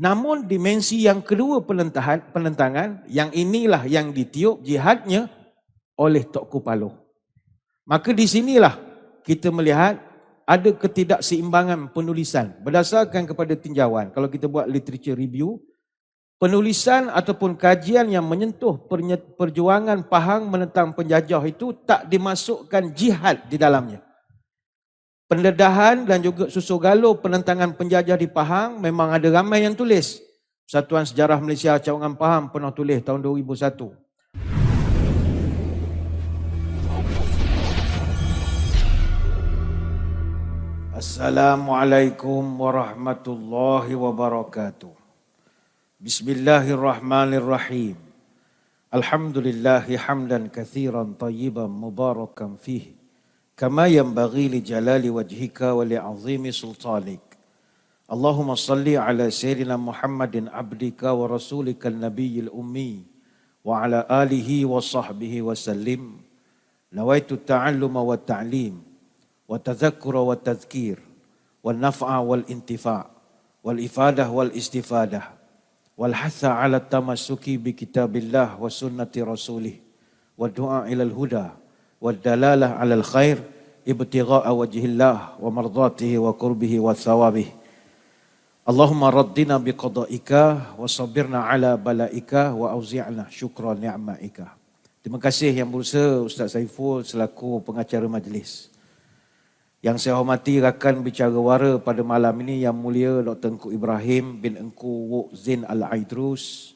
Namun 0.00 0.48
dimensi 0.48 1.04
yang 1.04 1.20
kedua 1.20 1.60
penentangan, 1.60 2.32
penentangan 2.32 3.04
yang 3.04 3.28
inilah 3.36 3.84
yang 3.84 4.16
ditiup 4.16 4.64
jihadnya 4.64 5.28
oleh 6.00 6.24
Tok 6.24 6.48
Kupaloh. 6.48 6.96
Maka 7.84 8.16
di 8.16 8.24
sinilah 8.24 8.80
kita 9.20 9.52
melihat 9.52 10.00
ada 10.48 10.70
ketidakseimbangan 10.72 11.92
penulisan 11.92 12.56
berdasarkan 12.64 13.28
kepada 13.28 13.52
tinjauan. 13.52 14.08
Kalau 14.08 14.32
kita 14.32 14.48
buat 14.48 14.64
literature 14.64 15.14
review, 15.14 15.60
penulisan 16.40 17.12
ataupun 17.12 17.60
kajian 17.60 18.08
yang 18.08 18.24
menyentuh 18.24 18.80
perjuangan 19.36 20.00
Pahang 20.08 20.48
menentang 20.48 20.96
penjajah 20.96 21.44
itu 21.44 21.76
tak 21.84 22.08
dimasukkan 22.08 22.96
jihad 22.96 23.44
di 23.52 23.60
dalamnya. 23.60 24.00
Pendedahan 25.30 26.10
dan 26.10 26.18
juga 26.26 26.50
susu 26.50 26.74
galuh 26.82 27.14
penentangan 27.14 27.70
penjajah 27.78 28.18
di 28.18 28.26
Pahang 28.26 28.82
memang 28.82 29.14
ada 29.14 29.30
ramai 29.30 29.62
yang 29.62 29.78
tulis. 29.78 30.18
Satuan 30.66 31.06
Sejarah 31.06 31.38
Malaysia 31.38 31.78
Cawangan 31.78 32.18
Pahang 32.18 32.50
pernah 32.50 32.74
tulis 32.74 32.98
tahun 32.98 33.22
2001. 33.22 33.94
Assalamualaikum 40.98 42.42
warahmatullahi 42.58 43.94
wabarakatuh. 43.94 44.90
Bismillahirrahmanirrahim. 46.02 47.94
Alhamdulillahi 48.90 49.94
hamdan 49.94 50.50
kathiran 50.50 51.14
tayyiban 51.14 51.70
mubarakan 51.70 52.58
fihi. 52.58 52.99
كما 53.60 53.86
ينبغي 53.86 54.48
لجلال 54.48 55.10
وجهك 55.10 55.60
ولعظيم 55.60 56.50
سلطانك. 56.50 57.20
اللهم 58.12 58.54
صل 58.54 58.88
على 58.88 59.30
سيدنا 59.30 59.76
محمد 59.76 60.48
عبدك 60.48 61.02
ورسولك 61.02 61.86
النبي 61.86 62.40
الأمي 62.40 63.02
وعلى 63.64 64.06
آله 64.10 64.64
وصحبه 64.64 65.42
وسلم. 65.42 66.02
نويت 66.92 67.32
التعلم 67.32 67.96
والتعليم 67.96 68.82
والتذكر 69.48 70.16
والتذكير 70.16 70.98
والنفع 71.64 72.18
والانتفاع 72.18 73.10
والإفادة 73.64 74.30
والاستفادة 74.30 75.22
والحث 75.98 76.44
على 76.44 76.76
التمسك 76.76 77.50
بكتاب 77.50 78.16
الله 78.16 78.62
وسنة 78.62 79.14
رسوله 79.18 79.76
والدعاء 80.38 80.92
إلى 80.92 81.02
الهدى 81.02 81.48
والدلالة 82.01 82.67
على 82.67 82.93
الخير 82.93 83.37
ابتغاء 83.87 84.45
وجه 84.53 84.83
الله 84.85 85.17
ومرضاته 85.41 86.11
وقربه 86.17 86.73
وثوابه 86.79 87.47
اللهم 88.65 89.01
ردنا 89.03 89.55
بقضائك 89.57 90.31
وصبرنا 90.77 91.39
على 91.39 91.77
بلائك 91.77 92.33
وأوزعنا 92.33 93.23
شكر 93.29 93.63
نعمائك 93.73 94.39
Terima 95.05 95.21
kasih 95.21 95.53
yang 95.53 95.69
berusaha 95.69 96.25
Ustaz 96.25 96.57
Saiful 96.57 97.05
selaku 97.05 97.61
pengacara 97.61 98.09
majlis. 98.09 98.73
Yang 99.77 100.01
saya 100.01 100.17
hormati 100.17 100.57
rakan 100.57 101.05
bicara 101.05 101.29
wara 101.29 101.77
pada 101.77 102.01
malam 102.01 102.33
ini 102.41 102.65
yang 102.65 102.73
mulia 102.73 103.21
Dr. 103.21 103.53
Engku 103.53 103.69
Ibrahim 103.69 104.41
bin 104.41 104.57
Engku 104.57 105.05
Wok 105.13 105.37
Zain 105.37 105.61
Al-Aidrus, 105.61 106.73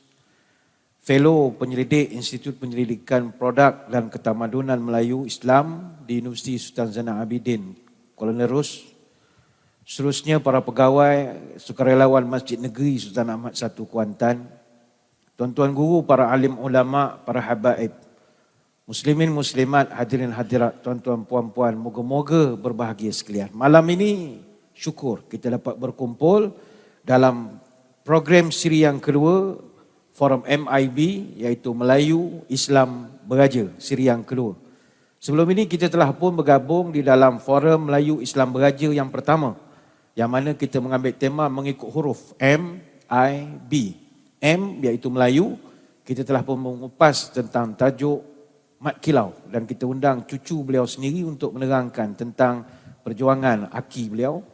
Fellow 1.04 1.52
Penyelidik 1.52 2.16
Institut 2.16 2.56
Penyelidikan 2.56 3.28
Produk 3.28 3.84
dan 3.92 4.08
Ketamadunan 4.08 4.80
Melayu 4.80 5.28
Islam 5.28 5.92
di 6.00 6.16
Universiti 6.24 6.56
Sultan 6.56 6.88
Zainal 6.96 7.20
Abidin, 7.20 7.76
Kuala 8.16 8.32
Nerus. 8.32 8.88
Seterusnya 9.84 10.40
para 10.40 10.64
pegawai 10.64 11.36
sukarelawan 11.60 12.24
Masjid 12.24 12.56
Negeri 12.56 12.96
Sultan 12.96 13.36
Ahmad 13.36 13.52
Satu 13.52 13.84
Kuantan. 13.84 14.48
Tuan-tuan 15.36 15.76
guru, 15.76 16.08
para 16.08 16.32
alim 16.32 16.56
ulama, 16.56 17.20
para 17.20 17.44
habaib. 17.44 17.92
Muslimin, 18.88 19.28
muslimat, 19.28 19.92
hadirin 19.92 20.32
hadirat, 20.32 20.80
tuan-tuan, 20.80 21.28
puan-puan, 21.28 21.76
moga-moga 21.76 22.56
berbahagia 22.56 23.12
sekalian. 23.12 23.52
Malam 23.52 23.84
ini 23.92 24.40
syukur 24.72 25.28
kita 25.28 25.60
dapat 25.60 25.76
berkumpul 25.76 26.48
dalam 27.04 27.60
program 28.08 28.48
siri 28.48 28.88
yang 28.88 28.96
kedua 29.04 29.60
forum 30.14 30.46
MIB 30.46 30.98
iaitu 31.42 31.74
Melayu 31.74 32.46
Islam 32.46 33.10
Beraja 33.26 33.66
siri 33.82 34.06
yang 34.06 34.22
kedua. 34.22 34.54
Sebelum 35.18 35.48
ini 35.50 35.66
kita 35.66 35.90
telah 35.90 36.14
pun 36.14 36.36
bergabung 36.36 36.94
di 36.94 37.02
dalam 37.02 37.42
forum 37.42 37.90
Melayu 37.90 38.22
Islam 38.22 38.54
Beraja 38.54 38.88
yang 38.94 39.10
pertama 39.10 39.58
yang 40.14 40.30
mana 40.30 40.54
kita 40.54 40.78
mengambil 40.78 41.10
tema 41.18 41.50
mengikut 41.50 41.90
huruf 41.90 42.36
M 42.38 42.78
I 43.10 43.48
B. 43.66 43.98
M 44.38 44.78
iaitu 44.84 45.08
Melayu, 45.10 45.58
kita 46.04 46.22
telah 46.22 46.44
pun 46.44 46.60
mengupas 46.60 47.32
tentang 47.32 47.74
tajuk 47.74 48.22
Mat 48.78 49.00
Kilau 49.00 49.32
dan 49.48 49.64
kita 49.64 49.88
undang 49.88 50.28
cucu 50.28 50.60
beliau 50.60 50.84
sendiri 50.84 51.24
untuk 51.24 51.56
menerangkan 51.56 52.12
tentang 52.12 52.62
perjuangan 53.00 53.72
aki 53.72 54.12
beliau. 54.12 54.44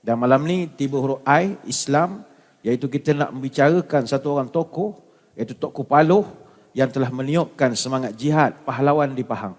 Dan 0.00 0.16
malam 0.16 0.46
ni 0.46 0.70
tiba 0.70 0.96
huruf 0.96 1.20
I 1.26 1.58
Islam 1.66 2.22
iaitu 2.62 2.86
kita 2.86 3.12
nak 3.12 3.34
membicarakan 3.34 4.06
satu 4.06 4.38
orang 4.38 4.48
tokoh 4.48 5.09
iaitu 5.40 5.56
Tok 5.56 5.72
Kupaloh 5.72 6.28
yang 6.76 6.92
telah 6.92 7.08
meniupkan 7.08 7.72
semangat 7.72 8.12
jihad 8.12 8.60
pahlawan 8.68 9.16
di 9.16 9.24
Pahang. 9.24 9.56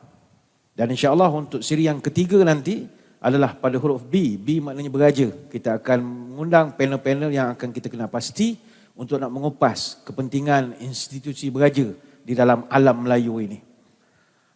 Dan 0.77 0.93
insya-Allah 0.93 1.33
untuk 1.33 1.65
siri 1.65 1.89
yang 1.89 1.97
ketiga 1.97 2.37
nanti 2.45 2.85
adalah 3.17 3.57
pada 3.57 3.81
huruf 3.81 4.05
B. 4.05 4.37
B 4.37 4.61
maknanya 4.61 4.93
beraja. 4.93 5.27
Kita 5.49 5.81
akan 5.81 5.99
mengundang 6.37 6.77
panel-panel 6.77 7.33
yang 7.33 7.57
akan 7.57 7.73
kita 7.73 7.89
kenal 7.89 8.07
pasti 8.13 8.55
untuk 8.93 9.17
nak 9.17 9.33
mengupas 9.33 9.99
kepentingan 10.05 10.77
institusi 10.85 11.49
beraja 11.49 11.89
di 12.21 12.33
dalam 12.37 12.69
alam 12.69 13.01
Melayu 13.01 13.41
ini. 13.41 13.59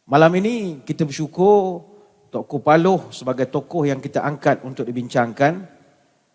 Malam 0.06 0.31
ini 0.38 0.86
kita 0.86 1.02
bersyukur 1.02 1.81
Tok 2.30 2.46
Kupaloh 2.46 3.09
sebagai 3.09 3.50
tokoh 3.50 3.90
yang 3.90 3.97
kita 3.97 4.22
angkat 4.22 4.62
untuk 4.62 4.86
dibincangkan 4.86 5.66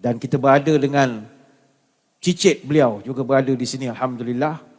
dan 0.01 0.19
kita 0.19 0.43
berada 0.43 0.75
dengan 0.75 1.23
cicit 2.19 2.67
beliau 2.67 2.99
juga 3.05 3.23
berada 3.23 3.53
di 3.53 3.67
sini 3.69 3.87
Alhamdulillah 3.87 4.70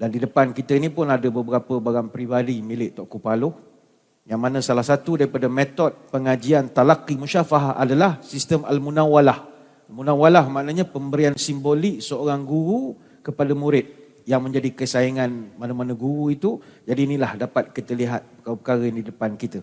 dan 0.00 0.08
di 0.08 0.16
depan 0.16 0.56
kita 0.56 0.80
ini 0.80 0.88
pun 0.88 1.12
ada 1.12 1.28
beberapa 1.28 1.76
barang 1.76 2.08
peribadi 2.08 2.64
milik 2.64 2.96
Tok 2.96 3.04
Kupaloh. 3.04 3.52
Yang 4.24 4.40
mana 4.40 4.58
salah 4.64 4.80
satu 4.80 5.20
daripada 5.20 5.44
metod 5.52 5.92
pengajian 6.08 6.72
talaqi 6.72 7.20
musyafahah 7.20 7.76
adalah 7.76 8.16
sistem 8.24 8.64
al-munawalah. 8.64 9.44
Munawalah 9.92 10.48
maknanya 10.48 10.88
pemberian 10.88 11.36
simbolik 11.36 12.00
seorang 12.00 12.48
guru 12.48 12.96
kepada 13.20 13.52
murid 13.52 13.92
yang 14.24 14.40
menjadi 14.40 14.72
kesayangan 14.72 15.60
mana-mana 15.60 15.92
guru 15.92 16.32
itu. 16.32 16.56
Jadi 16.88 17.00
inilah 17.04 17.36
dapat 17.36 17.76
kita 17.76 17.92
lihat 17.92 18.24
perkara-perkara 18.40 18.88
ini 18.88 19.04
di 19.04 19.08
depan 19.12 19.36
kita. 19.36 19.60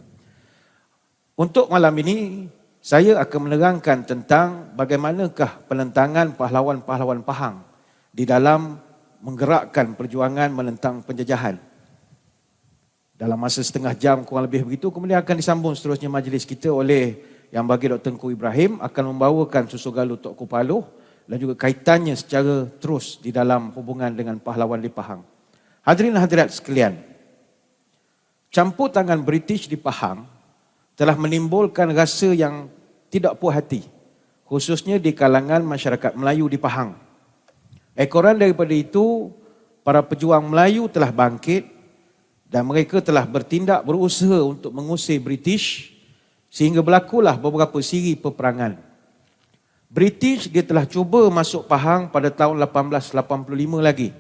Untuk 1.34 1.66
malam 1.74 1.98
ini, 1.98 2.46
saya 2.78 3.18
akan 3.26 3.50
menerangkan 3.50 4.06
tentang 4.06 4.70
bagaimanakah 4.78 5.66
penentangan 5.66 6.38
pahlawan-pahlawan 6.38 7.26
Pahang 7.26 7.66
di 8.14 8.22
dalam 8.22 8.86
menggerakkan 9.22 9.98
perjuangan 9.98 10.50
menentang 10.54 11.02
penjajahan. 11.02 11.58
Dalam 13.18 13.38
masa 13.42 13.66
setengah 13.66 13.98
jam 13.98 14.22
kurang 14.22 14.46
lebih 14.46 14.70
begitu, 14.70 14.94
kemudian 14.94 15.18
akan 15.18 15.36
disambung 15.42 15.74
seterusnya 15.74 16.06
majlis 16.06 16.46
kita 16.46 16.70
oleh 16.70 17.18
yang 17.50 17.66
bagi 17.66 17.90
Dr. 17.90 18.14
Tengku 18.14 18.30
Ibrahim 18.30 18.78
akan 18.78 19.04
membawakan 19.16 19.66
susu 19.72 19.90
galuh 19.90 20.20
Tok 20.20 20.38
Kupaloh 20.38 20.86
dan 21.26 21.42
juga 21.42 21.58
kaitannya 21.58 22.14
secara 22.14 22.70
terus 22.80 23.18
di 23.18 23.34
dalam 23.34 23.74
hubungan 23.74 24.14
dengan 24.14 24.38
pahlawan 24.38 24.80
di 24.80 24.92
Pahang. 24.92 25.26
Hadirin 25.82 26.20
hadirat 26.20 26.52
sekalian, 26.52 27.00
campur 28.52 28.92
tangan 28.92 29.24
British 29.24 29.66
di 29.72 29.80
Pahang 29.80 30.28
telah 30.94 31.16
menimbulkan 31.16 31.90
rasa 31.96 32.36
yang 32.36 32.68
tidak 33.08 33.40
puas 33.40 33.56
hati, 33.56 33.88
khususnya 34.46 35.00
di 35.00 35.16
kalangan 35.16 35.64
masyarakat 35.64 36.14
Melayu 36.14 36.52
di 36.52 36.60
Pahang. 36.60 37.07
Ekoran 37.98 38.38
daripada 38.38 38.78
itu, 38.78 39.34
para 39.82 40.06
pejuang 40.06 40.46
Melayu 40.46 40.86
telah 40.86 41.10
bangkit 41.10 41.66
dan 42.46 42.62
mereka 42.70 43.02
telah 43.02 43.26
bertindak 43.26 43.82
berusaha 43.82 44.46
untuk 44.46 44.70
mengusir 44.70 45.18
British 45.18 45.98
sehingga 46.54 46.86
berlakulah 46.86 47.34
beberapa 47.42 47.82
siri 47.82 48.14
peperangan. 48.14 48.78
British 49.90 50.46
dia 50.46 50.62
telah 50.62 50.86
cuba 50.86 51.26
masuk 51.34 51.66
Pahang 51.66 52.12
pada 52.14 52.30
tahun 52.30 52.60
1885 52.62 53.18
lagi 53.82 54.14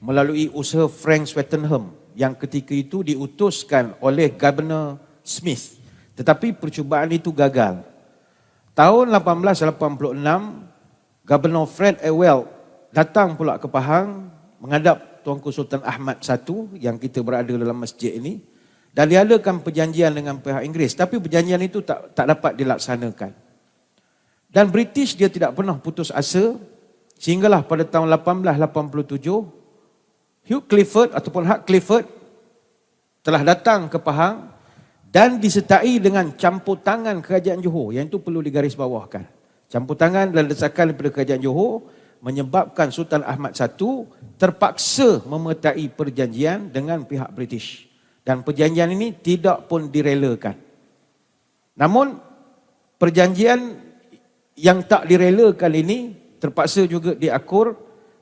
melalui 0.00 0.48
usaha 0.56 0.88
Frank 0.88 1.28
Swettenham 1.28 1.92
yang 2.16 2.32
ketika 2.32 2.72
itu 2.72 3.04
diutuskan 3.04 3.92
oleh 4.00 4.32
Governor 4.32 4.96
Smith. 5.20 5.76
Tetapi 6.16 6.56
percubaan 6.56 7.12
itu 7.12 7.28
gagal. 7.34 7.84
Tahun 8.72 9.06
1886, 9.12 9.76
Governor 11.26 11.66
Fred 11.68 12.00
Ewell 12.00 12.59
datang 12.90 13.38
pula 13.38 13.58
ke 13.58 13.66
Pahang 13.70 14.30
menghadap 14.62 15.22
Tuanku 15.24 15.52
Sultan 15.52 15.84
Ahmad 15.84 16.20
I 16.22 16.80
yang 16.80 16.96
kita 16.96 17.20
berada 17.20 17.52
dalam 17.52 17.76
masjid 17.76 18.16
ini 18.16 18.40
dan 18.90 19.06
diadakan 19.06 19.62
perjanjian 19.62 20.10
dengan 20.10 20.42
pihak 20.42 20.64
Inggeris 20.66 20.96
tapi 20.98 21.22
perjanjian 21.22 21.60
itu 21.62 21.84
tak 21.84 22.12
tak 22.12 22.26
dapat 22.26 22.58
dilaksanakan. 22.58 23.30
Dan 24.50 24.66
British 24.74 25.14
dia 25.14 25.30
tidak 25.30 25.54
pernah 25.54 25.78
putus 25.78 26.10
asa 26.10 26.58
Sehinggalah 27.20 27.68
pada 27.68 27.84
tahun 27.84 28.08
1887, 28.08 29.28
Hugh 30.48 30.64
Clifford 30.64 31.12
ataupun 31.12 31.44
Hugh 31.44 31.62
Clifford 31.68 32.08
telah 33.20 33.44
datang 33.44 33.92
ke 33.92 34.00
Pahang 34.00 34.48
dan 35.12 35.36
disertai 35.36 36.00
dengan 36.00 36.32
campur 36.32 36.80
tangan 36.80 37.20
kerajaan 37.20 37.60
Johor. 37.60 37.92
Yang 37.92 38.16
itu 38.16 38.18
perlu 38.24 38.40
digarisbawahkan. 38.40 39.28
Campur 39.68 40.00
tangan 40.00 40.32
dan 40.32 40.48
desakan 40.48 40.96
daripada 40.96 41.20
kerajaan 41.20 41.44
Johor 41.44 41.84
menyebabkan 42.20 42.92
Sultan 42.92 43.24
Ahmad 43.24 43.56
I 43.56 43.68
terpaksa 44.36 45.24
memertai 45.24 45.88
perjanjian 45.92 46.68
dengan 46.68 47.04
pihak 47.04 47.32
British. 47.32 47.88
Dan 48.20 48.44
perjanjian 48.44 48.92
ini 48.92 49.16
tidak 49.16 49.66
pun 49.66 49.88
direlakan. 49.88 50.56
Namun 51.80 52.20
perjanjian 53.00 53.80
yang 54.60 54.84
tak 54.84 55.08
direlakan 55.08 55.72
ini 55.72 55.98
terpaksa 56.36 56.84
juga 56.84 57.16
diakur 57.16 57.76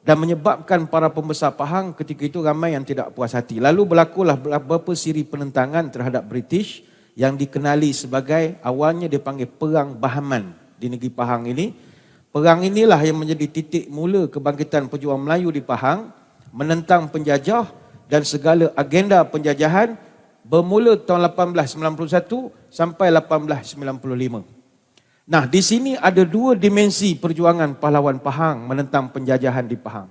dan 0.07 0.17
menyebabkan 0.23 0.87
para 0.87 1.11
pembesar 1.11 1.53
Pahang 1.59 1.93
ketika 1.93 2.25
itu 2.25 2.39
ramai 2.41 2.73
yang 2.73 2.87
tidak 2.87 3.11
puas 3.13 3.35
hati. 3.35 3.59
Lalu 3.59 3.93
berlakulah 3.93 4.39
beberapa 4.39 4.95
siri 4.95 5.27
penentangan 5.27 5.91
terhadap 5.91 6.25
British 6.25 6.87
yang 7.19 7.35
dikenali 7.35 7.91
sebagai 7.91 8.57
awalnya 8.63 9.11
dipanggil 9.11 9.51
Perang 9.51 9.99
Bahaman 9.99 10.55
di 10.79 10.87
negeri 10.87 11.11
Pahang 11.11 11.51
ini. 11.51 11.88
Perang 12.39 12.63
inilah 12.63 13.03
yang 13.03 13.19
menjadi 13.19 13.51
titik 13.51 13.91
mula 13.91 14.31
kebangkitan 14.31 14.87
pejuang 14.87 15.19
Melayu 15.19 15.51
di 15.51 15.59
Pahang 15.59 16.15
menentang 16.55 17.11
penjajah 17.11 17.67
dan 18.07 18.23
segala 18.23 18.71
agenda 18.79 19.27
penjajahan 19.27 19.99
bermula 20.47 20.95
tahun 20.95 21.35
1891 21.35 22.71
sampai 22.71 23.11
1895. 23.11 24.47
Nah, 25.27 25.51
di 25.51 25.59
sini 25.59 25.99
ada 25.99 26.23
dua 26.23 26.55
dimensi 26.55 27.19
perjuangan 27.19 27.75
pahlawan 27.75 28.23
Pahang 28.23 28.71
menentang 28.71 29.11
penjajahan 29.11 29.67
di 29.67 29.75
Pahang. 29.75 30.07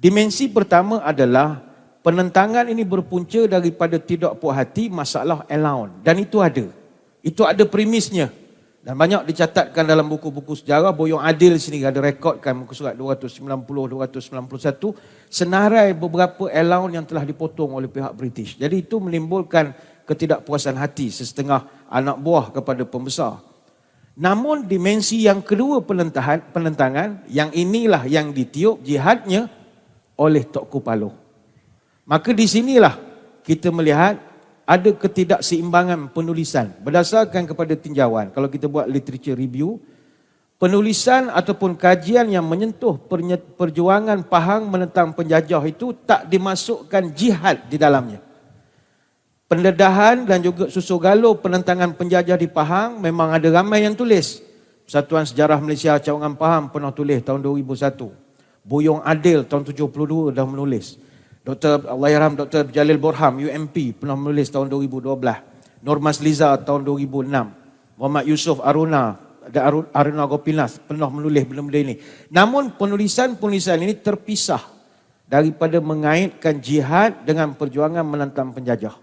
Dimensi 0.00 0.48
pertama 0.48 1.04
adalah 1.04 1.60
penentangan 2.00 2.72
ini 2.72 2.88
berpunca 2.88 3.44
daripada 3.44 4.00
tidak 4.00 4.40
puas 4.40 4.56
hati 4.56 4.88
masalah 4.88 5.44
allowance. 5.44 5.92
Dan 6.00 6.24
itu 6.24 6.40
ada. 6.40 6.72
Itu 7.20 7.44
ada 7.44 7.68
premisnya. 7.68 8.32
Dan 8.80 8.96
banyak 8.96 9.28
dicatatkan 9.28 9.84
dalam 9.84 10.08
buku-buku 10.08 10.56
sejarah. 10.56 10.96
Boyong 10.96 11.20
Adil 11.20 11.60
sini 11.60 11.84
ada 11.84 12.00
rekodkan 12.00 12.64
muka 12.64 12.72
surat 12.72 12.96
290-291. 12.96 14.96
Senarai 15.28 15.92
beberapa 15.92 16.48
allowance 16.48 16.94
yang 16.96 17.04
telah 17.04 17.28
dipotong 17.28 17.76
oleh 17.76 17.92
pihak 17.92 18.16
British. 18.16 18.56
Jadi 18.56 18.80
itu 18.80 18.96
menimbulkan 18.96 19.76
ketidakpuasan 20.08 20.80
hati 20.80 21.12
sesetengah 21.12 21.68
anak 21.92 22.16
buah 22.24 22.56
kepada 22.56 22.88
pembesar. 22.88 23.44
Namun 24.16 24.64
dimensi 24.64 25.28
yang 25.28 25.44
kedua 25.44 25.84
penentangan, 25.84 26.48
penentangan 26.50 27.28
yang 27.28 27.52
inilah 27.52 28.08
yang 28.08 28.32
ditiup 28.32 28.80
jihadnya 28.80 29.52
oleh 30.16 30.40
Tok 30.48 30.72
Kupalo. 30.72 31.12
Maka 32.08 32.32
di 32.32 32.48
sinilah 32.48 32.96
kita 33.44 33.68
melihat 33.68 34.29
ada 34.70 34.94
ketidakseimbangan 34.94 36.14
penulisan 36.14 36.70
berdasarkan 36.78 37.50
kepada 37.50 37.74
tinjauan. 37.74 38.30
Kalau 38.30 38.46
kita 38.46 38.70
buat 38.70 38.86
literature 38.86 39.34
review, 39.34 39.82
penulisan 40.62 41.26
ataupun 41.26 41.74
kajian 41.74 42.30
yang 42.30 42.46
menyentuh 42.46 42.94
perjuangan 43.58 44.22
Pahang 44.22 44.70
menentang 44.70 45.10
penjajah 45.10 45.66
itu 45.66 45.90
tak 46.06 46.30
dimasukkan 46.30 47.10
jihad 47.10 47.66
di 47.66 47.74
dalamnya 47.74 48.30
pendedahan 49.50 50.22
dan 50.22 50.38
juga 50.38 50.70
susu 50.70 50.94
galuh 51.02 51.34
penentangan 51.34 51.90
penjajah 51.98 52.38
di 52.38 52.46
Pahang 52.46 53.02
memang 53.02 53.34
ada 53.34 53.50
ramai 53.50 53.82
yang 53.82 53.98
tulis. 53.98 54.38
Persatuan 54.86 55.26
Sejarah 55.26 55.58
Malaysia 55.58 55.98
Cawangan 55.98 56.38
Pahang 56.38 56.64
pernah 56.70 56.94
tulis 56.94 57.18
tahun 57.26 57.42
2001. 57.42 58.14
Buyong 58.62 59.02
Adil 59.02 59.42
tahun 59.42 59.66
72 59.66 60.30
dah 60.30 60.46
menulis. 60.46 61.02
Dr. 61.40 61.88
Allahyarham 61.88 62.36
Dr. 62.36 62.68
Jalil 62.68 63.00
Borham 63.00 63.40
UMP 63.40 63.96
pernah 63.96 64.16
menulis 64.16 64.52
tahun 64.52 64.68
2012. 64.68 65.16
Normas 65.80 66.20
Liza 66.20 66.52
tahun 66.60 66.84
2006. 66.84 67.96
Muhammad 67.96 68.24
Yusuf 68.28 68.60
Aruna 68.60 69.16
dan 69.48 69.88
Aruna 69.96 70.24
Gopinath 70.28 70.84
pernah 70.84 71.08
menulis 71.08 71.48
benda-benda 71.48 71.80
ini. 71.80 71.94
Namun 72.28 72.76
penulisan-penulisan 72.76 73.80
ini 73.80 73.96
terpisah 73.96 74.60
daripada 75.24 75.80
mengaitkan 75.80 76.60
jihad 76.60 77.24
dengan 77.24 77.56
perjuangan 77.56 78.04
menentang 78.04 78.52
penjajah. 78.52 78.94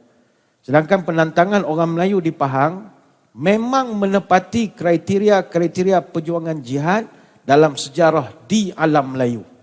Sedangkan 0.61 1.01
penantangan 1.01 1.65
orang 1.65 1.97
Melayu 1.97 2.21
di 2.21 2.29
Pahang 2.29 2.91
memang 3.33 3.97
menepati 3.97 4.77
kriteria-kriteria 4.77 6.05
perjuangan 6.05 6.61
jihad 6.61 7.09
dalam 7.47 7.73
sejarah 7.73 8.29
di 8.45 8.69
alam 8.77 9.17
Melayu. 9.17 9.56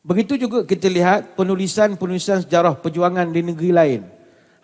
Begitu 0.00 0.40
juga 0.40 0.64
kita 0.64 0.88
lihat 0.88 1.36
penulisan-penulisan 1.36 2.48
sejarah 2.48 2.72
perjuangan 2.72 3.28
di 3.28 3.44
negeri 3.44 3.68
lain. 3.68 4.00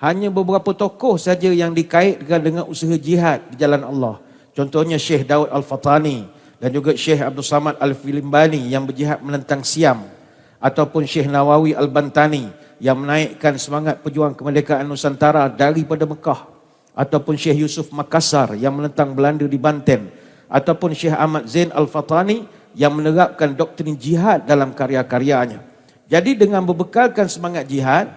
Hanya 0.00 0.32
beberapa 0.32 0.72
tokoh 0.72 1.20
saja 1.20 1.52
yang 1.52 1.76
dikaitkan 1.76 2.40
dengan 2.40 2.64
usaha 2.64 2.96
jihad 2.96 3.44
di 3.52 3.60
jalan 3.60 3.84
Allah. 3.84 4.16
Contohnya 4.56 4.96
Syekh 4.96 5.28
Daud 5.28 5.52
Al-Fatani 5.52 6.24
dan 6.56 6.72
juga 6.72 6.96
Syekh 6.96 7.20
Abdul 7.20 7.44
Samad 7.44 7.76
Al-Filimbani 7.76 8.64
yang 8.64 8.88
berjihad 8.88 9.20
menentang 9.20 9.60
Siam. 9.60 10.08
Ataupun 10.56 11.04
Syekh 11.04 11.28
Nawawi 11.28 11.76
Al-Bantani 11.76 12.48
yang 12.80 12.96
menaikkan 12.96 13.60
semangat 13.60 14.00
pejuang 14.00 14.32
kemerdekaan 14.32 14.88
Nusantara 14.88 15.52
daripada 15.52 16.08
Mekah 16.08 16.48
ataupun 16.96 17.36
Syekh 17.36 17.60
Yusuf 17.60 17.92
Makassar 17.92 18.56
yang 18.56 18.72
menentang 18.72 19.12
Belanda 19.12 19.44
di 19.44 19.60
Banten 19.60 20.08
ataupun 20.48 20.96
Syekh 20.96 21.12
Ahmad 21.12 21.44
Zain 21.44 21.68
Al-Fatani 21.76 22.48
yang 22.76 22.92
menerapkan 22.92 23.56
doktrin 23.56 23.96
jihad 23.96 24.44
dalam 24.44 24.76
karya-karyanya. 24.76 25.64
Jadi 26.06 26.36
dengan 26.36 26.60
berbekalkan 26.62 27.24
semangat 27.26 27.64
jihad, 27.66 28.12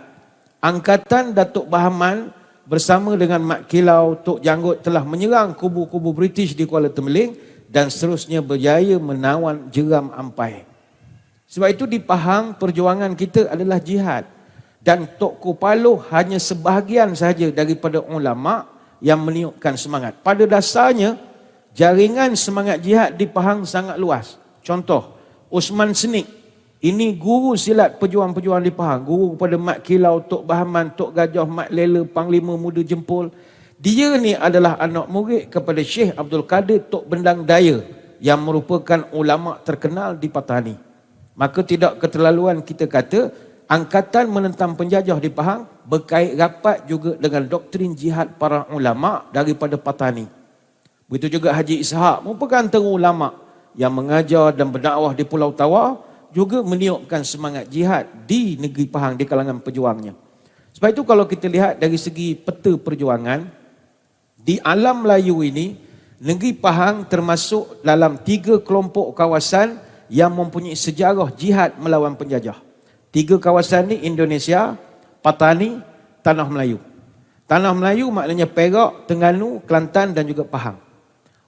Angkatan 0.59 1.31
Datuk 1.31 1.71
Bahaman 1.71 2.35
bersama 2.67 3.15
dengan 3.15 3.39
Mak 3.39 3.71
Kilau, 3.71 4.19
Tok 4.19 4.43
Janggut 4.43 4.83
telah 4.83 5.01
menyerang 5.07 5.55
kubu-kubu 5.55 6.11
British 6.11 6.51
di 6.53 6.67
Kuala 6.67 6.91
Temeling 6.91 7.33
dan 7.71 7.87
seterusnya 7.87 8.43
berjaya 8.43 8.99
menawan 8.99 9.71
jeram 9.71 10.11
ampai. 10.11 10.67
Sebab 11.47 11.71
itu 11.71 11.87
di 11.87 11.97
Pahang 12.03 12.59
perjuangan 12.59 13.15
kita 13.15 13.49
adalah 13.49 13.79
jihad 13.79 14.27
dan 14.83 15.07
Tok 15.15 15.39
Kupalo 15.39 16.03
hanya 16.11 16.37
sebahagian 16.37 17.15
saja 17.15 17.47
daripada 17.49 18.03
ulama 18.03 18.67
yang 18.99 19.23
meniupkan 19.23 19.79
semangat. 19.79 20.19
Pada 20.19 20.43
dasarnya 20.43 21.15
jaringan 21.71 22.35
semangat 22.35 22.83
jihad 22.83 23.15
di 23.15 23.23
Pahang 23.23 23.63
sangat 23.63 23.95
luas. 23.95 24.35
Contoh, 24.61 25.17
Usman 25.49 25.95
Senik. 25.95 26.27
Ini 26.79 27.19
guru 27.19 27.59
silat 27.59 27.99
pejuang-pejuang 27.99 28.63
di 28.63 28.71
Pahang. 28.71 29.03
Guru 29.03 29.25
kepada 29.35 29.55
Mak 29.59 29.79
Kilau, 29.83 30.23
Tok 30.23 30.47
Bahaman, 30.47 30.95
Tok 30.95 31.11
Gajah, 31.11 31.43
Mak 31.43 31.69
Lela, 31.75 32.07
Panglima 32.07 32.55
Muda 32.55 32.79
Jempol. 32.79 33.35
Dia 33.75 34.15
ni 34.15 34.31
adalah 34.31 34.79
anak 34.79 35.07
murid 35.11 35.51
kepada 35.51 35.83
Syekh 35.83 36.15
Abdul 36.15 36.47
Qadir 36.47 36.87
Tok 36.87 37.03
Bendang 37.03 37.43
Daya 37.43 37.83
yang 38.23 38.39
merupakan 38.43 39.07
ulama 39.11 39.59
terkenal 39.63 40.15
di 40.15 40.31
Patani. 40.31 40.75
Maka 41.35 41.63
tidak 41.63 41.99
keterlaluan 41.99 42.63
kita 42.63 42.87
kata 42.87 43.31
angkatan 43.67 44.27
menentang 44.27 44.75
penjajah 44.75 45.19
di 45.19 45.31
Pahang 45.31 45.67
berkait 45.87 46.35
rapat 46.35 46.83
juga 46.87 47.15
dengan 47.15 47.47
doktrin 47.47 47.95
jihad 47.95 48.35
para 48.35 48.67
ulama 48.71 49.27
daripada 49.31 49.79
Patani. 49.79 50.27
Begitu 51.07 51.39
juga 51.39 51.55
Haji 51.55 51.79
Ishaq 51.83 52.21
merupakan 52.23 52.59
antara 52.59 52.83
ulama 52.83 53.33
yang 53.79 53.95
mengajar 53.95 54.51
dan 54.51 54.67
berdakwah 54.67 55.15
di 55.15 55.23
Pulau 55.23 55.55
Tawar 55.55 56.03
juga 56.35 56.59
meniupkan 56.59 57.23
semangat 57.23 57.71
jihad 57.71 58.11
di 58.27 58.59
negeri 58.59 58.91
Pahang 58.91 59.15
di 59.15 59.23
kalangan 59.23 59.63
pejuangnya. 59.63 60.11
Sebab 60.75 60.91
itu 60.91 61.01
kalau 61.07 61.23
kita 61.23 61.47
lihat 61.47 61.79
dari 61.79 61.95
segi 61.95 62.35
peta 62.35 62.75
perjuangan 62.75 63.47
di 64.35 64.59
alam 64.67 65.07
Melayu 65.07 65.39
ini 65.47 65.79
negeri 66.19 66.59
Pahang 66.59 67.07
termasuk 67.07 67.79
dalam 67.79 68.19
tiga 68.19 68.59
kelompok 68.59 69.15
kawasan 69.15 69.79
yang 70.11 70.35
mempunyai 70.35 70.75
sejarah 70.75 71.31
jihad 71.39 71.79
melawan 71.79 72.19
penjajah. 72.19 72.59
Tiga 73.15 73.39
kawasan 73.39 73.95
ni 73.95 74.03
Indonesia, 74.03 74.75
Patani, 75.23 75.79
Tanah 76.19 76.45
Melayu. 76.51 76.83
Tanah 77.47 77.73
Melayu 77.73 78.11
maknanya 78.11 78.45
Perak, 78.45 79.07
Terengganu, 79.07 79.63
Kelantan 79.65 80.13
dan 80.13 80.27
juga 80.27 80.45
Pahang. 80.45 80.88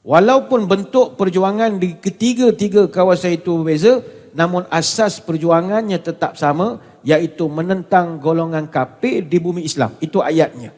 Walaupun 0.02 0.66
bentuk 0.66 1.14
perjuangan 1.14 1.78
di 1.78 1.94
ketiga-tiga 1.94 2.90
kawasan 2.90 3.38
itu 3.38 3.62
berbeza, 3.62 4.02
namun 4.34 4.66
asas 4.74 5.22
perjuangannya 5.22 6.02
tetap 6.02 6.34
sama, 6.42 6.82
iaitu 7.06 7.46
menentang 7.46 8.18
golongan 8.18 8.66
kafir 8.66 9.22
di 9.22 9.38
bumi 9.38 9.62
Islam. 9.62 9.94
Itu 10.02 10.26
ayatnya. 10.26 10.74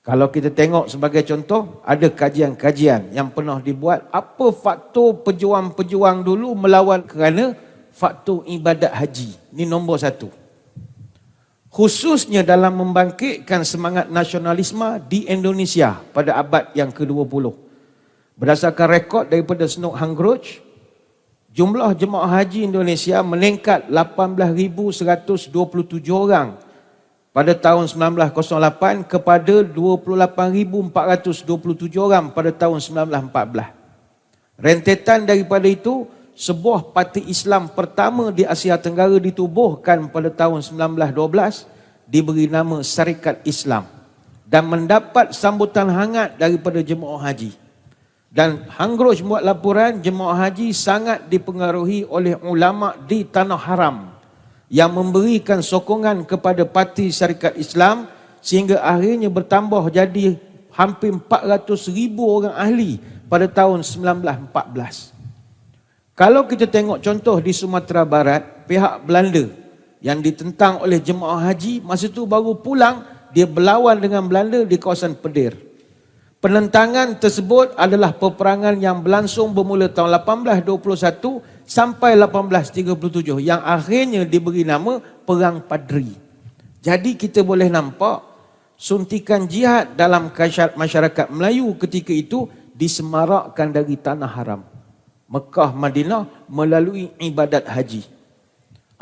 Kalau 0.00 0.30
kita 0.30 0.48
tengok 0.54 0.88
sebagai 0.88 1.26
contoh, 1.26 1.82
ada 1.82 2.06
kajian-kajian 2.06 3.10
yang 3.10 3.28
pernah 3.28 3.58
dibuat. 3.58 4.06
Apa 4.14 4.54
faktor 4.54 5.20
pejuang-pejuang 5.26 6.22
dulu 6.22 6.54
melawan 6.54 7.02
kerana 7.02 7.52
faktor 7.90 8.46
ibadat 8.46 8.96
haji. 8.96 9.34
Ini 9.50 9.66
nombor 9.66 9.98
satu. 9.98 10.30
Khususnya 11.68 12.40
dalam 12.40 12.80
membangkitkan 12.80 13.66
semangat 13.66 14.08
nasionalisme 14.08 15.02
di 15.10 15.28
Indonesia 15.28 16.00
pada 16.14 16.38
abad 16.40 16.72
yang 16.72 16.88
ke-20. 16.88 17.65
Berdasarkan 18.36 18.92
rekod 18.92 19.32
daripada 19.32 19.64
Snook 19.64 19.96
Hangroch, 19.96 20.60
jumlah 21.56 21.96
jemaah 21.96 22.28
haji 22.28 22.68
Indonesia 22.68 23.24
meningkat 23.24 23.88
18,127 23.88 25.48
orang 26.12 26.60
pada 27.32 27.56
tahun 27.56 27.88
1908 27.88 29.08
kepada 29.08 29.64
28,427 29.64 31.96
orang 31.96 32.28
pada 32.28 32.52
tahun 32.52 32.76
1914. 32.76 33.72
Rentetan 34.60 35.24
daripada 35.24 35.64
itu, 35.64 36.04
sebuah 36.36 36.92
parti 36.92 37.24
Islam 37.32 37.72
pertama 37.72 38.28
di 38.28 38.44
Asia 38.44 38.76
Tenggara 38.76 39.16
ditubuhkan 39.16 40.12
pada 40.12 40.28
tahun 40.28 40.60
1912 40.60 41.64
diberi 42.04 42.52
nama 42.52 42.84
Syarikat 42.84 43.40
Islam 43.48 43.88
dan 44.44 44.68
mendapat 44.68 45.32
sambutan 45.32 45.88
hangat 45.88 46.36
daripada 46.36 46.84
jemaah 46.84 47.24
haji. 47.24 47.64
Dan 48.36 48.68
Hanggrosh 48.68 49.24
buat 49.24 49.40
laporan 49.40 50.04
jemaah 50.04 50.36
haji 50.36 50.76
sangat 50.76 51.24
dipengaruhi 51.32 52.04
oleh 52.04 52.36
ulama 52.44 52.92
di 53.08 53.24
tanah 53.24 53.56
haram 53.56 54.12
yang 54.68 54.92
memberikan 54.92 55.64
sokongan 55.64 56.20
kepada 56.28 56.68
parti 56.68 57.08
syarikat 57.08 57.56
Islam 57.56 58.04
sehingga 58.44 58.84
akhirnya 58.84 59.32
bertambah 59.32 59.88
jadi 59.88 60.36
hampir 60.68 61.16
400 61.16 61.64
ribu 61.96 62.28
orang 62.28 62.52
ahli 62.52 63.00
pada 63.24 63.48
tahun 63.48 63.80
1914. 63.80 65.16
Kalau 66.12 66.44
kita 66.44 66.68
tengok 66.68 67.00
contoh 67.00 67.40
di 67.40 67.56
Sumatera 67.56 68.04
Barat, 68.04 68.68
pihak 68.68 69.00
Belanda 69.08 69.48
yang 70.04 70.20
ditentang 70.20 70.84
oleh 70.84 71.00
jemaah 71.00 71.40
haji 71.40 71.80
masa 71.80 72.12
itu 72.12 72.28
baru 72.28 72.52
pulang 72.52 73.00
dia 73.32 73.48
berlawan 73.48 73.96
dengan 73.96 74.28
Belanda 74.28 74.60
di 74.60 74.76
kawasan 74.76 75.16
Pedir. 75.16 75.65
Penentangan 76.46 77.18
tersebut 77.18 77.74
adalah 77.74 78.14
peperangan 78.14 78.78
yang 78.78 79.02
berlangsung 79.02 79.50
bermula 79.50 79.90
tahun 79.90 80.14
1821 80.22 81.42
sampai 81.66 82.14
1837 82.14 83.42
yang 83.42 83.58
akhirnya 83.66 84.22
diberi 84.22 84.62
nama 84.62 85.02
Perang 85.26 85.58
Padri. 85.66 86.14
Jadi 86.86 87.18
kita 87.18 87.42
boleh 87.42 87.66
nampak 87.66 88.22
suntikan 88.78 89.50
jihad 89.50 89.98
dalam 89.98 90.30
masyarakat 90.78 91.26
Melayu 91.34 91.74
ketika 91.82 92.14
itu 92.14 92.46
disemarakkan 92.78 93.74
dari 93.74 93.98
tanah 93.98 94.30
haram. 94.30 94.62
Mekah 95.26 95.74
Madinah 95.74 96.46
melalui 96.46 97.10
ibadat 97.18 97.66
haji. 97.66 98.06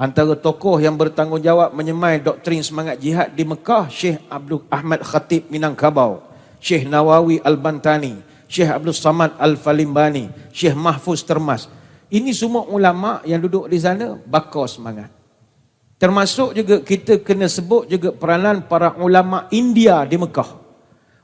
Antara 0.00 0.32
tokoh 0.32 0.80
yang 0.80 0.96
bertanggungjawab 0.96 1.76
menyemai 1.76 2.24
doktrin 2.24 2.64
semangat 2.64 3.04
jihad 3.04 3.36
di 3.36 3.44
Mekah 3.44 3.92
Syekh 3.92 4.16
Abdul 4.32 4.64
Ahmad 4.72 5.04
Khatib 5.04 5.52
Minangkabau. 5.52 6.32
Syekh 6.64 6.88
Nawawi 6.88 7.44
Al-Bantani, 7.44 8.24
Syekh 8.48 8.72
Abdul 8.72 8.96
Samad 8.96 9.36
Al-Falimbani, 9.36 10.32
Syekh 10.48 10.72
Mahfuz 10.72 11.20
Termas. 11.20 11.68
Ini 12.08 12.32
semua 12.32 12.64
ulama 12.72 13.20
yang 13.28 13.44
duduk 13.44 13.68
di 13.68 13.76
sana 13.76 14.16
bakar 14.24 14.64
semangat. 14.64 15.12
Termasuk 16.00 16.56
juga 16.56 16.80
kita 16.80 17.20
kena 17.20 17.52
sebut 17.52 17.84
juga 17.84 18.16
peranan 18.16 18.64
para 18.64 18.96
ulama 18.96 19.44
India 19.52 20.08
di 20.08 20.16
Mekah. 20.16 20.64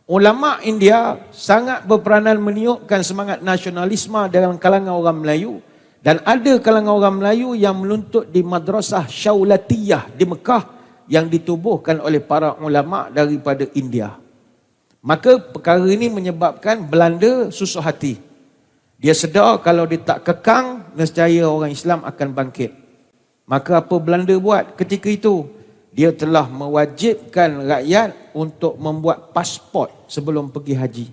Ulama 0.05 0.61
India 0.61 1.17
sangat 1.33 1.89
berperanan 1.89 2.37
meniupkan 2.37 3.01
semangat 3.01 3.41
nasionalisme 3.41 4.29
dalam 4.29 4.61
kalangan 4.61 4.93
orang 4.93 5.25
Melayu 5.25 5.65
dan 6.05 6.21
ada 6.29 6.61
kalangan 6.61 7.01
orang 7.01 7.17
Melayu 7.17 7.57
yang 7.57 7.81
menuntut 7.81 8.29
di 8.29 8.45
madrasah 8.45 9.09
Syaulatiyah 9.09 10.13
di 10.13 10.25
Mekah 10.29 10.63
yang 11.09 11.31
ditubuhkan 11.31 12.03
oleh 12.03 12.21
para 12.21 12.59
ulama 12.61 13.09
daripada 13.09 13.65
India. 13.73 14.30
Maka 15.01 15.41
perkara 15.41 15.85
ini 15.89 16.13
menyebabkan 16.13 16.85
Belanda 16.85 17.49
susah 17.49 17.81
hati. 17.81 18.21
Dia 19.01 19.17
sedar 19.17 19.57
kalau 19.65 19.89
dia 19.89 19.97
tak 19.97 20.29
kekang, 20.29 20.93
nescaya 20.93 21.49
orang 21.49 21.73
Islam 21.73 22.05
akan 22.05 22.37
bangkit. 22.37 22.77
Maka 23.49 23.81
apa 23.81 23.97
Belanda 23.97 24.37
buat 24.37 24.77
ketika 24.77 25.09
itu? 25.09 25.49
Dia 25.91 26.13
telah 26.13 26.47
mewajibkan 26.47 27.67
rakyat 27.67 28.37
untuk 28.37 28.77
membuat 28.77 29.33
pasport 29.33 29.91
sebelum 30.07 30.53
pergi 30.53 30.75
haji. 30.77 31.07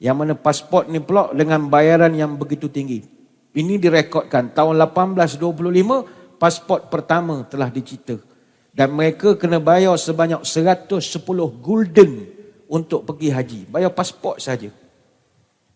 Yang 0.00 0.16
mana 0.16 0.34
pasport 0.34 0.88
ni 0.88 0.98
pula 0.98 1.30
dengan 1.30 1.68
bayaran 1.68 2.10
yang 2.16 2.34
begitu 2.34 2.72
tinggi. 2.72 3.04
Ini 3.52 3.78
direkodkan 3.78 4.50
tahun 4.50 4.80
1825 4.80 6.40
pasport 6.40 6.88
pertama 6.88 7.44
telah 7.46 7.68
dicipta. 7.68 8.16
Dan 8.72 8.96
mereka 8.96 9.36
kena 9.36 9.60
bayar 9.60 9.96
sebanyak 9.96 10.40
110 10.44 11.00
gulden 11.60 12.35
untuk 12.66 13.06
pergi 13.06 13.28
haji. 13.30 13.60
Bayar 13.70 13.90
pasport 13.94 14.38
saja. 14.42 14.70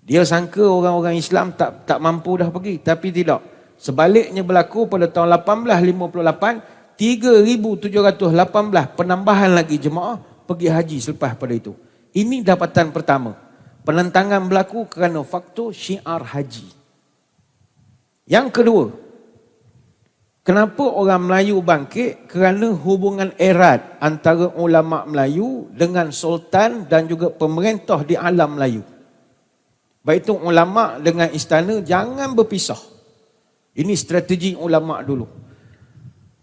Dia 0.01 0.25
sangka 0.25 0.65
orang-orang 0.65 1.17
Islam 1.21 1.55
tak 1.55 1.87
tak 1.87 1.99
mampu 2.03 2.37
dah 2.41 2.51
pergi. 2.51 2.81
Tapi 2.83 3.09
tidak. 3.15 3.41
Sebaliknya 3.81 4.45
berlaku 4.45 4.85
pada 4.85 5.09
tahun 5.09 5.41
1858, 5.41 6.97
3,718 7.01 8.99
penambahan 8.99 9.57
lagi 9.57 9.81
jemaah 9.81 10.21
pergi 10.45 10.69
haji 10.69 10.97
selepas 11.01 11.33
pada 11.39 11.55
itu. 11.57 11.73
Ini 12.13 12.45
dapatan 12.45 12.93
pertama. 12.93 13.39
Penentangan 13.87 14.45
berlaku 14.45 14.85
kerana 14.85 15.25
faktor 15.25 15.73
syiar 15.73 16.21
haji. 16.21 16.69
Yang 18.29 18.47
kedua, 18.53 18.85
Kenapa 20.41 20.81
orang 20.81 21.29
Melayu 21.29 21.61
bangkit? 21.61 22.25
Kerana 22.25 22.73
hubungan 22.73 23.37
erat 23.37 24.01
antara 24.01 24.49
ulama 24.57 25.05
Melayu 25.05 25.69
dengan 25.77 26.09
sultan 26.09 26.89
dan 26.89 27.05
juga 27.05 27.29
pemerintah 27.29 28.01
di 28.01 28.17
alam 28.17 28.57
Melayu. 28.57 28.81
Baik 30.01 30.25
itu 30.25 30.33
ulama 30.33 30.97
dengan 30.97 31.29
istana 31.29 31.85
jangan 31.85 32.33
berpisah. 32.33 32.81
Ini 33.77 33.93
strategi 33.93 34.57
ulama 34.57 35.05
dulu. 35.05 35.29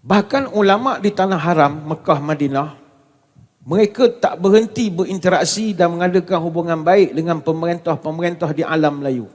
Bahkan 0.06 0.54
ulama 0.54 1.02
di 1.02 1.10
tanah 1.10 1.42
haram 1.42 1.74
Mekah 1.90 2.22
Madinah 2.22 2.70
mereka 3.68 4.08
tak 4.08 4.40
berhenti 4.40 4.88
berinteraksi 4.88 5.76
dan 5.76 5.92
mengadakan 5.92 6.40
hubungan 6.40 6.80
baik 6.86 7.12
dengan 7.12 7.44
pemerintah-pemerintah 7.44 8.56
di 8.56 8.64
alam 8.64 9.04
Melayu. 9.04 9.28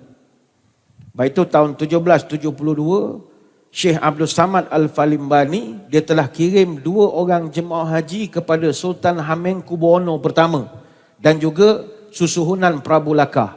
Baik 1.13 1.37
itu 1.37 1.45
tahun 1.45 1.77
1772 1.77 3.32
Syekh 3.73 3.97
Abdul 3.97 4.29
Samad 4.29 4.69
Al-Falimbani 4.69 5.89
dia 5.89 6.05
telah 6.05 6.29
kirim 6.29 6.85
dua 6.85 7.09
orang 7.09 7.49
jemaah 7.49 7.89
haji 7.89 8.29
kepada 8.29 8.69
Sultan 8.77 9.17
Hamengkubuwono 9.17 10.21
pertama 10.21 10.69
dan 11.17 11.41
juga 11.41 11.89
susuhunan 12.13 12.85
Prabu 12.85 13.17
Laka. 13.17 13.57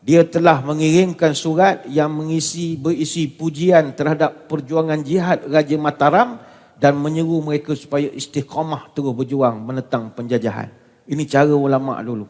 Dia 0.00 0.24
telah 0.24 0.64
mengirimkan 0.64 1.36
surat 1.36 1.84
yang 1.84 2.08
mengisi 2.08 2.72
berisi 2.80 3.28
pujian 3.28 3.92
terhadap 3.92 4.48
perjuangan 4.48 5.04
jihad 5.04 5.44
Raja 5.44 5.76
Mataram 5.76 6.40
dan 6.80 6.96
menyeru 6.96 7.44
mereka 7.44 7.76
supaya 7.76 8.08
istiqamah 8.08 8.96
terus 8.96 9.12
berjuang 9.12 9.60
menentang 9.60 10.08
penjajahan. 10.16 10.72
Ini 11.04 11.28
cara 11.28 11.52
ulama 11.52 12.00
dulu. 12.00 12.24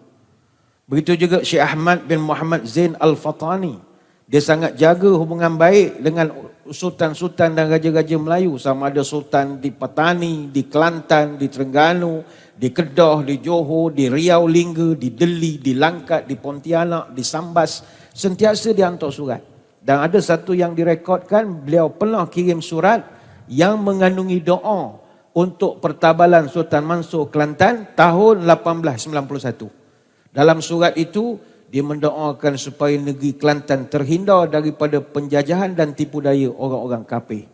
Begitu 0.90 1.14
juga 1.14 1.46
Syekh 1.46 1.62
Ahmad 1.62 2.10
bin 2.10 2.18
Muhammad 2.26 2.66
Zain 2.66 2.98
Al-Fatani. 2.98 3.89
Dia 4.30 4.38
sangat 4.38 4.78
jaga 4.78 5.10
hubungan 5.10 5.58
baik 5.58 6.06
dengan 6.06 6.30
sultan-sultan 6.70 7.50
dan 7.50 7.66
raja-raja 7.66 8.14
Melayu 8.14 8.54
sama 8.62 8.86
ada 8.86 9.02
sultan 9.02 9.58
di 9.58 9.74
Patani, 9.74 10.54
di 10.54 10.70
Kelantan, 10.70 11.34
di 11.34 11.50
Terengganu, 11.50 12.22
di 12.54 12.70
Kedah, 12.70 13.26
di 13.26 13.42
Johor, 13.42 13.90
di 13.90 14.06
Riau 14.06 14.46
Lingga, 14.46 14.94
di 14.94 15.10
Deli, 15.18 15.58
di 15.58 15.74
Langkat, 15.74 16.30
di 16.30 16.38
Pontianak, 16.38 17.10
di 17.10 17.26
Sambas 17.26 17.82
sentiasa 18.14 18.70
dihantar 18.70 19.10
surat. 19.10 19.42
Dan 19.82 19.98
ada 19.98 20.22
satu 20.22 20.54
yang 20.54 20.78
direkodkan 20.78 21.66
beliau 21.66 21.90
pernah 21.90 22.22
kirim 22.30 22.62
surat 22.62 23.02
yang 23.50 23.82
mengandungi 23.82 24.38
doa 24.46 24.94
untuk 25.34 25.82
pertabalan 25.82 26.46
Sultan 26.46 26.86
Mansur 26.86 27.34
Kelantan 27.34 27.98
tahun 27.98 28.46
1891. 28.46 30.30
Dalam 30.30 30.62
surat 30.62 30.94
itu 30.94 31.34
dia 31.70 31.86
mendoakan 31.86 32.58
supaya 32.58 32.98
negeri 32.98 33.38
Kelantan 33.38 33.86
terhindar 33.86 34.50
daripada 34.50 34.98
penjajahan 34.98 35.70
dan 35.70 35.94
tipu 35.94 36.18
daya 36.18 36.50
orang-orang 36.50 37.06
kafir. 37.06 37.46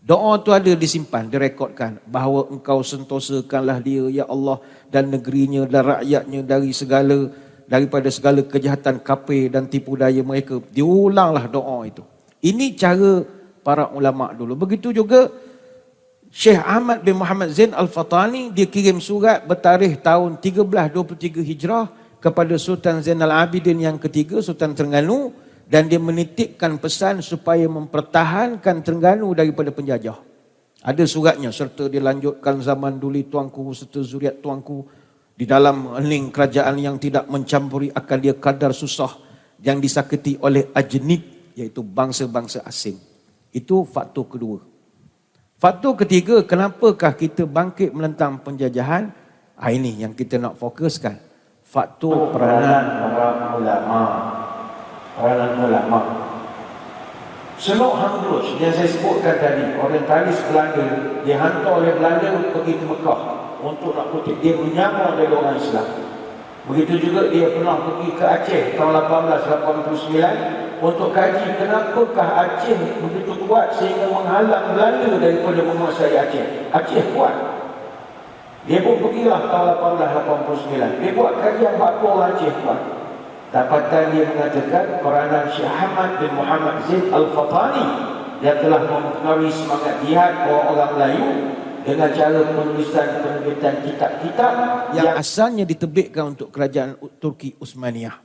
Doa 0.00 0.40
tu 0.40 0.56
ada 0.56 0.72
disimpan, 0.72 1.28
direkodkan 1.28 2.00
bahawa 2.08 2.48
engkau 2.48 2.80
sentosakanlah 2.80 3.76
dia 3.84 4.08
ya 4.08 4.24
Allah 4.24 4.56
dan 4.88 5.12
negerinya 5.12 5.68
dan 5.68 5.84
rakyatnya 5.84 6.40
dari 6.48 6.72
segala 6.72 7.28
daripada 7.68 8.08
segala 8.08 8.40
kejahatan 8.40 9.04
kafir 9.04 9.52
dan 9.52 9.68
tipu 9.68 10.00
daya 10.00 10.24
mereka. 10.24 10.64
Diulanglah 10.72 11.44
doa 11.44 11.84
itu. 11.84 12.00
Ini 12.40 12.72
cara 12.72 13.20
para 13.60 13.92
ulama 13.92 14.32
dulu. 14.32 14.56
Begitu 14.64 14.96
juga 14.96 15.28
Syekh 16.32 16.60
Ahmad 16.64 17.04
bin 17.04 17.20
Muhammad 17.20 17.52
Zain 17.52 17.76
Al-Fatani 17.76 18.48
dia 18.48 18.64
kirim 18.64 19.04
surat 19.04 19.44
bertarikh 19.44 20.00
tahun 20.00 20.40
1323 20.40 21.44
Hijrah 21.44 22.07
kepada 22.18 22.54
Sultan 22.58 23.02
Zainal 23.02 23.30
Abidin 23.30 23.78
yang 23.78 23.98
ketiga, 23.98 24.42
Sultan 24.42 24.74
Terengganu 24.74 25.30
dan 25.68 25.86
dia 25.86 26.00
menitipkan 26.00 26.80
pesan 26.80 27.22
supaya 27.22 27.66
mempertahankan 27.68 28.82
Terengganu 28.82 29.30
daripada 29.36 29.70
penjajah. 29.70 30.18
Ada 30.82 31.04
suratnya 31.04 31.50
serta 31.50 31.90
dilanjutkan 31.90 32.62
zaman 32.62 33.02
duli 33.02 33.26
tuanku 33.26 33.74
serta 33.74 33.98
zuriat 33.98 34.38
tuanku 34.38 34.86
di 35.34 35.42
dalam 35.46 35.98
hening 35.98 36.30
kerajaan 36.30 36.78
yang 36.78 36.96
tidak 37.02 37.26
mencampuri 37.26 37.90
akan 37.90 38.18
dia 38.22 38.34
kadar 38.38 38.70
susah 38.70 39.10
yang 39.62 39.82
disakiti 39.82 40.38
oleh 40.38 40.70
ajnib 40.74 41.52
iaitu 41.58 41.82
bangsa-bangsa 41.82 42.62
asing. 42.62 42.98
Itu 43.50 43.82
faktor 43.82 44.30
kedua. 44.30 44.62
Faktor 45.58 45.98
ketiga, 45.98 46.46
kenapakah 46.46 47.18
kita 47.18 47.42
bangkit 47.42 47.90
melentang 47.90 48.38
penjajahan? 48.38 49.10
Ah, 49.58 49.74
ini 49.74 50.06
yang 50.06 50.14
kita 50.14 50.38
nak 50.38 50.54
fokuskan. 50.54 51.27
Faktor 51.68 52.32
peranan 52.32 53.12
para 53.12 53.52
ulama. 53.60 54.00
Peranan 55.12 55.52
ulama. 55.68 56.00
Selok 57.60 57.92
Hamdus 57.92 58.56
yang 58.56 58.72
saya 58.72 58.88
sebutkan 58.88 59.36
tadi, 59.36 59.76
orientalis 59.76 60.40
Belanda, 60.48 61.20
dihantar 61.28 61.68
oleh 61.68 61.92
Belanda 61.92 62.40
pergi 62.56 62.72
ke 62.72 62.84
Mekah 62.88 63.20
untuk 63.60 63.92
nak 63.92 64.08
kutip 64.16 64.40
dia 64.40 64.56
menyamar 64.56 65.12
dari 65.20 65.28
orang 65.28 65.60
Islam. 65.60 65.84
Begitu 66.72 67.04
juga 67.04 67.28
dia 67.28 67.52
pernah 67.52 67.76
pergi 67.84 68.16
ke 68.16 68.24
Aceh 68.24 68.62
tahun 68.72 68.92
1889 69.04 70.80
untuk 70.80 71.12
kaji 71.12 71.48
kenapakah 71.52 72.28
Aceh 72.48 72.80
begitu 73.04 73.44
kuat 73.44 73.76
sehingga 73.76 74.08
menghalang 74.08 74.72
Belanda 74.72 75.20
daripada 75.20 75.60
menguasai 75.68 76.16
Aceh. 76.16 76.72
Aceh 76.72 77.02
kuat. 77.12 77.57
Dia 78.66 78.80
pun 78.82 78.98
pergilah 78.98 79.46
tahun 79.52 79.74
1889. 79.98 81.00
Dia 81.04 81.10
buat 81.14 81.34
kajian 81.38 81.74
orang 81.78 82.34
Aceh 82.34 82.52
kuat. 82.64 82.80
Dapatan 83.48 84.12
dia 84.12 84.28
mengatakan 84.28 84.84
peranan 85.00 85.44
Syekh 85.48 85.72
Ahmad 85.72 86.20
bin 86.20 86.32
Muhammad 86.36 86.84
Zaid 86.84 87.08
Al-Fatani 87.08 87.86
yang 88.44 88.58
telah 88.60 88.80
mempengaruhi 88.84 89.48
semangat 89.48 89.94
jihad 90.04 90.32
orang-orang 90.44 90.90
Melayu 90.94 91.28
dengan 91.80 92.08
cara 92.12 92.40
penulisan 92.44 93.06
penerbitan 93.24 93.74
kitab-kitab 93.88 94.52
yang, 94.92 95.04
yang 95.08 95.16
asalnya 95.16 95.64
diterbitkan 95.64 96.36
untuk 96.36 96.52
kerajaan 96.52 97.00
Turki 97.16 97.56
Utsmaniyah. 97.56 98.20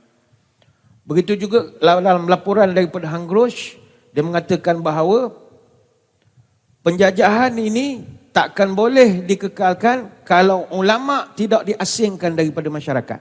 Begitu 1.08 1.48
juga 1.48 1.72
dalam 1.80 2.28
laporan 2.28 2.76
daripada 2.76 3.08
Hanggrosh 3.08 3.80
dia 4.12 4.20
mengatakan 4.20 4.84
bahawa 4.84 5.32
penjajahan 6.84 7.56
ini 7.56 8.04
takkan 8.34 8.74
boleh 8.74 9.22
dikekalkan 9.22 10.26
kalau 10.26 10.66
ulama 10.74 11.30
tidak 11.38 11.70
diasingkan 11.70 12.34
daripada 12.34 12.66
masyarakat. 12.66 13.20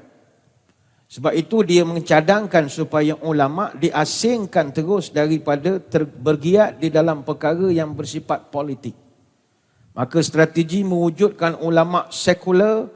Sebab 1.14 1.30
itu 1.38 1.62
dia 1.62 1.86
mencadangkan 1.86 2.66
supaya 2.74 3.14
ulama 3.22 3.70
diasingkan 3.78 4.74
terus 4.74 5.14
daripada 5.14 5.78
bergiat 6.18 6.82
di 6.82 6.90
dalam 6.90 7.22
perkara 7.22 7.70
yang 7.70 7.94
bersifat 7.94 8.50
politik. 8.50 8.98
Maka 9.94 10.18
strategi 10.26 10.82
mewujudkan 10.82 11.62
ulama 11.62 12.10
sekular 12.10 12.90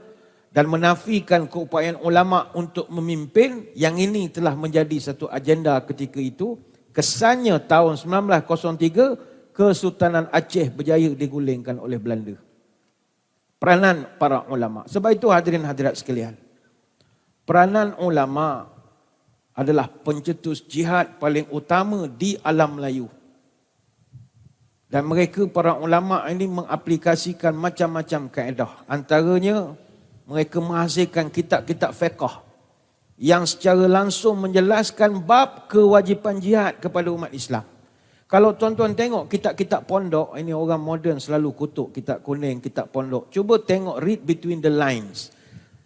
dan 0.49 0.65
menafikan 0.65 1.45
keupayaan 1.45 2.01
ulama 2.01 2.49
untuk 2.57 2.89
memimpin 2.89 3.69
yang 3.77 4.01
ini 4.01 4.33
telah 4.33 4.57
menjadi 4.57 5.13
satu 5.13 5.29
agenda 5.29 5.77
ketika 5.85 6.17
itu. 6.17 6.57
Kesannya 6.97 7.61
tahun 7.69 8.01
1903 8.01 9.36
Kesultanan 9.57 10.29
Aceh 10.29 10.69
berjaya 10.69 11.09
digulingkan 11.17 11.81
oleh 11.81 11.97
Belanda. 11.97 12.37
Peranan 13.57 14.05
para 14.21 14.45
ulama. 14.53 14.85
Sebab 14.85 15.17
itu 15.17 15.33
hadirin 15.33 15.65
hadirat 15.65 15.97
sekalian. 15.97 16.37
Peranan 17.41 17.97
ulama 17.97 18.69
adalah 19.57 19.89
pencetus 19.89 20.61
jihad 20.61 21.17
paling 21.17 21.49
utama 21.49 22.05
di 22.05 22.37
alam 22.45 22.77
Melayu. 22.77 23.09
Dan 24.85 25.09
mereka 25.09 25.49
para 25.49 25.73
ulama 25.73 26.21
ini 26.29 26.45
mengaplikasikan 26.45 27.57
macam-macam 27.57 28.29
kaedah. 28.29 28.85
Antaranya 28.85 29.73
mereka 30.29 30.61
menghasilkan 30.61 31.33
kitab-kitab 31.33 31.97
fiqh 31.97 32.45
yang 33.17 33.41
secara 33.49 33.89
langsung 33.89 34.37
menjelaskan 34.37 35.17
bab 35.25 35.65
kewajipan 35.65 36.37
jihad 36.37 36.77
kepada 36.77 37.09
umat 37.09 37.33
Islam. 37.33 37.65
Kalau 38.27 38.59
tuan-tuan 38.59 38.91
tengok 38.91 39.31
kitab-kitab 39.31 39.87
pondok, 39.87 40.35
ini 40.35 40.51
orang 40.51 40.83
moden 40.83 41.15
selalu 41.15 41.55
kutuk 41.55 41.95
kitab 41.95 42.19
kuning, 42.19 42.59
kitab 42.59 42.91
pondok. 42.91 43.31
Cuba 43.31 43.55
tengok 43.55 44.03
read 44.03 44.19
between 44.27 44.59
the 44.59 44.67
lines. 44.67 45.31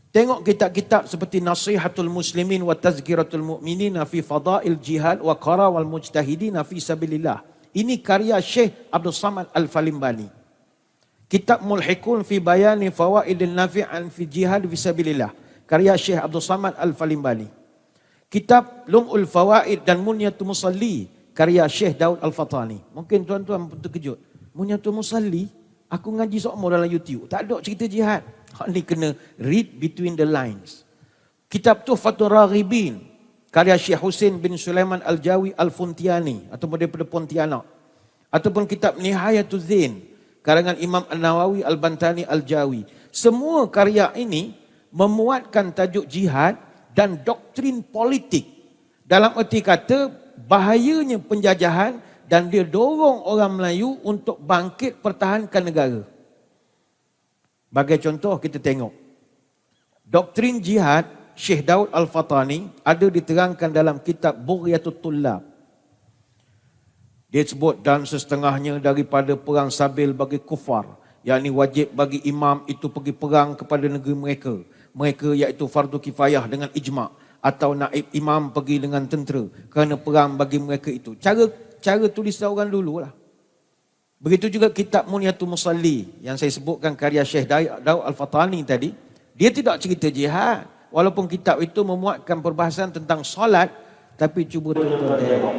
Tengok 0.09 0.41
kitab-kitab 0.41 1.05
seperti 1.05 1.37
Nasihatul 1.37 2.09
Muslimin 2.09 2.65
wa 2.65 2.73
Tazkiratul 2.73 3.45
Mu'minin 3.45 3.95
fi 4.09 4.25
Fadail 4.25 4.73
Jihad 4.81 5.21
wa 5.21 5.37
Qara 5.37 5.69
wal 5.69 5.85
Mujtahidin 5.85 6.57
fi 6.65 6.81
Sabilillah. 6.81 7.45
Ini 7.77 8.01
karya 8.01 8.41
Syekh 8.41 8.89
Abdul 8.89 9.15
Samad 9.15 9.47
Al-Falimbani. 9.53 10.27
Kitab 11.29 11.63
Mulhikun 11.63 12.25
fi 12.27 12.43
Bayani 12.43 12.89
Fawaidin 12.91 13.53
Nafi'an 13.55 14.09
fi 14.09 14.25
Jihad 14.27 14.65
Fisabilillah. 14.65 15.31
Karya 15.69 15.93
Syekh 15.93 16.19
Abdul 16.19 16.43
Samad 16.43 16.73
Al-Falimbani. 16.75 17.47
Kitab 18.27 18.89
Lum'ul 18.89 19.29
Fawaid 19.29 19.85
dan 19.85 20.01
Munyatul 20.01 20.51
Musalli. 20.51 21.20
Karya 21.31 21.63
Syekh 21.71 21.95
Daud 21.95 22.19
Al-Fatani. 22.19 22.83
Mungkin 22.91 23.23
tuan-tuan 23.23 23.71
terkejut. 23.79 24.19
Munyatul 24.51 24.99
Musalli, 24.99 25.47
aku 25.87 26.11
ngaji 26.11 26.37
sokmo 26.43 26.67
dalam 26.67 26.87
YouTube. 26.91 27.31
Tak 27.31 27.47
ada 27.47 27.59
cerita 27.63 27.87
jihad. 27.87 28.23
Ini 28.67 28.81
kena 28.83 29.09
read 29.39 29.79
between 29.79 30.19
the 30.19 30.27
lines. 30.27 30.83
Kitab 31.47 31.87
Tuhfatul 31.87 32.31
Raghibin 32.31 33.11
karya 33.51 33.75
Syekh 33.75 33.99
Hussein 33.99 34.39
bin 34.39 34.55
Sulaiman 34.55 35.03
Al-Jawi 35.03 35.51
Al-Funtiani 35.59 36.47
ataupun 36.47 36.79
daripada 36.79 37.03
Pontianak 37.03 37.67
ataupun 38.31 38.63
kitab 38.63 38.95
Nihayatul 38.95 39.59
Zain 39.59 40.07
karangan 40.39 40.79
Imam 40.79 41.03
An-Nawawi 41.11 41.61
Al-Bantani 41.67 42.23
Al-Jawi 42.23 42.87
semua 43.11 43.67
karya 43.67 44.15
ini 44.15 44.55
memuatkan 44.95 45.75
tajuk 45.75 46.07
jihad 46.07 46.55
dan 46.95 47.19
doktrin 47.19 47.83
politik 47.83 48.47
dalam 49.03 49.35
erti 49.35 49.59
kata 49.59 50.15
bahayanya 50.51 51.15
penjajahan 51.15 52.03
dan 52.27 52.51
dia 52.51 52.67
dorong 52.67 53.23
orang 53.23 53.55
Melayu 53.55 53.95
untuk 54.03 54.35
bangkit 54.43 54.99
pertahankan 54.99 55.63
negara. 55.63 56.03
Bagi 57.71 57.95
contoh 58.03 58.35
kita 58.35 58.59
tengok. 58.59 58.91
Doktrin 60.03 60.59
jihad 60.59 61.07
Syekh 61.39 61.63
Daud 61.63 61.87
Al-Fatani 61.95 62.67
ada 62.83 63.07
diterangkan 63.07 63.71
dalam 63.71 64.03
kitab 64.03 64.35
Bughyatul 64.43 64.99
Tullab. 64.99 65.39
Dia 67.31 67.47
sebut 67.47 67.79
dan 67.79 68.03
setengahnya 68.03 68.83
daripada 68.83 69.39
perang 69.39 69.71
sabil 69.71 70.11
bagi 70.11 70.35
kufar. 70.35 70.99
Yang 71.23 71.47
ini 71.47 71.51
wajib 71.55 71.87
bagi 71.95 72.19
imam 72.27 72.67
itu 72.67 72.91
pergi 72.91 73.15
perang 73.15 73.55
kepada 73.55 73.87
negeri 73.87 74.15
mereka. 74.19 74.59
Mereka 74.91 75.31
iaitu 75.31 75.63
fardu 75.71 75.95
kifayah 75.95 76.43
dengan 76.51 76.67
ijma' 76.75 77.20
atau 77.41 77.73
naib 77.73 78.07
imam 78.13 78.53
pergi 78.53 78.85
dengan 78.85 79.03
tentera 79.09 79.41
kerana 79.67 79.97
perang 79.97 80.37
bagi 80.37 80.61
mereka 80.61 80.93
itu. 80.93 81.17
Cara 81.17 81.49
cara 81.81 82.05
tulisan 82.07 82.53
orang 82.53 82.69
dulu 82.69 83.01
lah. 83.01 83.11
Begitu 84.21 84.53
juga 84.53 84.69
kitab 84.69 85.09
Muniatul 85.09 85.49
Musalli 85.49 86.05
yang 86.21 86.37
saya 86.37 86.53
sebutkan 86.53 86.93
karya 86.93 87.25
Syekh 87.25 87.49
Daud 87.49 88.05
Al-Fatani 88.05 88.61
tadi. 88.61 88.93
Dia 89.33 89.49
tidak 89.49 89.81
cerita 89.81 90.13
jihad 90.13 90.69
walaupun 90.93 91.25
kitab 91.25 91.57
itu 91.63 91.81
memuatkan 91.81 92.43
perbahasan 92.43 92.91
tentang 92.91 93.23
solat 93.25 93.71
tapi 94.19 94.45
cuba 94.45 94.75
tuan-tuan 94.75 95.17
tengok 95.17 95.55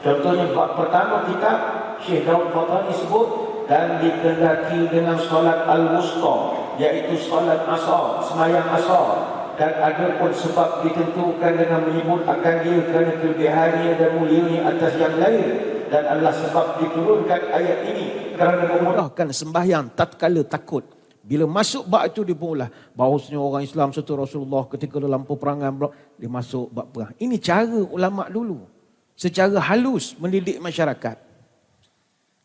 contohnya 0.00 0.46
bab 0.54 0.78
pertama 0.78 1.26
kita 1.26 1.52
Syekh 2.00 2.22
Daud 2.24 2.54
Fatani 2.54 2.94
sebut 2.94 3.28
dan 3.66 4.00
dikendaki 4.00 4.88
dengan 4.88 5.18
solat 5.18 5.66
al-wusta 5.66 6.34
iaitu 6.78 7.18
solat 7.18 7.66
asar 7.66 8.22
semayang 8.22 8.64
asar 8.70 9.37
dan 9.58 9.74
ada 9.74 10.06
pun 10.22 10.30
sebab 10.30 10.86
ditentukan 10.86 11.52
dengan 11.58 11.82
menyebut 11.90 12.22
akan 12.24 12.54
dia 12.62 12.78
kerana 12.86 13.12
kelebihannya 13.18 13.90
dan 13.98 14.10
mulianya 14.14 14.58
atas 14.70 14.94
yang 14.94 15.18
lain 15.18 15.46
dan 15.90 16.02
Allah 16.06 16.30
sebab 16.30 16.78
diturunkan 16.78 17.40
ayat 17.50 17.78
ini 17.90 18.06
kerana 18.38 18.78
memudahkan 18.78 19.34
sembahyang 19.34 19.90
tatkala 19.98 20.46
takut 20.46 20.86
bila 21.28 21.44
masuk 21.44 21.84
bab 21.84 22.08
itu 22.08 22.24
dia 22.24 22.32
pun 22.32 22.56
ulah. 22.56 22.72
Bahawasanya 22.96 23.36
orang 23.36 23.60
Islam 23.60 23.92
serta 23.92 24.16
Rasulullah 24.16 24.64
ketika 24.64 24.96
dalam 24.96 25.28
peperangan 25.28 25.92
dia 26.16 26.24
masuk 26.24 26.72
bab 26.72 26.88
perang. 26.88 27.12
Ini 27.20 27.36
cara 27.36 27.84
ulama 27.84 28.32
dulu. 28.32 28.64
Secara 29.12 29.60
halus 29.60 30.16
mendidik 30.16 30.56
masyarakat. 30.56 31.20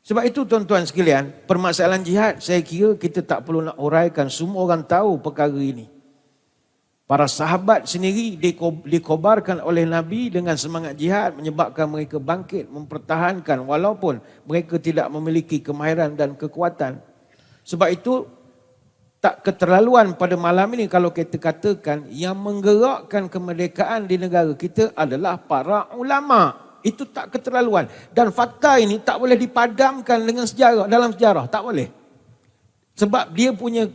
Sebab 0.03 0.23
itu 0.27 0.43
tuan-tuan 0.43 0.83
sekalian, 0.83 1.31
permasalahan 1.47 2.03
jihad 2.03 2.43
saya 2.43 2.59
kira 2.59 2.91
kita 2.99 3.23
tak 3.23 3.47
perlu 3.47 3.63
nak 3.63 3.79
uraikan. 3.79 4.27
Semua 4.27 4.67
orang 4.67 4.83
tahu 4.83 5.15
perkara 5.15 5.55
ini. 5.55 5.87
Para 7.03 7.27
sahabat 7.27 7.83
sendiri 7.83 8.39
dikobarkan 8.87 9.59
oleh 9.59 9.83
Nabi 9.83 10.31
dengan 10.31 10.55
semangat 10.55 10.95
jihad 10.95 11.35
menyebabkan 11.35 11.91
mereka 11.91 12.15
bangkit 12.15 12.71
mempertahankan 12.71 13.59
walaupun 13.67 14.23
mereka 14.47 14.79
tidak 14.79 15.11
memiliki 15.11 15.59
kemahiran 15.59 16.15
dan 16.15 16.31
kekuatan. 16.39 17.03
Sebab 17.67 17.91
itu 17.91 18.23
tak 19.19 19.43
keterlaluan 19.43 20.15
pada 20.15 20.39
malam 20.39 20.67
ini 20.79 20.87
kalau 20.87 21.11
kita 21.11 21.35
katakan 21.35 22.07
yang 22.07 22.39
menggerakkan 22.39 23.27
kemerdekaan 23.27 24.07
di 24.07 24.15
negara 24.15 24.55
kita 24.55 24.95
adalah 24.95 25.35
para 25.35 25.91
ulama. 25.99 26.55
Itu 26.83 27.07
tak 27.07 27.35
keterlaluan. 27.35 27.87
Dan 28.11 28.31
fakta 28.31 28.79
ini 28.79 28.99
tak 28.99 29.19
boleh 29.19 29.35
dipadamkan 29.39 30.23
dengan 30.23 30.43
sejarah 30.43 30.87
dalam 30.87 31.15
sejarah. 31.15 31.47
Tak 31.51 31.63
boleh. 31.63 31.87
Sebab 32.95 33.31
dia 33.31 33.55
punya 33.55 33.87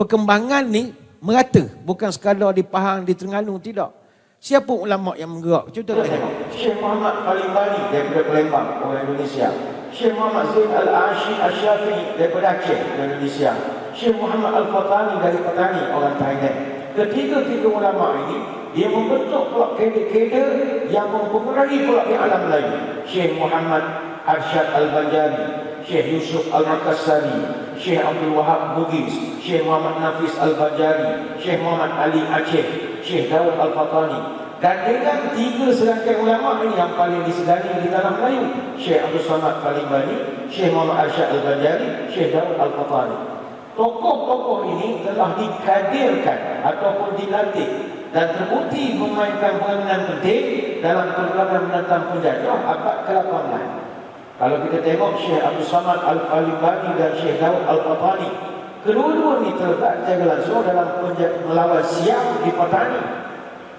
perkembangan 0.00 0.64
ni 0.64 1.03
merata. 1.24 1.64
Bukan 1.88 2.12
sekadar 2.12 2.52
di 2.52 2.60
Pahang, 2.60 3.08
di 3.08 3.16
Terengganu. 3.16 3.56
Tidak. 3.56 4.04
Siapa 4.44 4.68
ulama 4.76 5.16
yang 5.16 5.32
menggerak? 5.32 5.72
Cuba 5.72 6.04
tengok. 6.04 6.52
Syekh 6.52 6.76
Muhammad 6.76 7.24
Khalil 7.24 7.48
Bali 7.56 7.80
daripada 7.88 8.22
Palembang, 8.28 8.68
orang 8.84 9.08
Indonesia. 9.08 9.48
Syekh 9.88 10.12
Muhammad 10.12 10.52
Zain 10.52 10.68
Al-Ashi 10.68 11.32
Al-Syafi'i 11.40 12.20
daripada 12.20 12.60
Aceh, 12.60 12.76
Indonesia. 12.76 13.56
Syekh 13.96 14.20
Muhammad 14.20 14.52
Al-Fatani 14.52 15.16
dari 15.24 15.38
Petani, 15.40 15.82
orang 15.96 16.20
Thailand. 16.20 16.58
Ketiga-tiga 16.92 17.68
ulama 17.72 18.20
ini, 18.28 18.38
dia 18.76 18.92
membentuk 18.92 19.48
pula 19.48 19.72
kader-kader 19.80 20.46
yang 20.92 21.08
mempengaruhi 21.08 21.88
pula 21.88 22.04
di 22.04 22.12
alam 22.12 22.42
lain. 22.52 23.00
Syekh 23.08 23.40
Muhammad 23.40 23.80
Arsyad 24.28 24.76
Al-Banjari, 24.76 25.72
Syekh 25.84 26.16
Yusuf 26.16 26.48
Al-Makassari, 26.48 27.44
Syekh 27.76 28.00
Abdul 28.00 28.32
Wahab 28.32 28.80
Bugis, 28.80 29.12
Syekh 29.38 29.68
Muhammad 29.68 30.00
Nafis 30.00 30.32
Al-Banjari, 30.40 31.36
Syekh 31.36 31.60
Muhammad 31.60 31.92
Ali 31.92 32.24
Aceh, 32.24 32.66
Syekh 33.04 33.28
Dawud 33.28 33.60
Al-Fatani, 33.60 34.20
dan 34.64 34.80
dengan 34.88 35.28
tiga 35.36 35.68
serangkaian 35.68 36.24
ulama 36.24 36.64
ini 36.64 36.72
yang 36.72 36.96
paling 36.96 37.20
disedari 37.28 37.84
di 37.84 37.92
dalam 37.92 38.16
Melayu 38.16 38.48
Syekh 38.80 39.04
Abdul 39.04 39.20
Samad 39.28 39.60
Falimbani 39.60 40.48
Syekh 40.48 40.72
Muhammad 40.72 41.04
Arsyad 41.04 41.36
Al-Banjari 41.36 42.08
Syekh 42.08 42.32
Dawud 42.32 42.56
Al-Fatani 42.56 43.16
Tokoh-tokoh 43.76 44.70
ini 44.72 45.04
telah 45.04 45.36
dikadirkan 45.36 46.64
ataupun 46.64 47.18
dilatih 47.18 47.68
dan 48.14 48.30
terbukti 48.30 48.94
memainkan 48.94 49.58
peranan 49.58 50.00
penting 50.06 50.42
dalam 50.78 51.10
perjuangan 51.10 51.62
menentang 51.66 52.02
penjajah 52.14 52.54
abad 52.62 52.96
ke-18. 53.10 53.83
Kalau 54.34 54.56
kita 54.66 54.78
tengok 54.82 55.14
Syekh 55.22 55.42
Abdul 55.42 55.68
Samad 55.68 56.00
Al-Falimbani 56.02 56.90
dan 56.98 57.12
Syekh 57.14 57.38
Dawud 57.38 57.62
Al-Fatani 57.70 58.30
Kedua-dua 58.84 59.40
ini 59.40 59.56
terlibat 59.56 60.04
secara 60.04 60.24
langsung 60.36 60.60
dalam 60.60 60.88
melawan 61.48 61.84
siang 61.86 62.42
di 62.44 62.50
petani 62.52 63.00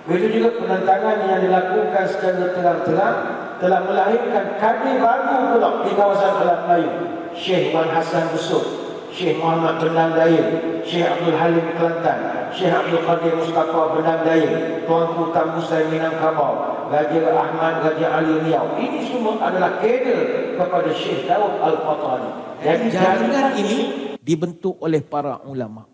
Begitu 0.05 0.37
juga 0.37 0.49
penentangan 0.61 1.17
yang 1.25 1.41
dilakukan 1.41 2.05
secara 2.05 2.53
terang-terang 2.53 3.17
telah 3.57 3.81
melahirkan 3.89 4.45
kader 4.61 5.01
baru 5.01 5.57
pula 5.57 5.69
di 5.81 5.91
kawasan 5.97 6.33
Alam 6.45 6.59
Melayu. 6.69 6.91
Syekh 7.33 7.73
Wan 7.73 7.89
Hassan 7.89 8.29
Besut, 8.29 8.63
Syekh 9.09 9.41
Muhammad 9.41 9.81
Benang 9.81 10.13
Daya, 10.13 10.45
Syekh 10.85 11.09
Abdul 11.09 11.33
Halim 11.33 11.65
Kelantan, 11.73 12.49
Syekh 12.53 12.69
Abdul 12.69 13.01
Qadir 13.01 13.33
Mustafa 13.33 13.81
Benang 13.97 14.21
Daya, 14.21 14.51
Tuanku 14.85 15.33
Tamu 15.33 15.59
Saya 15.65 15.89
Minangkabau, 15.89 16.85
Raja 16.93 17.19
Ahmad 17.33 17.81
Raja 17.81 18.07
Ali 18.21 18.33
Riau. 18.45 18.77
Ini 18.77 19.09
semua 19.09 19.41
adalah 19.41 19.81
kader 19.81 20.53
kepada 20.53 20.89
Syekh 20.93 21.25
Daud 21.25 21.57
Al-Fatani. 21.57 22.29
Jadi 22.61 22.85
jaringan 22.93 23.49
ini 23.57 23.79
dibentuk 24.21 24.77
oleh 24.77 25.01
para 25.01 25.41
ulama. 25.43 25.89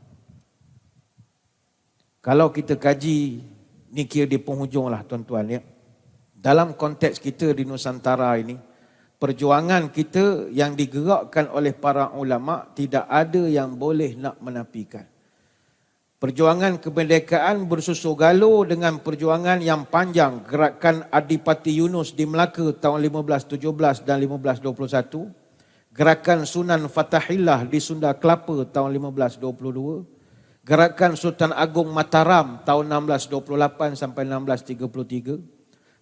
Kalau 2.21 2.53
kita 2.53 2.77
kaji 2.77 3.41
Ini 3.91 4.07
kira 4.07 4.23
di 4.23 4.39
penghujung 4.39 4.87
lah 4.87 5.03
tuan-tuan 5.03 5.51
ya. 5.51 5.59
Dalam 6.31 6.79
konteks 6.79 7.19
kita 7.19 7.51
di 7.51 7.67
Nusantara 7.67 8.31
ini, 8.39 8.55
perjuangan 9.21 9.93
kita 9.93 10.49
yang 10.49 10.73
digerakkan 10.73 11.45
oleh 11.53 11.77
para 11.77 12.09
ulama 12.17 12.65
tidak 12.73 13.05
ada 13.05 13.45
yang 13.45 13.77
boleh 13.77 14.17
nak 14.17 14.41
menafikan. 14.41 15.05
Perjuangan 16.17 16.81
kemerdekaan 16.81 17.69
bersusul 17.69 18.17
galuh 18.17 18.65
dengan 18.65 18.97
perjuangan 18.97 19.61
yang 19.61 19.85
panjang 19.85 20.41
gerakan 20.45 21.05
Adipati 21.09 21.77
Yunus 21.77 22.17
di 22.17 22.25
Melaka 22.25 22.73
tahun 22.73 23.01
1517 23.05 24.05
dan 24.05 24.21
1521, 24.21 25.29
gerakan 25.93 26.39
Sunan 26.45 26.81
Fatahillah 26.89 27.65
di 27.65 27.81
Sunda 27.81 28.13
Kelapa 28.17 28.65
tahun 28.69 28.97
1522, 28.97 30.21
Gerakan 30.61 31.17
Sultan 31.17 31.57
Agung 31.57 31.89
Mataram 31.89 32.61
tahun 32.61 33.09
1628 33.09 33.97
sampai 33.97 34.29
1633. 34.29 35.60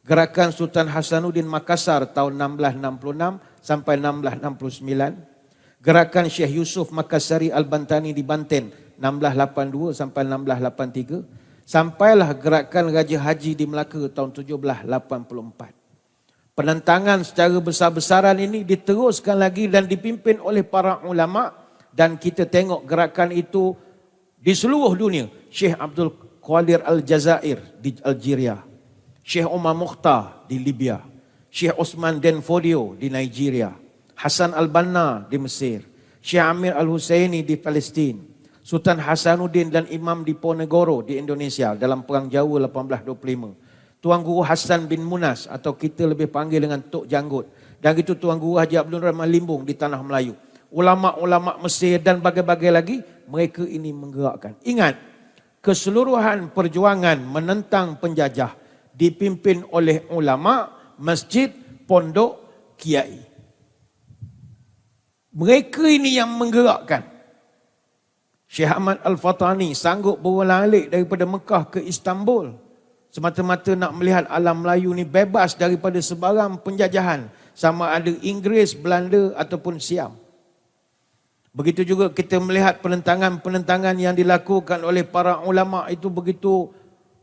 Gerakan 0.10 0.50
Sultan 0.50 0.89
Hasanuddin 0.89 1.45
Makassar 1.45 2.02
tahun 2.10 2.34
1666 2.58 3.38
sampai 3.62 3.93
1669. 4.02 5.86
Gerakan 5.86 6.26
Syekh 6.26 6.58
Yusuf 6.58 6.89
Makassari 6.89 7.54
Al-Bantani 7.54 8.10
di 8.10 8.26
Banten 8.26 8.74
1682 8.98 9.93
sampai 9.93 10.26
1683. 10.26 11.62
Sampailah 11.62 12.34
gerakan 12.41 12.89
Raja 12.89 13.22
Haji 13.22 13.54
di 13.54 13.69
Melaka 13.69 14.02
tahun 14.10 14.34
1784. 14.34 15.78
Penentangan 16.58 17.22
secara 17.22 17.62
besar-besaran 17.62 18.41
ini 18.41 18.65
diteruskan 18.65 19.38
lagi 19.38 19.69
dan 19.69 19.86
dipimpin 19.86 20.41
oleh 20.41 20.65
para 20.65 21.06
ulama 21.06 21.54
dan 21.93 22.17
kita 22.17 22.50
tengok 22.50 22.82
gerakan 22.89 23.30
itu 23.30 23.78
di 24.41 24.58
seluruh 24.58 24.98
dunia. 24.98 25.30
Syekh 25.54 25.78
Abdul 25.78 26.41
Qadir 26.41 26.82
Al-Jazair 26.82 27.62
di 27.78 27.93
Algeria. 28.02 28.68
Syekh 29.29 29.45
Umar 29.45 29.77
Mukhtar 29.77 30.49
di 30.49 30.57
Libya. 30.57 31.05
Syekh 31.53 31.77
Osman 31.77 32.17
Den 32.17 32.41
Fodio 32.41 32.97
di 32.97 33.13
Nigeria. 33.13 33.69
Hasan 34.17 34.57
Al-Banna 34.57 35.29
di 35.29 35.37
Mesir. 35.37 35.85
Syekh 36.17 36.41
Amir 36.41 36.73
Al-Husaini 36.73 37.45
di 37.45 37.53
Palestin. 37.53 38.25
Sultan 38.65 38.97
Hasanuddin 38.97 39.69
dan 39.69 39.85
Imam 39.93 40.25
di 40.25 40.33
Ponegoro 40.33 41.05
di 41.05 41.21
Indonesia 41.21 41.77
dalam 41.77 42.09
Perang 42.09 42.25
Jawa 42.25 42.73
1825. 42.73 44.01
Tuan 44.01 44.25
Guru 44.25 44.41
Hasan 44.41 44.89
bin 44.89 45.05
Munas 45.05 45.45
atau 45.45 45.77
kita 45.77 46.09
lebih 46.09 46.25
panggil 46.33 46.65
dengan 46.65 46.81
Tok 46.81 47.05
Janggut. 47.05 47.53
Dan 47.77 48.01
itu 48.01 48.17
Tuan 48.17 48.41
Guru 48.41 48.57
Haji 48.57 48.81
Abdul 48.81 49.13
Rahman 49.13 49.29
Limbung 49.29 49.61
di 49.61 49.77
Tanah 49.77 50.01
Melayu. 50.01 50.33
Ulama-ulama 50.73 51.61
Mesir 51.61 52.01
dan 52.01 52.17
bagai-bagai 52.17 52.73
lagi 52.73 52.97
mereka 53.29 53.61
ini 53.61 53.93
menggerakkan. 53.93 54.57
Ingat, 54.65 54.97
keseluruhan 55.61 56.49
perjuangan 56.49 57.21
menentang 57.21 57.93
penjajah 58.01 58.57
dipimpin 58.99 59.63
oleh 59.71 60.03
ulama, 60.12 60.75
masjid, 60.99 61.47
pondok, 61.88 62.35
kiai. 62.75 63.23
Mereka 65.31 65.88
ini 65.88 66.19
yang 66.19 66.35
menggerakkan. 66.35 67.07
Syekh 68.49 68.67
Ahmad 68.67 68.99
Al-Fatani 69.07 69.71
sanggup 69.71 70.19
berwalalik 70.19 70.91
daripada 70.91 71.23
Mekah 71.23 71.63
ke 71.71 71.79
Istanbul. 71.79 72.57
Semata-mata 73.09 73.71
nak 73.73 73.95
melihat 73.95 74.25
alam 74.27 74.65
Melayu 74.65 74.91
ni 74.91 75.07
bebas 75.07 75.55
daripada 75.55 75.97
sebarang 76.01 76.59
penjajahan. 76.59 77.31
Sama 77.55 77.93
ada 77.93 78.09
Inggeris, 78.09 78.75
Belanda 78.75 79.33
ataupun 79.38 79.79
Siam. 79.79 80.17
Begitu 81.53 81.81
juga 81.81 82.13
kita 82.13 82.38
melihat 82.38 82.81
penentangan-penentangan 82.81 83.97
yang 83.97 84.13
dilakukan 84.13 84.81
oleh 84.85 85.01
para 85.05 85.41
ulama 85.41 85.89
itu 85.89 86.09
begitu 86.09 86.69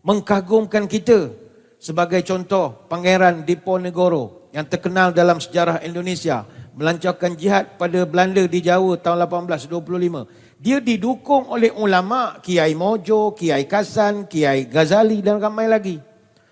mengkagumkan 0.02 0.86
kita. 0.90 1.45
Sebagai 1.76 2.24
contoh, 2.24 2.88
Pangeran 2.88 3.44
Diponegoro 3.44 4.48
yang 4.50 4.64
terkenal 4.64 5.12
dalam 5.12 5.36
sejarah 5.36 5.84
Indonesia 5.84 6.48
melancarkan 6.76 7.36
jihad 7.36 7.76
pada 7.80 8.04
Belanda 8.04 8.44
di 8.44 8.60
Jawa 8.64 8.96
tahun 9.00 9.28
1825. 9.28 10.60
Dia 10.60 10.80
didukung 10.80 11.48
oleh 11.52 11.72
ulama 11.72 12.40
Kiai 12.40 12.72
Mojo, 12.72 13.36
Kiai 13.36 13.68
Kasan, 13.68 14.24
Kiai 14.24 14.64
Ghazali 14.68 15.20
dan 15.20 15.36
ramai 15.36 15.68
lagi. 15.68 16.00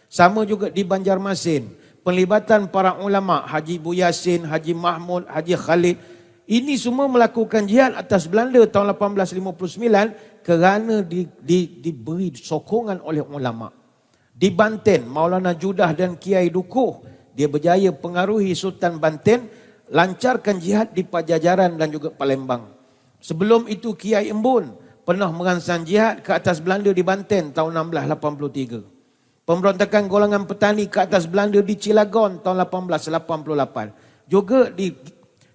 Sama 0.09 0.45
juga 0.45 0.69
di 0.69 0.85
Banjarmasin. 0.85 1.73
Penlibatan 2.05 2.69
para 2.69 3.01
ulama 3.01 3.49
Haji 3.49 3.81
Buyasin, 3.81 4.45
Haji 4.45 4.77
Mahmud, 4.77 5.25
Haji 5.25 5.57
Khalid 5.57 5.97
ini 6.45 6.77
semua 6.77 7.09
melakukan 7.09 7.65
jihad 7.65 7.97
atas 7.97 8.29
Belanda 8.29 8.61
tahun 8.69 8.93
1859 8.93 10.45
kerana 10.45 11.01
di, 11.01 11.25
di, 11.41 11.81
diberi 11.81 12.37
sokongan 12.37 13.01
oleh 13.01 13.25
ulama. 13.25 13.73
Di 14.35 14.51
Banten, 14.51 15.07
Maulana 15.07 15.55
Judah 15.55 15.95
dan 15.95 16.19
Kiai 16.19 16.51
Dukuh, 16.51 17.07
dia 17.39 17.47
berjaya 17.47 17.95
pengaruhi 17.95 18.51
Sultan 18.59 18.99
Banten, 18.99 19.47
lancarkan 19.95 20.59
jihad 20.59 20.91
di 20.91 21.07
Pajajaran 21.07 21.79
dan 21.79 21.95
juga 21.95 22.11
Palembang. 22.11 22.67
Sebelum 23.23 23.71
itu 23.71 23.95
Kiai 23.95 24.27
Embun 24.29 24.75
pernah 25.07 25.31
merangsang 25.31 25.87
jihad 25.87 26.21
ke 26.27 26.35
atas 26.35 26.59
Belanda 26.59 26.91
di 26.91 27.07
Banten 27.07 27.55
tahun 27.55 27.95
1683. 27.95 29.47
Pemberontakan 29.47 30.05
golongan 30.11 30.45
petani 30.51 30.91
ke 30.91 31.05
atas 31.05 31.31
Belanda 31.31 31.63
di 31.63 31.75
Cilagon 31.79 32.43
tahun 32.43 32.67
1888. 32.69 34.29
Juga 34.29 34.73
di 34.73 34.93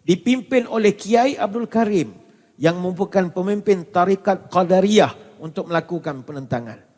dipimpin 0.10 0.66
oleh 0.66 0.98
Kiai 0.98 1.38
Abdul 1.38 1.70
Karim 1.70 2.10
yang 2.58 2.82
merupakan 2.82 3.30
pemimpin 3.30 3.86
tarikat 3.86 4.50
Qadariyah 4.50 5.38
untuk 5.38 5.70
melakukan 5.70 6.26
penentangan. 6.26 6.89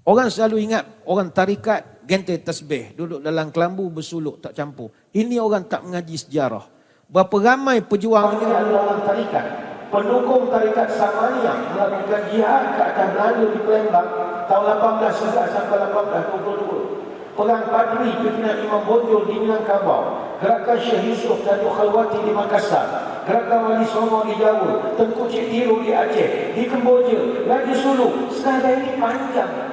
Orang 0.00 0.32
selalu 0.32 0.64
ingat 0.64 1.04
orang 1.04 1.28
tarikat 1.28 2.00
gente 2.08 2.32
tasbih, 2.40 2.96
duduk 2.96 3.20
dalam 3.20 3.52
kelambu 3.52 3.92
bersuluk 3.92 4.40
tak 4.40 4.56
campur. 4.56 4.88
Ini 5.12 5.36
orang 5.36 5.68
tak 5.68 5.84
mengaji 5.84 6.16
sejarah. 6.16 6.64
Berapa 7.04 7.36
ramai 7.36 7.84
pejuang 7.84 8.40
ini 8.40 8.48
adalah 8.48 8.80
orang 8.86 9.02
tarikat. 9.04 9.44
Pendukung 9.90 10.46
tarikat 10.48 10.86
Samaniyah 10.94 11.74
melakukan 11.74 12.22
jihad 12.30 12.78
ke 12.78 12.82
atas 12.86 13.08
Belanda 13.10 13.46
di 13.50 13.60
Palembang 13.66 14.08
tahun 14.46 14.64
18 14.78 15.50
sampai 15.50 15.78
1822. 15.90 17.34
Perang 17.34 17.64
Padri 17.72 18.10
pimpinan 18.20 18.56
Imam 18.62 18.82
Bonjol 18.86 19.26
di 19.26 19.36
Minangkabau. 19.42 20.34
Gerakan 20.38 20.78
Syekh 20.80 21.12
Yusuf 21.12 21.40
dan 21.46 21.62
Khalwati 21.62 22.20
di 22.22 22.32
Makassar. 22.36 22.86
Gerakan 23.24 23.60
Wali 23.70 23.86
Songo 23.86 24.26
di 24.26 24.34
Jawa. 24.36 24.94
Tengku 24.98 25.24
Cik 25.30 25.48
Tiru 25.48 25.80
di 25.84 25.94
Aceh. 25.94 26.52
Di 26.52 26.62
Kemboja. 26.66 27.46
Raja 27.46 27.74
Sulu. 27.74 28.28
Sekarang 28.34 28.82
ini 28.82 28.98
panjang. 28.98 29.69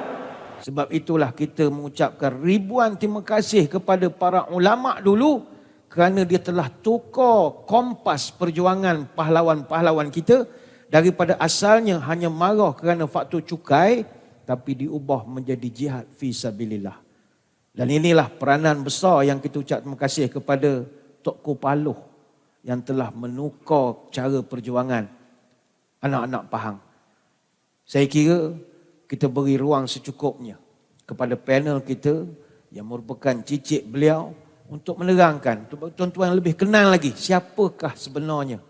Sebab 0.58 0.90
itulah 0.90 1.30
kita 1.30 1.70
mengucapkan 1.70 2.34
ribuan 2.42 2.98
terima 2.98 3.22
kasih 3.22 3.70
kepada 3.70 4.10
para 4.10 4.50
ulama 4.50 4.98
dulu 4.98 5.46
kerana 5.86 6.26
dia 6.26 6.42
telah 6.42 6.68
tukar 6.68 7.64
kompas 7.64 8.34
perjuangan 8.34 9.06
pahlawan-pahlawan 9.14 10.10
kita 10.10 10.44
daripada 10.90 11.38
asalnya 11.38 12.02
hanya 12.04 12.28
marah 12.28 12.74
kerana 12.74 13.06
faktor 13.06 13.40
cukai 13.44 14.02
tapi 14.42 14.84
diubah 14.84 15.28
menjadi 15.28 15.68
jihad 15.68 16.04
fi 16.16 16.32
sabilillah. 16.34 16.96
Dan 17.76 17.94
inilah 17.94 18.26
peranan 18.26 18.82
besar 18.82 19.22
yang 19.22 19.38
kita 19.38 19.62
ucap 19.62 19.78
terima 19.84 19.94
kasih 19.94 20.26
kepada 20.26 20.82
Tok 21.22 21.38
Kupaloh 21.44 22.08
yang 22.66 22.82
telah 22.82 23.14
menukar 23.14 24.10
cara 24.10 24.42
perjuangan 24.42 25.06
anak-anak 26.02 26.42
Pahang. 26.50 26.78
Saya 27.86 28.10
kira 28.10 28.58
kita 29.08 29.24
beri 29.24 29.56
ruang 29.56 29.88
secukupnya 29.88 30.60
kepada 31.08 31.32
panel 31.40 31.80
kita 31.80 32.28
yang 32.68 32.84
merupakan 32.84 33.32
cicit 33.40 33.88
beliau 33.88 34.36
untuk 34.68 35.00
menerangkan, 35.00 35.64
tuan-tuan 35.96 36.36
lebih 36.36 36.52
kenal 36.52 36.92
lagi 36.92 37.16
siapakah 37.16 37.96
sebenarnya 37.96 38.60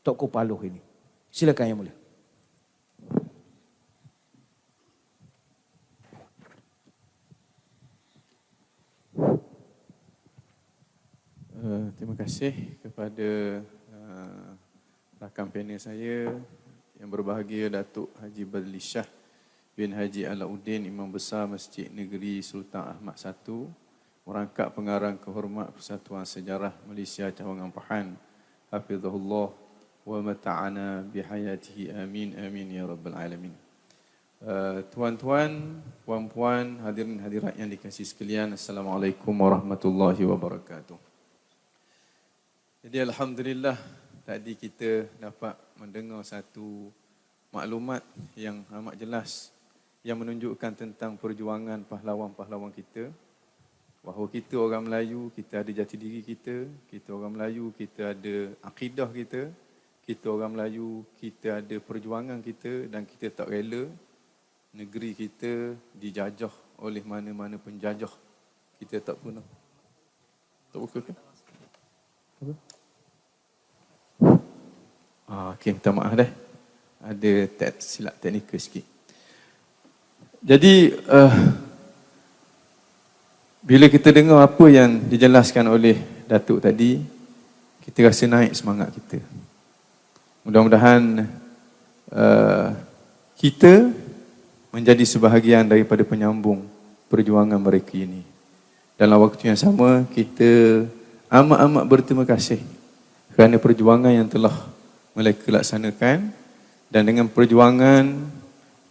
Tok 0.00 0.16
Kupaluh 0.24 0.56
ini. 0.64 0.80
Silakan 1.28 1.68
Yang 1.68 1.78
Mulia. 1.84 1.96
Uh, 11.56 11.92
terima 12.00 12.16
kasih 12.16 12.80
kepada 12.80 13.60
uh, 13.92 14.48
rakan 15.20 15.52
panel 15.52 15.76
saya 15.76 16.32
yang 16.96 17.08
berbahagia 17.12 17.68
Datuk 17.68 18.08
Haji 18.16 18.44
Badli 18.48 18.80
Shah 18.80 19.04
bin 19.76 19.92
Haji 19.92 20.24
Alauddin 20.24 20.88
Imam 20.88 21.12
Besar 21.12 21.44
Masjid 21.44 21.92
Negeri 21.92 22.40
Sultan 22.40 22.96
Ahmad 22.96 23.20
I 23.20 23.32
merangkap 24.24 24.72
pengarang 24.72 25.20
kehormat 25.20 25.68
Persatuan 25.76 26.24
Sejarah 26.24 26.72
Malaysia 26.88 27.28
Cawangan 27.28 27.68
Pahan. 27.68 28.16
Hafizahullah 28.72 29.52
wa 30.08 30.18
mata'ana 30.24 31.04
bihayatihi. 31.04 31.92
Amin 31.92 32.32
amin 32.40 32.72
ya 32.72 32.88
rabbal 32.88 33.20
alamin. 33.20 33.52
Uh, 34.40 34.80
tuan-tuan 34.88 35.84
puan-puan 36.08 36.80
hadirin 36.80 37.20
hadirat 37.20 37.52
yang 37.60 37.68
dikasihi 37.68 38.08
sekalian 38.08 38.56
assalamualaikum 38.56 39.36
warahmatullahi 39.36 40.24
wabarakatuh. 40.24 40.96
Jadi 42.80 42.96
alhamdulillah 42.96 43.76
tadi 44.24 44.56
kita 44.56 45.04
dapat 45.20 45.52
mendengar 45.76 46.24
satu 46.24 46.88
maklumat 47.52 48.00
yang 48.32 48.64
amat 48.72 48.96
jelas 48.96 49.55
yang 50.06 50.22
menunjukkan 50.22 50.72
tentang 50.78 51.18
perjuangan 51.18 51.82
pahlawan-pahlawan 51.82 52.70
kita 52.70 53.10
bahawa 54.06 54.30
kita 54.30 54.54
orang 54.54 54.86
Melayu, 54.86 55.34
kita 55.34 55.66
ada 55.66 55.70
jati 55.74 55.98
diri 55.98 56.22
kita, 56.22 56.62
kita 56.86 57.10
orang 57.10 57.34
Melayu, 57.34 57.74
kita 57.74 58.14
ada 58.14 58.54
akidah 58.62 59.10
kita, 59.10 59.50
kita 60.06 60.26
orang 60.30 60.54
Melayu, 60.54 61.02
kita 61.18 61.58
ada 61.58 61.76
perjuangan 61.82 62.38
kita 62.38 62.86
dan 62.86 63.02
kita 63.02 63.34
tak 63.34 63.50
rela 63.50 63.90
negeri 64.70 65.10
kita 65.10 65.74
dijajah 65.98 66.54
oleh 66.86 67.02
mana-mana 67.02 67.58
penjajah. 67.58 68.14
Kita 68.78 69.02
tak 69.02 69.18
pernah. 69.18 69.42
Tak 70.70 70.78
buka 70.78 70.98
ke? 71.02 71.12
Apa? 72.46 72.54
Ah, 75.26 75.50
okay, 75.58 75.74
minta 75.74 75.90
maaf 75.90 76.14
dah. 76.14 76.30
Ada 77.02 77.32
tek, 77.58 77.82
silap 77.82 78.14
teknikal 78.22 78.62
sikit. 78.62 78.95
Jadi, 80.42 80.92
uh, 81.08 81.36
bila 83.66 83.90
kita 83.90 84.14
dengar 84.14 84.44
apa 84.46 84.64
yang 84.70 85.02
dijelaskan 85.10 85.66
oleh 85.66 85.98
Datuk 86.26 86.62
tadi, 86.62 87.02
kita 87.86 88.10
rasa 88.10 88.26
naik 88.26 88.52
semangat 88.54 88.90
kita. 88.94 89.22
Mudah-mudahan 90.46 91.26
uh, 92.10 92.68
kita 93.38 93.90
menjadi 94.70 95.02
sebahagian 95.06 95.66
daripada 95.66 96.02
penyambung 96.06 96.66
perjuangan 97.10 97.58
mereka 97.58 97.94
ini. 97.94 98.22
Dalam 98.98 99.22
waktu 99.22 99.50
yang 99.50 99.58
sama, 99.58 100.06
kita 100.14 100.82
amat-amat 101.30 101.84
berterima 101.86 102.24
kasih 102.24 102.62
kerana 103.34 103.58
perjuangan 103.58 104.12
yang 104.14 104.28
telah 104.30 104.54
mereka 105.12 105.48
laksanakan 105.50 106.30
dan 106.88 107.02
dengan 107.02 107.26
perjuangan 107.26 108.14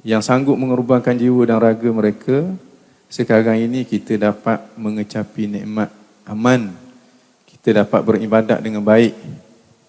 yang 0.05 0.21
sanggup 0.21 0.53
mengorbankan 0.53 1.17
jiwa 1.17 1.49
dan 1.49 1.57
raga 1.57 1.89
mereka, 1.89 2.45
sekarang 3.09 3.57
ini 3.57 3.81
kita 3.81 4.21
dapat 4.21 4.61
mengecapi 4.77 5.49
nikmat 5.49 5.89
aman. 6.29 6.69
Kita 7.49 7.81
dapat 7.81 8.05
beribadat 8.05 8.61
dengan 8.61 8.85
baik 8.85 9.17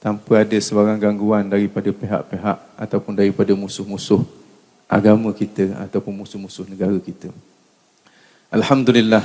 tanpa 0.00 0.40
ada 0.40 0.56
sebarang 0.56 0.96
gangguan 0.96 1.44
daripada 1.44 1.92
pihak-pihak 1.92 2.80
ataupun 2.80 3.12
daripada 3.12 3.52
musuh-musuh 3.52 4.24
agama 4.88 5.36
kita 5.36 5.76
ataupun 5.84 6.24
musuh-musuh 6.24 6.64
negara 6.64 6.96
kita. 6.96 7.28
Alhamdulillah. 8.48 9.20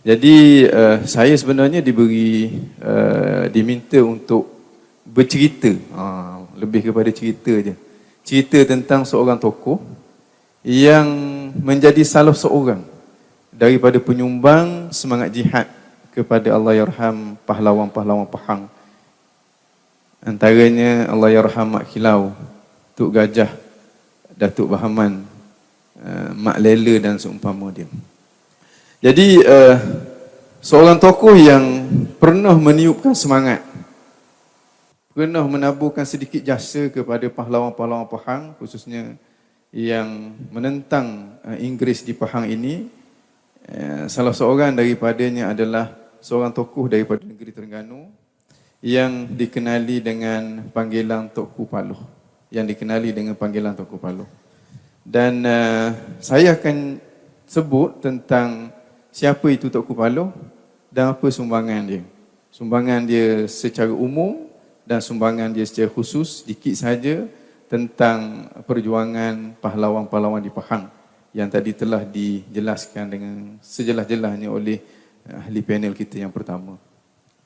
Jadi 0.00 0.64
uh, 0.72 1.04
saya 1.04 1.36
sebenarnya 1.36 1.84
diberi 1.84 2.48
uh, 2.80 3.44
diminta 3.52 4.00
untuk 4.00 4.48
bercerita, 5.04 5.68
uh, 5.92 6.48
lebih 6.56 6.88
kepada 6.88 7.12
cerita 7.12 7.52
je. 7.60 7.76
Cerita 8.24 8.56
tentang 8.64 9.04
seorang 9.04 9.36
tokoh 9.36 9.99
yang 10.60 11.08
menjadi 11.56 12.04
salah 12.04 12.36
seorang 12.36 12.84
daripada 13.48 13.96
penyumbang 13.96 14.92
semangat 14.92 15.32
jihad 15.32 15.66
kepada 16.12 16.52
Allah 16.52 16.84
Yarham 16.84 17.36
pahlawan-pahlawan 17.48 18.28
Pahang. 18.28 18.68
Antaranya 20.20 21.08
Allah 21.08 21.32
Yarham 21.32 21.80
Mak 21.80 21.88
Kilau, 21.88 22.36
Tuk 22.92 23.08
Gajah, 23.16 23.48
Datuk 24.36 24.68
Bahaman, 24.76 25.24
uh, 25.96 26.30
Mak 26.36 26.60
Lela 26.60 26.94
dan 27.00 27.16
seumpama 27.16 27.72
dia. 27.72 27.88
Jadi 29.00 29.40
uh, 29.40 29.80
seorang 30.60 31.00
tokoh 31.00 31.32
yang 31.32 31.88
pernah 32.20 32.52
meniupkan 32.52 33.16
semangat 33.16 33.64
pernah 35.16 35.42
menaburkan 35.44 36.04
sedikit 36.04 36.40
jasa 36.44 36.92
kepada 36.92 37.26
pahlawan-pahlawan 37.32 38.06
Pahang 38.06 38.52
khususnya 38.60 39.16
yang 39.70 40.34
menentang 40.50 41.38
uh, 41.46 41.54
Inggeris 41.54 42.02
di 42.02 42.12
Pahang 42.12 42.50
ini 42.50 43.00
Eh, 43.70 44.10
salah 44.10 44.34
seorang 44.34 44.74
daripadanya 44.74 45.54
adalah 45.54 45.94
seorang 46.18 46.50
tokoh 46.50 46.90
daripada 46.90 47.22
negeri 47.22 47.54
Terengganu 47.54 48.10
yang 48.82 49.30
dikenali 49.30 50.02
dengan 50.02 50.66
panggilan 50.74 51.30
Tok 51.30 51.54
Kupaloh. 51.54 52.02
Yang 52.50 52.74
dikenali 52.74 53.14
dengan 53.14 53.38
panggilan 53.38 53.78
Tok 53.78 53.94
Kupaloh. 53.94 54.26
Dan 55.06 55.46
uh, 55.46 55.94
saya 56.18 56.58
akan 56.58 56.98
sebut 57.46 58.02
tentang 58.02 58.74
siapa 59.14 59.46
itu 59.54 59.70
Tok 59.70 59.86
Kupaloh 59.86 60.34
dan 60.90 61.14
apa 61.14 61.30
sumbangan 61.30 61.86
dia. 61.86 62.02
Sumbangan 62.50 63.06
dia 63.06 63.46
secara 63.46 63.94
umum 63.94 64.50
dan 64.82 64.98
sumbangan 64.98 65.54
dia 65.54 65.62
secara 65.62 65.86
khusus, 65.86 66.42
sedikit 66.42 66.74
saja 66.74 67.30
tentang 67.70 68.50
perjuangan 68.66 69.54
pahlawan-pahlawan 69.62 70.42
di 70.42 70.50
Pahang 70.50 70.90
yang 71.30 71.46
tadi 71.46 71.70
telah 71.70 72.02
dijelaskan 72.02 73.04
dengan 73.06 73.36
sejelas-jelasnya 73.62 74.50
oleh 74.50 74.82
eh, 75.22 75.40
ahli 75.46 75.62
panel 75.62 75.94
kita 75.94 76.18
yang 76.18 76.34
pertama. 76.34 76.74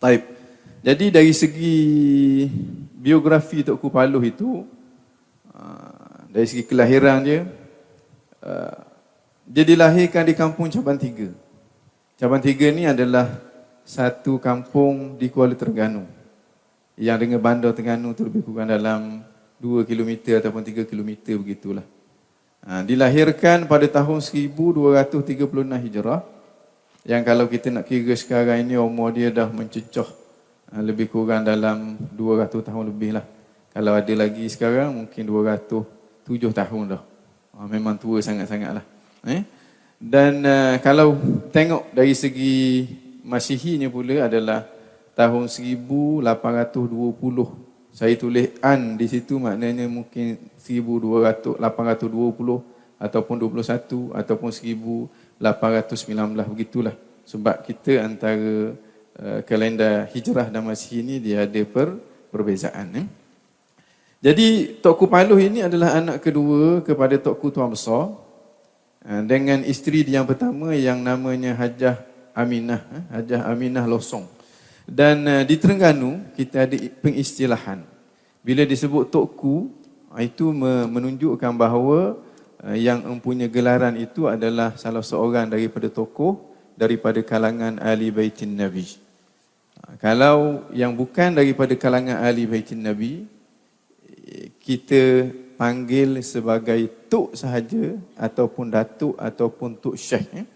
Taib. 0.01 0.25
Jadi 0.81 1.13
dari 1.13 1.33
segi 1.37 1.77
biografi 2.97 3.61
Tok 3.61 3.77
Kupaluh 3.85 4.25
itu, 4.25 4.65
ah, 5.53 6.25
dari 6.33 6.49
segi 6.49 6.65
kelahiran 6.65 7.21
dia, 7.21 7.45
ah, 8.41 8.81
dia 9.45 9.65
dilahirkan 9.69 10.25
di 10.25 10.33
kampung 10.33 10.73
Cabang 10.73 10.97
Tiga. 10.97 11.29
Cabang 12.17 12.41
Tiga 12.41 12.73
ni 12.73 12.89
adalah 12.89 13.29
satu 13.85 14.41
kampung 14.41 15.21
di 15.21 15.29
Kuala 15.29 15.53
Terengganu. 15.53 16.09
Yang 16.97 17.29
dengan 17.29 17.41
bandar 17.45 17.77
Terengganu 17.77 18.17
tu 18.17 18.25
lebih 18.25 18.41
kurang 18.41 18.73
dalam 18.73 19.21
2 19.65 19.89
km 19.89 20.37
ataupun 20.37 20.61
3 20.61 20.85
km 20.85 21.41
begitulah. 21.41 21.87
Ha, 22.69 22.85
dilahirkan 22.85 23.65
pada 23.65 23.89
tahun 23.89 24.21
1236 24.21 25.41
Hijrah. 25.89 26.21
Yang 27.05 27.23
kalau 27.25 27.45
kita 27.49 27.69
nak 27.73 27.89
kira 27.89 28.13
sekarang 28.13 28.61
ini 28.61 28.77
umur 28.77 29.13
dia 29.17 29.33
dah 29.33 29.49
mencecah 29.49 30.09
ha, 30.69 30.85
lebih 30.85 31.09
kurang 31.09 31.49
dalam 31.49 31.97
200 32.13 32.61
tahun 32.61 32.85
lebih 32.93 33.17
lah. 33.17 33.25
Kalau 33.73 33.97
ada 33.97 34.13
lagi 34.13 34.45
sekarang 34.53 35.09
mungkin 35.09 35.25
207 35.25 36.29
tahun 36.53 36.85
dah. 36.93 37.03
Ha, 37.57 37.65
memang 37.65 37.97
tua 37.97 38.21
sangat-sangat 38.21 38.71
lah. 38.77 38.85
Eh? 39.25 39.41
Dan 39.97 40.45
uh, 40.45 40.77
kalau 40.85 41.17
tengok 41.49 41.89
dari 41.97 42.13
segi 42.13 42.85
Masihinya 43.25 43.89
pula 43.89 44.29
adalah 44.29 44.69
tahun 45.17 45.49
1820 45.49 46.21
saya 47.95 48.19
tulis 48.19 48.51
an 48.59 48.99
di 48.99 49.07
situ 49.07 49.39
maknanya 49.39 49.87
mungkin 49.87 50.35
1820 50.59 51.63
ataupun 52.99 53.37
21 53.39 54.19
ataupun 54.19 54.51
1819 54.51 55.39
begitulah 56.51 56.99
sebab 57.23 57.63
kita 57.63 58.03
antara 58.03 58.75
uh, 59.19 59.41
kalender 59.47 60.11
hijrah 60.13 60.51
dan 60.51 60.67
Masihi 60.67 61.07
ini 61.07 61.17
dia 61.23 61.47
ada 61.47 61.63
per, 61.65 61.95
perbezaan. 62.29 62.87
Eh? 62.99 63.07
Jadi 64.25 64.81
Tok 64.81 65.07
Paluh 65.07 65.39
ini 65.39 65.63
adalah 65.65 66.01
anak 66.01 66.25
kedua 66.25 66.81
kepada 66.81 67.15
Tok 67.21 67.45
Tuan 67.53 67.71
Besar 67.73 68.11
uh, 69.05 69.23
dengan 69.25 69.63
isteri 69.65 70.03
dia 70.03 70.21
yang 70.21 70.29
pertama 70.29 70.75
yang 70.75 70.99
namanya 70.99 71.57
Hajah 71.57 72.03
Aminah, 72.35 72.83
eh? 72.91 73.03
Hajah 73.15 73.47
Aminah 73.47 73.87
Losong. 73.87 74.34
Dan 74.85 75.25
uh, 75.25 75.43
di 75.43 75.57
Terengganu 75.57 76.21
kita 76.37 76.69
ada 76.69 76.77
pengistilahan. 77.01 77.81
Bila 78.45 78.69
disebut 78.69 79.09
Tok 79.09 79.29
Ku, 79.35 79.73
itu 80.21 80.55
menunjukkan 80.55 81.53
bahawa 81.59 82.15
yang 82.73 83.03
mempunyai 83.03 83.51
gelaran 83.51 83.99
itu 83.99 84.31
adalah 84.31 84.73
salah 84.79 85.03
seorang 85.03 85.51
daripada 85.51 85.91
tokoh 85.91 86.55
daripada 86.79 87.19
kalangan 87.21 87.77
ahli 87.83 88.09
baitin 88.15 88.55
Nabi. 88.55 88.89
Kalau 89.99 90.65
yang 90.73 90.97
bukan 90.97 91.35
daripada 91.35 91.75
kalangan 91.77 92.25
ahli 92.25 92.47
baitin 92.49 92.81
Nabi, 92.81 93.27
kita 94.65 95.29
panggil 95.61 96.25
sebagai 96.25 96.89
tuk 97.07 97.37
sahaja 97.37 97.95
ataupun 98.17 98.73
datuk 98.73 99.15
ataupun 99.21 99.77
tuk 99.77 99.95
syekh. 99.95 100.27
Eh? 100.33 100.47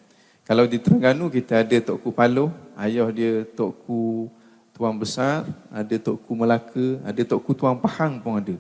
Kalau 0.48 0.64
di 0.64 0.80
Terengganu 0.80 1.28
kita 1.28 1.60
ada 1.60 1.76
Tok 1.76 2.00
Ku 2.00 2.10
Paloh, 2.10 2.48
ayah 2.78 3.10
dia 3.10 3.42
Tok 3.58 3.74
Ku 3.84 4.30
Tuan 4.78 4.94
Besar, 4.94 5.42
ada 5.74 5.96
Tok 5.98 6.22
Ku 6.22 6.38
Melaka, 6.38 7.02
ada 7.02 7.22
Tok 7.26 7.40
Ku 7.42 7.50
Tuan 7.50 7.74
Pahang 7.82 8.22
pun 8.22 8.38
ada. 8.38 8.54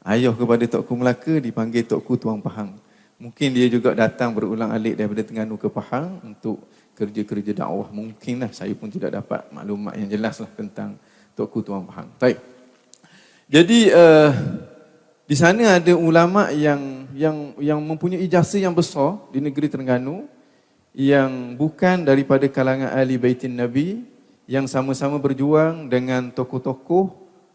Ayah 0.00 0.32
kepada 0.32 0.64
Tok 0.64 0.82
Ku 0.88 0.96
Melaka 0.96 1.36
dipanggil 1.36 1.84
Tok 1.84 2.00
Ku 2.00 2.16
Tuan 2.16 2.40
Pahang. 2.40 2.72
Mungkin 3.20 3.52
dia 3.52 3.68
juga 3.68 3.92
datang 3.92 4.32
berulang 4.32 4.72
alik 4.72 4.96
daripada 4.96 5.20
Terengganu 5.20 5.60
ke 5.60 5.68
Pahang 5.68 6.24
untuk 6.24 6.64
kerja-kerja 6.96 7.52
dakwah. 7.52 7.92
Mungkinlah 7.92 8.48
saya 8.56 8.72
pun 8.72 8.88
tidak 8.88 9.20
dapat 9.20 9.44
maklumat 9.52 10.00
yang 10.00 10.08
jelas 10.08 10.40
lah 10.40 10.50
tentang 10.56 10.96
Tok 11.36 11.48
Ku 11.52 11.60
Tuan 11.60 11.84
Pahang. 11.84 12.08
Baik. 12.16 12.40
Jadi 13.48 13.92
uh, 13.92 14.32
di 15.28 15.36
sana 15.36 15.76
ada 15.76 15.92
ulama 15.92 16.48
yang 16.48 17.04
yang 17.12 17.36
yang 17.60 17.80
mempunyai 17.84 18.24
ijazah 18.24 18.64
yang 18.64 18.72
besar 18.72 19.20
di 19.28 19.44
negeri 19.44 19.68
Terengganu 19.68 20.24
yang 20.96 21.56
bukan 21.56 22.04
daripada 22.04 22.48
kalangan 22.48 22.92
ahli 22.92 23.20
baitin 23.20 23.54
Nabi 23.56 24.02
yang 24.48 24.64
sama-sama 24.64 25.20
berjuang 25.20 25.92
dengan 25.92 26.32
tokoh-tokoh 26.32 27.12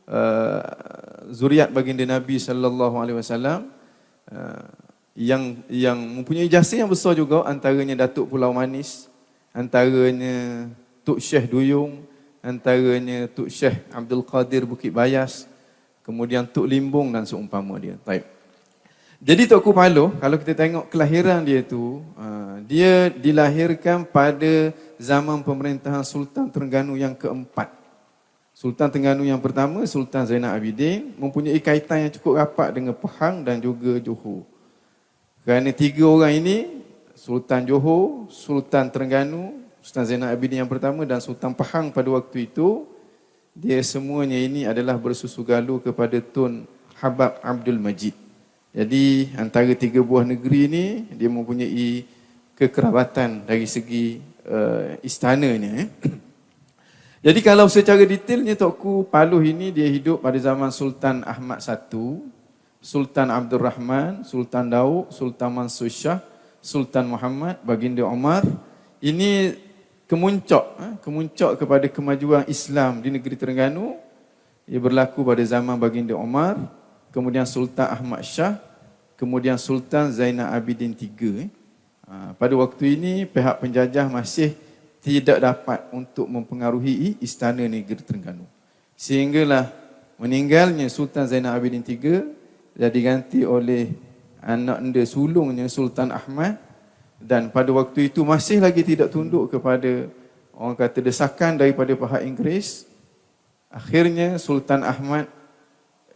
uh, 0.07 0.61
zuriat 1.33 1.73
baginda 1.73 2.05
Nabi 2.05 2.37
sallallahu 2.37 3.01
alaihi 3.01 3.17
wasallam. 3.17 3.69
Uh, 4.29 4.65
yang 5.13 5.61
yang 5.69 5.97
mempunyai 5.97 6.49
jasa 6.49 6.81
yang 6.81 6.89
besar 6.89 7.13
juga 7.13 7.45
antaranya 7.45 8.05
Datuk 8.05 8.33
Pulau 8.33 8.49
Manis, 8.49 9.05
antaranya 9.53 10.69
Tuk 11.05 11.21
Syekh 11.21 11.53
Duyung, 11.53 12.01
antaranya 12.41 13.29
Tuk 13.29 13.49
Syekh 13.49 13.85
Abdul 13.93 14.25
Qadir 14.25 14.65
Bukit 14.65 14.89
Bayas, 14.89 15.45
kemudian 16.01 16.49
Tuk 16.49 16.65
Limbung 16.65 17.13
dan 17.13 17.29
seumpama 17.29 17.77
dia. 17.77 17.93
Baik. 18.01 18.25
Jadi 19.23 19.47
Tok 19.47 19.71
Kupalo, 19.71 20.11
kalau 20.19 20.35
kita 20.35 20.51
tengok 20.51 20.91
kelahiran 20.91 21.47
dia 21.47 21.63
tu, 21.63 22.03
ah, 22.19 22.59
dia 22.59 23.07
dilahirkan 23.07 24.03
pada 24.03 24.75
zaman 24.99 25.39
pemerintahan 25.39 26.03
Sultan 26.03 26.51
Terengganu 26.51 26.99
yang 26.99 27.15
keempat. 27.15 27.71
Sultan 28.51 28.91
Terengganu 28.91 29.23
yang 29.23 29.39
pertama, 29.39 29.79
Sultan 29.87 30.27
Zainal 30.27 30.51
Abidin, 30.51 31.15
mempunyai 31.15 31.55
kaitan 31.63 32.03
yang 32.03 32.11
cukup 32.19 32.35
rapat 32.35 32.75
dengan 32.75 32.91
Pahang 32.91 33.47
dan 33.47 33.63
juga 33.63 33.95
Johor. 34.03 34.43
Kerana 35.47 35.71
tiga 35.71 36.03
orang 36.03 36.43
ini, 36.43 36.83
Sultan 37.15 37.63
Johor, 37.63 38.27
Sultan 38.27 38.91
Terengganu, 38.91 39.55
Sultan 39.79 40.03
Zainal 40.03 40.35
Abidin 40.35 40.67
yang 40.67 40.71
pertama 40.71 41.07
dan 41.07 41.23
Sultan 41.23 41.55
Pahang 41.55 41.95
pada 41.95 42.11
waktu 42.11 42.51
itu, 42.51 42.83
dia 43.55 43.79
semuanya 43.87 44.35
ini 44.35 44.67
adalah 44.67 44.99
bersusu 44.99 45.47
galu 45.47 45.79
kepada 45.79 46.19
Tun 46.19 46.67
Habab 46.99 47.39
Abdul 47.39 47.79
Majid. 47.79 48.22
Jadi 48.73 49.29
antara 49.37 49.69
tiga 49.77 50.01
buah 50.01 50.25
negeri 50.25 50.59
ini, 50.65 50.85
dia 51.13 51.29
mempunyai 51.29 52.09
kekerabatan 52.57 53.45
dari 53.45 53.69
segi 53.69 54.17
uh, 54.49 54.97
istananya. 55.05 55.85
Eh. 55.85 55.89
Jadi 57.29 57.39
kalau 57.39 57.69
secara 57.69 58.01
detailnya 58.03 58.57
Tokku 58.57 59.07
Paluh 59.07 59.45
ini 59.45 59.69
dia 59.69 59.87
hidup 59.87 60.25
pada 60.25 60.35
zaman 60.35 60.73
Sultan 60.73 61.23
Ahmad 61.23 61.61
I 61.63 61.77
Sultan 62.83 63.31
Abdul 63.31 63.63
Rahman, 63.63 64.27
Sultan 64.27 64.67
Daud, 64.67 65.07
Sultan 65.07 65.55
Mansur 65.55 65.87
Shah, 65.87 66.19
Sultan 66.59 67.07
Muhammad, 67.07 67.63
Baginda 67.63 68.03
Omar. 68.03 68.43
Ini 68.99 69.55
kemuncak, 70.03 70.63
eh, 70.83 70.93
kemuncak 70.99 71.63
kepada 71.63 71.87
kemajuan 71.87 72.43
Islam 72.43 72.99
di 72.99 73.07
negeri 73.07 73.39
Terengganu. 73.39 73.95
Ia 74.67 74.83
berlaku 74.83 75.23
pada 75.23 75.39
zaman 75.47 75.79
Baginda 75.79 76.11
Omar, 76.19 76.59
kemudian 77.13 77.45
Sultan 77.45 77.87
Ahmad 77.93 78.25
Shah, 78.25 78.57
kemudian 79.15 79.55
Sultan 79.61 80.09
Zainal 80.09 80.49
Abidin 80.51 80.97
III. 80.97 81.47
Eh. 81.47 81.49
Ha, 82.09 82.35
pada 82.35 82.53
waktu 82.57 82.97
ini, 82.99 83.23
pihak 83.29 83.61
penjajah 83.61 84.09
masih 84.09 84.57
tidak 84.99 85.39
dapat 85.39 85.85
untuk 85.93 86.25
mempengaruhi 86.25 87.15
istana 87.21 87.63
negeri 87.63 88.01
Terengganu. 88.01 88.43
Sehinggalah 88.97 89.69
meninggalnya 90.17 90.89
Sultan 90.89 91.29
Zainal 91.29 91.55
Abidin 91.55 91.85
III, 91.85 92.33
dah 92.73 92.89
diganti 92.89 93.45
oleh 93.45 93.93
anak 94.41 94.77
anda 94.81 95.03
sulungnya 95.07 95.69
Sultan 95.69 96.11
Ahmad 96.11 96.59
dan 97.21 97.47
pada 97.47 97.71
waktu 97.71 98.11
itu 98.11 98.27
masih 98.27 98.59
lagi 98.59 98.83
tidak 98.83 99.13
tunduk 99.13 99.47
kepada 99.47 100.11
orang 100.51 100.75
kata 100.75 100.99
desakan 100.99 101.55
daripada 101.55 101.95
pihak 101.95 102.21
Inggeris 102.27 102.83
akhirnya 103.71 104.35
Sultan 104.35 104.83
Ahmad 104.83 105.31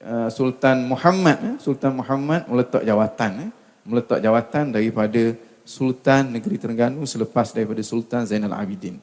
uh, 0.03 0.29
Sultan 0.29 0.85
Muhammad 0.85 1.37
eh, 1.41 1.55
Sultan 1.61 1.97
Muhammad 1.97 2.45
meletak 2.49 2.83
jawatan 2.83 3.31
eh, 3.47 3.51
meletak 3.87 4.19
jawatan 4.19 4.75
daripada 4.75 5.23
Sultan 5.67 6.35
Negeri 6.35 6.55
Terengganu 6.59 7.03
selepas 7.03 7.51
daripada 7.51 7.83
Sultan 7.83 8.23
Zainal 8.23 8.55
Abidin. 8.55 8.99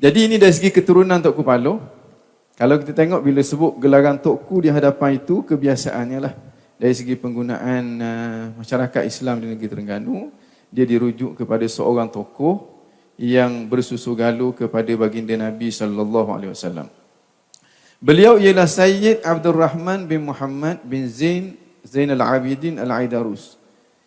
Jadi 0.00 0.26
ini 0.26 0.36
dari 0.40 0.50
segi 0.50 0.72
keturunan 0.72 1.20
Tok 1.20 1.38
Kupalo, 1.38 1.78
kalau 2.56 2.80
kita 2.80 2.96
tengok 2.96 3.20
bila 3.20 3.40
sebut 3.44 3.76
gelaran 3.78 4.18
tokku 4.18 4.64
di 4.64 4.68
hadapan 4.72 5.20
itu 5.20 5.44
kebiasaannya 5.44 6.18
lah 6.18 6.34
dari 6.80 6.94
segi 6.96 7.14
penggunaan 7.16 7.84
uh, 8.00 8.44
masyarakat 8.56 9.02
Islam 9.04 9.44
di 9.44 9.52
negeri 9.52 9.68
Terengganu 9.68 10.32
dia 10.72 10.86
dirujuk 10.86 11.36
kepada 11.36 11.66
seorang 11.66 12.08
tokoh 12.08 12.80
yang 13.20 13.68
bersusu 13.68 14.16
galu 14.16 14.56
kepada 14.56 14.88
baginda 14.96 15.36
Nabi 15.36 15.68
sallallahu 15.68 16.30
alaihi 16.32 16.52
wasallam. 16.56 16.88
Beliau 18.00 18.40
ialah 18.40 18.64
Sayyid 18.64 19.20
Abdul 19.20 19.60
Rahman 19.60 20.08
bin 20.08 20.24
Muhammad 20.24 20.80
bin 20.88 21.04
Zain 21.04 21.60
Zainal 21.84 22.24
Abidin 22.24 22.80
Al-Aidarus. 22.80 23.60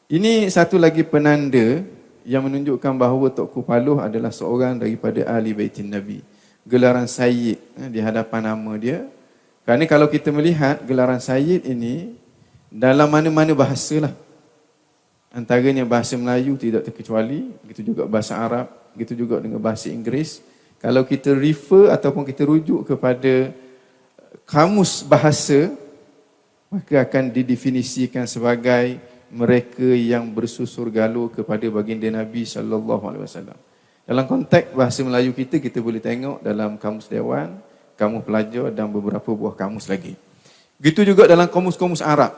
Ini 0.10 0.50
satu 0.50 0.82
lagi 0.82 1.06
penanda 1.06 1.86
yang 2.26 2.42
menunjukkan 2.42 2.90
bahawa 2.98 3.30
Tok 3.30 3.54
Kupaluh 3.54 4.02
adalah 4.02 4.34
seorang 4.34 4.82
daripada 4.82 5.30
ahli 5.30 5.54
baitin 5.54 5.94
Nabi 5.94 6.26
gelaran 6.66 7.06
Sayyid 7.06 7.62
eh, 7.62 7.90
di 7.94 8.02
hadapan 8.02 8.58
nama 8.58 8.74
dia. 8.82 9.06
Kerana 9.62 9.86
kalau 9.86 10.10
kita 10.10 10.34
melihat 10.34 10.82
gelaran 10.90 11.22
Sayyid 11.22 11.62
ini 11.62 12.18
dalam 12.74 13.14
mana-mana 13.14 13.54
bahasa 13.54 14.10
lah. 14.10 14.14
Antaranya 15.30 15.86
bahasa 15.86 16.18
Melayu 16.18 16.58
tidak 16.58 16.90
terkecuali, 16.90 17.54
begitu 17.62 17.94
juga 17.94 18.10
bahasa 18.10 18.42
Arab, 18.42 18.74
begitu 18.98 19.14
juga 19.14 19.38
dengan 19.38 19.62
bahasa 19.62 19.86
Inggeris. 19.94 20.42
Kalau 20.82 21.06
kita 21.06 21.30
refer 21.38 21.94
ataupun 21.94 22.26
kita 22.26 22.42
rujuk 22.42 22.90
kepada 22.90 23.54
kamus 24.44 25.06
bahasa, 25.06 25.72
maka 26.74 27.06
akan 27.06 27.30
didefinisikan 27.30 28.26
sebagai 28.26 28.98
mereka 29.34 29.86
yang 29.86 30.30
bersusur 30.30 30.94
galuh 30.94 31.30
kepada 31.30 31.66
baginda 31.70 32.10
Nabi 32.10 32.46
sallallahu 32.46 33.04
alaihi 33.10 33.26
wasallam. 33.26 33.58
Dalam 34.04 34.26
konteks 34.28 34.76
bahasa 34.76 35.00
Melayu 35.02 35.32
kita, 35.32 35.58
kita 35.58 35.80
boleh 35.80 36.04
tengok 36.04 36.44
dalam 36.44 36.76
kamus 36.78 37.08
dewan, 37.08 37.58
kamus 37.96 38.22
pelajar 38.28 38.70
dan 38.70 38.92
beberapa 38.92 39.32
buah 39.32 39.56
kamus 39.56 39.88
lagi. 39.88 40.20
Begitu 40.78 41.16
juga 41.16 41.24
dalam 41.30 41.48
kamus-kamus 41.48 42.04
Arab. 42.04 42.36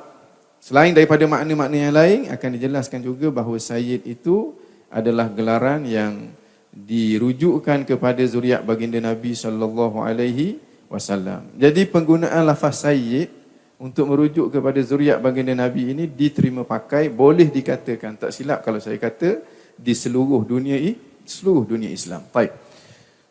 Selain 0.62 0.94
daripada 0.94 1.26
makna-makna 1.26 1.78
yang 1.78 1.96
lain, 1.96 2.20
akan 2.30 2.50
dijelaskan 2.58 3.02
juga 3.02 3.34
bahawa 3.34 3.58
Sayyid 3.58 4.06
itu 4.06 4.54
adalah 4.90 5.28
gelaran 5.30 5.84
yang 5.86 6.30
dirujukkan 6.76 7.88
kepada 7.88 8.22
zuriat 8.28 8.62
baginda 8.62 9.00
Nabi 9.00 9.32
sallallahu 9.34 10.04
alaihi 10.04 10.60
wasallam. 10.90 11.50
Jadi 11.58 11.88
penggunaan 11.90 12.46
lafaz 12.46 12.86
Sayyid 12.86 13.30
untuk 13.76 14.08
merujuk 14.08 14.54
kepada 14.54 14.80
zuriat 14.80 15.20
baginda 15.20 15.52
Nabi 15.52 15.92
ini 15.92 16.08
diterima 16.08 16.64
pakai 16.64 17.12
boleh 17.12 17.52
dikatakan 17.52 18.16
tak 18.16 18.32
silap 18.32 18.64
kalau 18.64 18.80
saya 18.80 18.96
kata 18.96 19.44
di 19.76 19.92
seluruh 19.92 20.48
dunia 20.48 20.80
ini 20.80 20.96
seluruh 21.26 21.66
dunia 21.66 21.90
Islam. 21.92 22.24
Baik. 22.30 22.54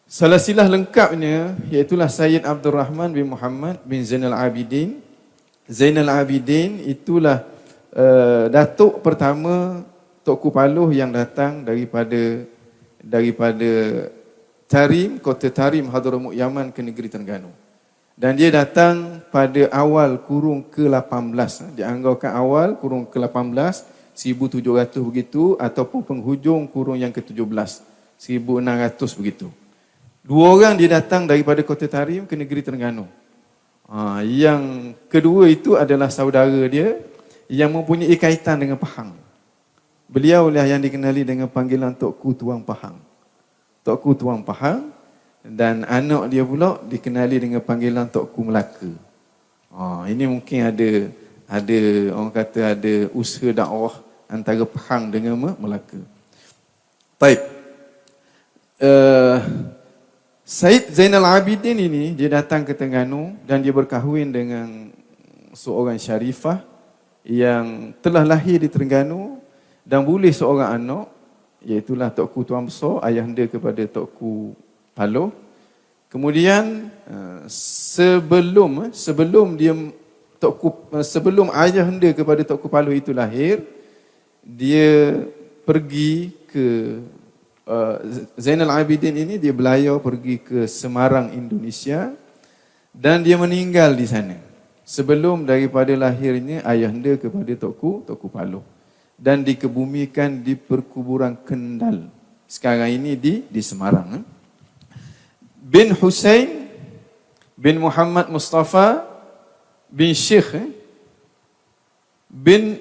Salah 0.05 0.37
silah 0.37 0.69
lengkapnya 0.69 1.57
iaitulah 1.73 2.11
Sayyid 2.13 2.45
Abdul 2.45 2.77
Rahman 2.77 3.11
bin 3.15 3.33
Muhammad 3.33 3.81
bin 3.89 4.05
Zainal 4.05 4.37
Abidin. 4.37 5.01
Zainal 5.65 6.13
Abidin 6.13 6.85
itulah 6.85 7.49
uh, 7.97 8.53
datuk 8.53 9.01
pertama 9.01 9.81
Tok 10.21 10.45
Kupaluh 10.45 10.93
yang 10.93 11.09
datang 11.09 11.65
daripada 11.65 12.45
daripada 13.01 13.73
Tarim, 14.75 15.23
kota 15.23 15.47
Tarim 15.55 15.87
Hadramut 15.87 16.35
Yaman 16.35 16.75
ke 16.75 16.83
negeri 16.83 17.07
Terengganu. 17.07 17.55
Dan 18.19 18.35
dia 18.35 18.51
datang 18.51 19.23
pada 19.31 19.71
awal 19.71 20.19
kurung 20.19 20.67
ke-18. 20.67 21.79
Dianggapkan 21.79 22.35
awal 22.35 22.75
kurung 22.75 23.07
ke-18, 23.07 23.55
1700 24.19 24.99
begitu 24.99 25.55
ataupun 25.63 26.03
penghujung 26.03 26.67
kurung 26.67 26.99
yang 26.99 27.15
ke-17, 27.15 27.87
1600 28.19 29.15
begitu. 29.15 29.47
Dua 30.27 30.51
orang 30.51 30.75
dia 30.75 30.91
datang 30.99 31.31
daripada 31.31 31.63
kota 31.63 31.87
Tarim 31.87 32.27
ke 32.27 32.35
negeri 32.35 32.67
Terengganu. 32.67 33.07
Ha, 33.87 34.27
yang 34.27 34.91
kedua 35.07 35.47
itu 35.55 35.79
adalah 35.79 36.11
saudara 36.11 36.67
dia 36.67 36.99
yang 37.47 37.71
mempunyai 37.71 38.19
kaitan 38.19 38.59
dengan 38.59 38.75
Pahang. 38.75 39.15
Beliau 40.11 40.51
lah 40.51 40.67
yang 40.67 40.83
dikenali 40.83 41.23
dengan 41.23 41.47
panggilan 41.47 41.95
Tok 41.95 42.19
Ku 42.19 42.35
Tuang 42.35 42.67
Pahang. 42.67 43.14
Tok 43.85 44.01
Ku 44.01 44.11
Tuang 44.17 44.41
Pahang 44.41 44.89
dan 45.45 45.85
anak 45.85 46.33
dia 46.33 46.41
pula 46.41 46.81
dikenali 46.89 47.37
dengan 47.37 47.61
panggilan 47.61 48.09
Tok 48.09 48.33
Ku 48.33 48.49
Melaka. 48.49 48.89
Ha, 49.77 50.09
ini 50.09 50.25
mungkin 50.25 50.65
ada 50.65 50.91
ada 51.45 51.79
orang 52.17 52.33
kata 52.33 52.61
ada 52.73 52.95
usaha 53.13 53.53
dakwah 53.53 54.01
antara 54.25 54.65
Pahang 54.65 55.13
dengan 55.13 55.37
Melaka. 55.37 56.01
Baik. 57.21 57.41
Uh, 58.81 59.39
Said 60.45 60.93
Zainal 60.93 61.25
Abidin 61.25 61.77
ini 61.77 62.13
dia 62.13 62.29
datang 62.29 62.69
ke 62.69 62.77
Terengganu 62.77 63.33
dan 63.49 63.65
dia 63.65 63.73
berkahwin 63.73 64.29
dengan 64.29 64.93
seorang 65.57 65.97
syarifah 65.97 66.61
yang 67.25 67.97
telah 68.05 68.25
lahir 68.29 68.61
di 68.61 68.69
Terengganu 68.69 69.41
dan 69.85 70.05
boleh 70.05 70.29
seorang 70.33 70.77
anak 70.77 71.14
iaitu 71.65 71.97
Tok 71.97 72.29
Ku 72.33 72.41
Tuan 72.45 72.69
Besar 72.69 73.01
ayahanda 73.03 73.45
kepada 73.49 73.83
Tok 73.89 74.09
Ku 74.17 74.53
Paloh. 74.93 75.33
Kemudian 76.13 76.93
eh, 77.09 77.41
sebelum 77.51 78.93
sebelum 78.95 79.59
dia 79.59 79.75
Tok 80.39 80.55
Ku 80.61 80.69
eh, 80.95 81.03
sebelum 81.05 81.51
ayahanda 81.51 82.13
kepada 82.13 82.45
Tok 82.45 82.61
Ku 82.63 82.69
Paloh 82.69 82.93
itu 82.93 83.11
lahir 83.11 83.65
dia 84.45 85.25
pergi 85.65 86.37
ke 86.53 87.01
Zainal 88.37 88.77
Abidin 88.77 89.17
ini 89.17 89.41
dia 89.41 89.57
belayar 89.57 89.97
pergi 89.97 90.37
ke 90.37 90.69
Semarang 90.69 91.33
Indonesia 91.33 92.13
dan 92.93 93.25
dia 93.25 93.41
meninggal 93.41 93.97
di 93.97 94.05
sana 94.05 94.37
sebelum 94.85 95.49
daripada 95.49 95.97
lahirnya 95.97 96.61
ayahanda 96.69 97.17
kepada 97.17 97.53
Tokku 97.57 98.05
Tokku 98.05 98.29
Paloh 98.29 98.74
dan 99.15 99.47
dikebumikan 99.47 100.43
di 100.43 100.59
perkuburan 100.59 101.39
Kendal 101.47 102.11
sekarang 102.45 102.93
ini 102.93 103.19
di 103.19 103.43
di 103.49 103.63
Semarang 103.65 104.23
eh. 104.23 104.25
bin 105.59 105.91
Hussein 105.97 106.71
bin 107.57 107.81
Muhammad 107.81 108.29
Mustafa 108.29 109.03
bin 109.91 110.13
Syekh 110.15 110.55
eh. 110.55 110.69
bin 112.31 112.79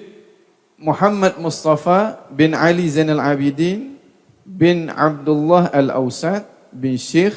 Muhammad 0.78 1.38
Mustafa 1.40 2.22
bin 2.28 2.52
Ali 2.52 2.86
Zainal 2.90 3.22
Abidin 3.22 3.96
bin 4.44 4.92
Abdullah 4.92 5.72
Al-Awsat 5.72 6.44
bin 6.70 7.00
Syekh 7.00 7.34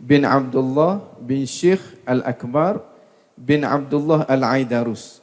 bin 0.00 0.24
Abdullah 0.24 1.04
bin 1.20 1.44
Syekh 1.44 1.82
Al-Akbar 2.08 2.80
bin 3.36 3.62
Abdullah 3.68 4.24
Al-Aidarus. 4.24 5.20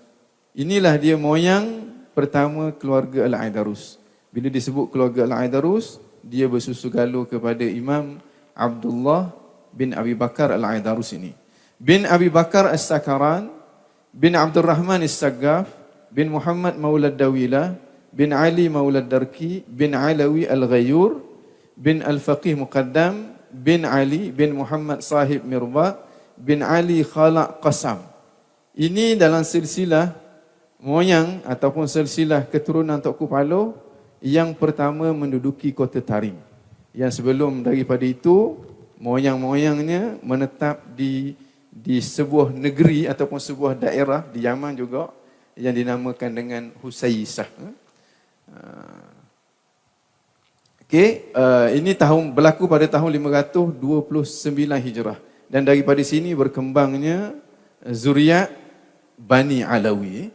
Inilah 0.54 1.02
dia 1.02 1.18
moyang 1.18 1.93
pertama 2.14 2.72
keluarga 2.74 3.26
Al-Aidarus. 3.26 4.00
Bila 4.30 4.48
disebut 4.50 4.90
keluarga 4.94 5.26
Al-Aidarus, 5.26 6.00
dia 6.24 6.48
bersusu 6.48 6.88
galuh 6.88 7.28
kepada 7.28 7.62
Imam 7.66 8.22
Abdullah 8.56 9.34
bin 9.74 9.92
Abi 9.98 10.14
Bakar 10.14 10.54
Al-Aidarus 10.54 11.12
ini. 11.18 11.34
Bin 11.82 12.08
Abi 12.08 12.32
Bakar 12.32 12.72
As-Sakaran, 12.72 13.52
bin 14.14 14.38
Abdul 14.38 14.64
Rahman 14.64 15.04
As-Saggaf, 15.04 15.68
bin 16.14 16.32
Muhammad 16.32 16.78
Maulad 16.80 17.18
Dawilah, 17.18 17.76
bin 18.14 18.30
Ali 18.32 18.70
Maulad 18.70 19.10
Darki 19.10 19.66
bin 19.66 19.98
Alawi 19.98 20.46
Al-Ghayur 20.46 21.18
bin 21.74 22.06
Al-Faqih 22.06 22.54
Muqaddam 22.54 23.34
bin 23.50 23.84
Ali 23.90 24.30
bin 24.30 24.54
Muhammad 24.54 25.02
Sahib 25.02 25.42
Mirba 25.44 25.98
bin 26.38 26.62
Ali 26.62 27.02
Khalaq 27.02 27.58
Qasam. 27.60 28.06
Ini 28.78 29.18
dalam 29.18 29.42
silsilah 29.42 30.14
moyang 30.84 31.40
ataupun 31.48 31.88
silsilah 31.88 32.44
keturunan 32.52 33.00
Tok 33.00 33.16
Kupalo 33.24 33.80
yang 34.20 34.52
pertama 34.52 35.16
menduduki 35.16 35.72
kota 35.72 36.04
Tarim. 36.04 36.36
Yang 36.92 37.24
sebelum 37.24 37.64
daripada 37.64 38.04
itu 38.04 38.60
moyang-moyangnya 39.00 40.20
menetap 40.20 40.84
di 40.92 41.40
di 41.74 41.98
sebuah 41.98 42.54
negeri 42.54 43.10
ataupun 43.10 43.40
sebuah 43.42 43.74
daerah 43.80 44.22
di 44.30 44.46
Yaman 44.46 44.78
juga 44.78 45.10
yang 45.58 45.74
dinamakan 45.74 46.30
dengan 46.30 46.64
Husaisah. 46.84 47.50
Ah. 48.54 49.10
Okey, 50.86 51.34
uh, 51.34 51.74
ini 51.74 51.98
tahun 51.98 52.30
berlaku 52.30 52.70
pada 52.70 52.86
tahun 52.86 53.10
529 53.10 53.82
Hijrah 54.78 55.18
dan 55.50 55.66
daripada 55.66 55.98
sini 56.06 56.38
berkembangnya 56.38 57.34
zuriat 57.90 58.54
Bani 59.18 59.66
Alawi 59.66 60.30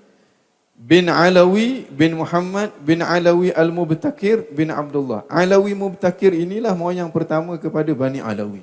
bin 0.79 1.11
Alawi 1.11 1.91
bin 1.91 2.15
Muhammad 2.15 2.71
bin 2.79 3.03
Alawi 3.03 3.51
Al-Mubtakir 3.51 4.47
bin 4.55 4.71
Abdullah. 4.71 5.27
Alawi 5.27 5.75
Mubtakir 5.75 6.31
inilah 6.31 6.73
moyang 6.79 7.11
pertama 7.11 7.59
kepada 7.59 7.91
Bani 7.91 8.23
Alawi. 8.23 8.63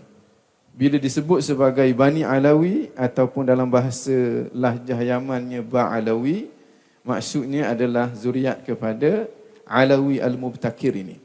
Bila 0.72 0.96
disebut 0.96 1.44
sebagai 1.44 1.88
Bani 1.92 2.24
Alawi 2.24 2.88
ataupun 2.96 3.44
dalam 3.44 3.68
bahasa 3.68 4.48
lahjah 4.56 5.00
Yamannya 5.00 5.60
Ba 5.64 5.92
Alawi, 5.92 6.48
maksudnya 7.04 7.76
adalah 7.76 8.12
zuriat 8.16 8.64
kepada 8.64 9.28
Alawi 9.68 10.24
Al-Mubtakir 10.24 10.96
ini. 10.96 11.20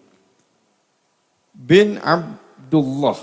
Bin 1.54 1.98
Abdullah 2.02 3.18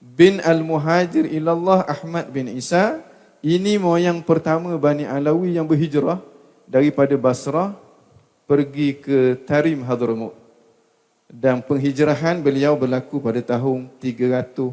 bin 0.00 0.40
Al-Muhajir 0.44 1.24
ilallah 1.32 1.88
Ahmad 1.88 2.28
bin 2.28 2.46
Isa 2.52 3.00
ini 3.40 3.80
moyang 3.80 4.20
pertama 4.20 4.76
Bani 4.76 5.08
Alawi 5.08 5.56
yang 5.56 5.64
berhijrah 5.64 6.31
daripada 6.72 7.12
Basrah 7.20 7.76
pergi 8.48 8.96
ke 8.96 9.36
Tarim 9.44 9.84
Hadramut. 9.84 10.32
Dan 11.28 11.60
penghijrahan 11.60 12.40
beliau 12.40 12.76
berlaku 12.76 13.20
pada 13.20 13.44
tahun 13.44 13.92
317 14.00 14.72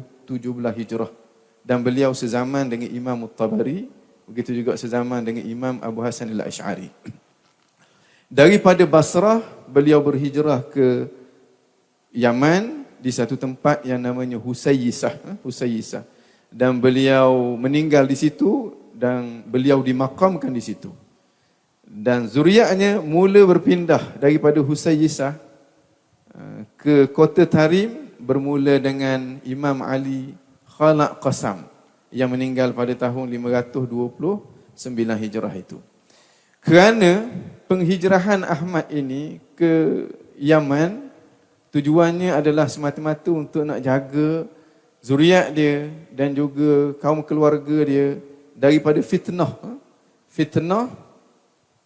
Hijrah. 0.80 1.12
Dan 1.60 1.84
beliau 1.84 2.16
sezaman 2.16 2.64
dengan 2.68 2.88
Imam 2.88 3.28
At-Tabari, 3.28 3.88
begitu 4.24 4.56
juga 4.56 4.76
sezaman 4.80 5.20
dengan 5.20 5.44
Imam 5.44 5.76
Abu 5.84 6.00
Hasan 6.00 6.32
Al-Ash'ari. 6.32 6.88
Daripada 8.28 8.84
Basrah, 8.84 9.44
beliau 9.68 10.00
berhijrah 10.00 10.64
ke 10.68 11.08
Yaman 12.12 12.84
di 13.00 13.12
satu 13.12 13.36
tempat 13.36 13.80
yang 13.84 14.00
namanya 14.00 14.36
Husayyisah. 14.36 15.14
Ha? 15.16 15.32
Husayyisah. 15.40 16.04
Dan 16.52 16.76
beliau 16.76 17.56
meninggal 17.56 18.04
di 18.04 18.16
situ 18.20 18.76
dan 18.92 19.40
beliau 19.48 19.80
dimakamkan 19.80 20.52
di 20.52 20.60
situ. 20.60 20.92
Dan 21.90 22.30
zuriatnya 22.30 23.02
mula 23.02 23.42
berpindah 23.50 24.14
daripada 24.22 24.62
Husayyisah 24.62 25.34
uh, 26.38 26.62
ke 26.78 27.10
kota 27.10 27.42
Tarim 27.42 28.14
bermula 28.22 28.78
dengan 28.78 29.42
Imam 29.42 29.82
Ali 29.82 30.38
Khalaq 30.70 31.18
Qasam 31.18 31.66
yang 32.14 32.30
meninggal 32.30 32.70
pada 32.70 32.94
tahun 32.94 33.26
529 33.26 33.90
Hijrah 34.94 35.54
itu. 35.58 35.82
Kerana 36.62 37.26
penghijrahan 37.66 38.46
Ahmad 38.46 38.86
ini 38.94 39.42
ke 39.58 40.06
Yaman 40.38 41.10
tujuannya 41.74 42.38
adalah 42.38 42.70
semata-mata 42.70 43.34
untuk 43.34 43.66
nak 43.66 43.82
jaga 43.82 44.46
zuriat 45.02 45.50
dia 45.50 45.90
dan 46.14 46.36
juga 46.36 46.94
kaum 47.02 47.24
keluarga 47.24 47.82
dia 47.82 48.20
daripada 48.54 49.00
fitnah. 49.00 49.56
Fitnah 50.30 51.09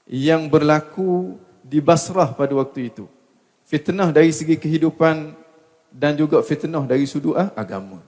yang 0.09 0.49
berlaku 0.49 1.41
di 1.65 1.81
Basrah 1.81 2.33
pada 2.33 2.53
waktu 2.57 2.93
itu. 2.93 3.05
Fitnah 3.65 4.13
dari 4.13 4.29
segi 4.29 4.61
kehidupan 4.61 5.33
dan 5.89 6.13
juga 6.15 6.45
fitnah 6.45 6.85
dari 6.85 7.09
sudut 7.09 7.35
ah, 7.37 7.49
agama. 7.57 8.05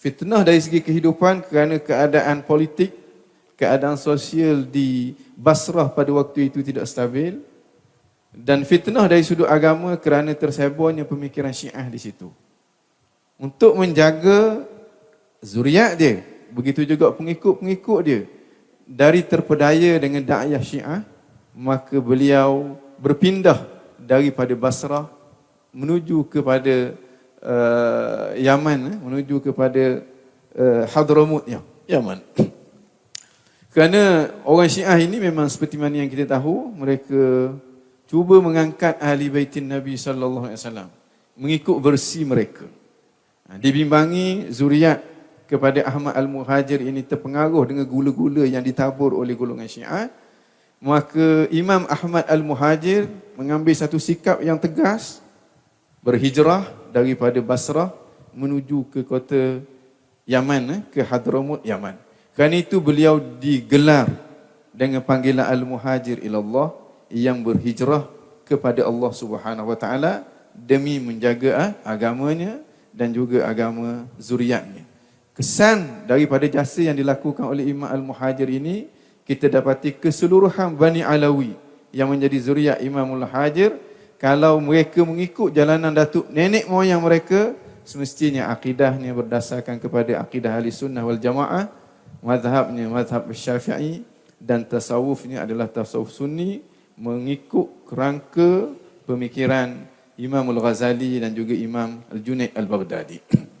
Fitnah 0.00 0.42
dari 0.42 0.58
segi 0.58 0.82
kehidupan 0.82 1.46
kerana 1.46 1.78
keadaan 1.78 2.42
politik 2.42 3.00
keadaan 3.60 4.00
sosial 4.00 4.64
di 4.64 5.12
Basrah 5.36 5.92
pada 5.92 6.08
waktu 6.16 6.48
itu 6.48 6.64
tidak 6.64 6.88
stabil 6.88 7.44
dan 8.32 8.64
fitnah 8.64 9.04
dari 9.04 9.20
sudut 9.20 9.44
agama 9.44 9.92
kerana 10.00 10.32
tersebarnya 10.32 11.04
pemikiran 11.04 11.52
Syiah 11.52 11.84
di 11.92 12.00
situ. 12.00 12.32
Untuk 13.36 13.76
menjaga 13.76 14.64
zuriat 15.44 16.00
dia, 16.00 16.24
begitu 16.48 16.88
juga 16.88 17.12
pengikut-pengikut 17.12 18.00
dia 18.00 18.24
dari 18.88 19.20
terpedaya 19.20 20.00
dengan 20.00 20.24
dakwah 20.24 20.62
Syiah, 20.64 21.04
maka 21.54 21.96
beliau 21.98 22.78
berpindah 23.00 23.66
daripada 23.98 24.52
Basrah 24.54 25.06
menuju 25.70 26.26
kepada 26.26 26.94
uh, 27.42 28.34
Yaman 28.36 28.78
eh, 28.90 28.98
menuju 28.98 29.38
kepada 29.40 30.02
uh, 30.56 30.82
Hadramut 30.90 31.46
ya, 31.46 31.62
Yaman. 31.86 32.20
Kerana 33.70 34.34
orang 34.42 34.66
Syiah 34.66 34.98
ini 34.98 35.22
memang 35.22 35.46
seperti 35.46 35.78
mana 35.78 36.02
yang 36.02 36.10
kita 36.10 36.26
tahu, 36.26 36.74
mereka 36.74 37.54
cuba 38.10 38.42
mengangkat 38.42 38.98
ahli 38.98 39.30
baitin 39.30 39.70
Nabi 39.70 39.94
sallallahu 39.94 40.50
alaihi 40.50 40.58
wasallam 40.58 40.90
mengikut 41.38 41.78
versi 41.78 42.26
mereka. 42.26 42.66
Ha, 43.46 43.62
dibimbangi 43.62 44.50
zuriat 44.50 44.98
kepada 45.46 45.86
Ahmad 45.86 46.18
Al-Muhajir 46.18 46.82
ini 46.82 47.06
terpengaruh 47.06 47.62
dengan 47.70 47.86
gula-gula 47.86 48.42
yang 48.42 48.62
ditabur 48.62 49.14
oleh 49.14 49.38
golongan 49.38 49.66
Syiah, 49.66 50.10
maka 50.80 51.44
Imam 51.52 51.84
Ahmad 51.86 52.24
Al-Muhajir 52.24 53.04
mengambil 53.36 53.76
satu 53.76 54.00
sikap 54.00 54.40
yang 54.40 54.56
tegas 54.56 55.20
berhijrah 56.00 56.64
daripada 56.88 57.36
Basrah 57.44 57.92
menuju 58.32 58.88
ke 58.88 59.04
kota 59.04 59.60
Yaman 60.24 60.62
eh, 60.72 60.80
ke 60.88 61.00
Hadramut 61.04 61.60
Yaman. 61.60 62.00
Kerana 62.32 62.56
itu 62.56 62.80
beliau 62.80 63.20
digelar 63.20 64.08
dengan 64.72 65.04
panggilan 65.04 65.44
Al-Muhajir 65.44 66.24
ilallah 66.24 66.72
yang 67.12 67.44
berhijrah 67.44 68.08
kepada 68.48 68.88
Allah 68.88 69.12
Subhanahu 69.12 69.68
Wa 69.68 69.78
Taala 69.78 70.12
demi 70.56 70.96
menjaga 70.96 71.50
eh, 71.68 71.72
agamanya 71.84 72.56
dan 72.96 73.12
juga 73.12 73.44
agama 73.44 74.08
zuriatnya. 74.16 74.88
Kesan 75.36 76.08
daripada 76.08 76.48
jasa 76.48 76.88
yang 76.88 76.96
dilakukan 76.96 77.44
oleh 77.44 77.68
Imam 77.68 77.86
Al-Muhajir 77.86 78.48
ini 78.48 78.88
kita 79.30 79.46
dapati 79.46 79.94
keseluruhan 79.94 80.74
Bani 80.74 81.06
Alawi 81.06 81.54
yang 81.94 82.10
menjadi 82.10 82.34
zuriat 82.42 82.82
Imamul 82.82 83.22
Hajir 83.22 83.78
kalau 84.18 84.58
mereka 84.58 85.06
mengikut 85.06 85.54
jalanan 85.54 85.94
datuk 85.94 86.26
nenek 86.34 86.66
moyang 86.66 86.98
mereka 86.98 87.54
semestinya 87.86 88.50
akidahnya 88.50 89.14
berdasarkan 89.14 89.78
kepada 89.78 90.18
akidah 90.18 90.58
ahli 90.58 90.74
sunnah 90.74 91.06
wal 91.06 91.14
jamaah 91.14 91.70
mazhabnya 92.26 92.90
mazhab 92.90 93.30
syafi'i 93.30 94.02
dan 94.42 94.66
tasawufnya 94.66 95.46
adalah 95.46 95.70
tasawuf 95.70 96.10
sunni 96.10 96.66
mengikut 96.98 97.86
kerangka 97.86 98.74
pemikiran 99.06 99.86
Imam 100.18 100.42
Al-Ghazali 100.50 101.22
dan 101.22 101.30
juga 101.38 101.54
Imam 101.54 102.02
Al-Junaid 102.10 102.50
Al-Baghdadi 102.58 103.22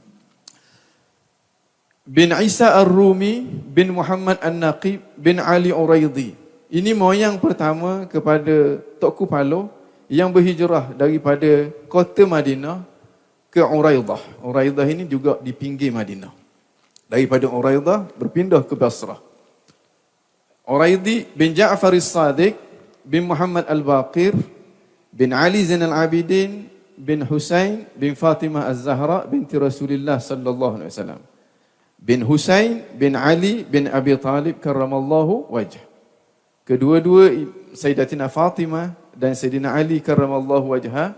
bin 2.10 2.34
Isa 2.42 2.74
Ar-Rumi 2.74 3.46
bin 3.70 3.94
Muhammad 3.94 4.42
An-Naqib 4.42 4.98
bin 5.14 5.38
Ali 5.38 5.70
Uraidi. 5.70 6.34
Ini 6.66 6.90
moyang 6.90 7.38
pertama 7.38 8.10
kepada 8.10 8.82
Tok 8.98 9.14
Kupalo 9.22 9.70
yang 10.10 10.34
berhijrah 10.34 10.90
daripada 10.90 11.70
kota 11.86 12.26
Madinah 12.26 12.82
ke 13.46 13.62
Uraidah. 13.62 14.18
Uraidah 14.42 14.86
ini 14.90 15.06
juga 15.06 15.38
di 15.38 15.54
pinggir 15.54 15.94
Madinah. 15.94 16.34
Daripada 17.06 17.46
Uraidah 17.46 18.10
berpindah 18.18 18.62
ke 18.66 18.74
Basrah. 18.74 19.22
Uraidi 20.66 21.30
bin 21.34 21.54
Ja'far 21.54 21.94
As-Sadiq 21.94 22.58
bin 23.06 23.26
Muhammad 23.26 23.70
Al-Baqir 23.70 24.34
bin 25.14 25.30
Ali 25.30 25.62
Zain 25.62 25.82
Al-Abidin 25.82 26.70
bin 26.94 27.22
Husain 27.26 27.86
bin 27.94 28.14
Fatimah 28.14 28.70
Az-Zahra 28.70 29.26
binti 29.26 29.58
Rasulullah 29.58 30.22
sallallahu 30.22 30.78
alaihi 30.78 30.90
wasallam 30.94 31.29
bin 32.00 32.24
Husain 32.24 32.80
bin 32.96 33.12
Ali 33.12 33.62
bin 33.68 33.86
Abi 33.92 34.16
Talib 34.16 34.56
karramallahu 34.58 35.52
wajh. 35.52 35.76
Kedua-dua 36.64 37.28
Sayyidatina 37.76 38.32
Fatimah 38.32 38.96
dan 39.12 39.36
Sayyidina 39.36 39.76
Ali 39.76 40.00
karramallahu 40.00 40.72
wajha, 40.72 41.12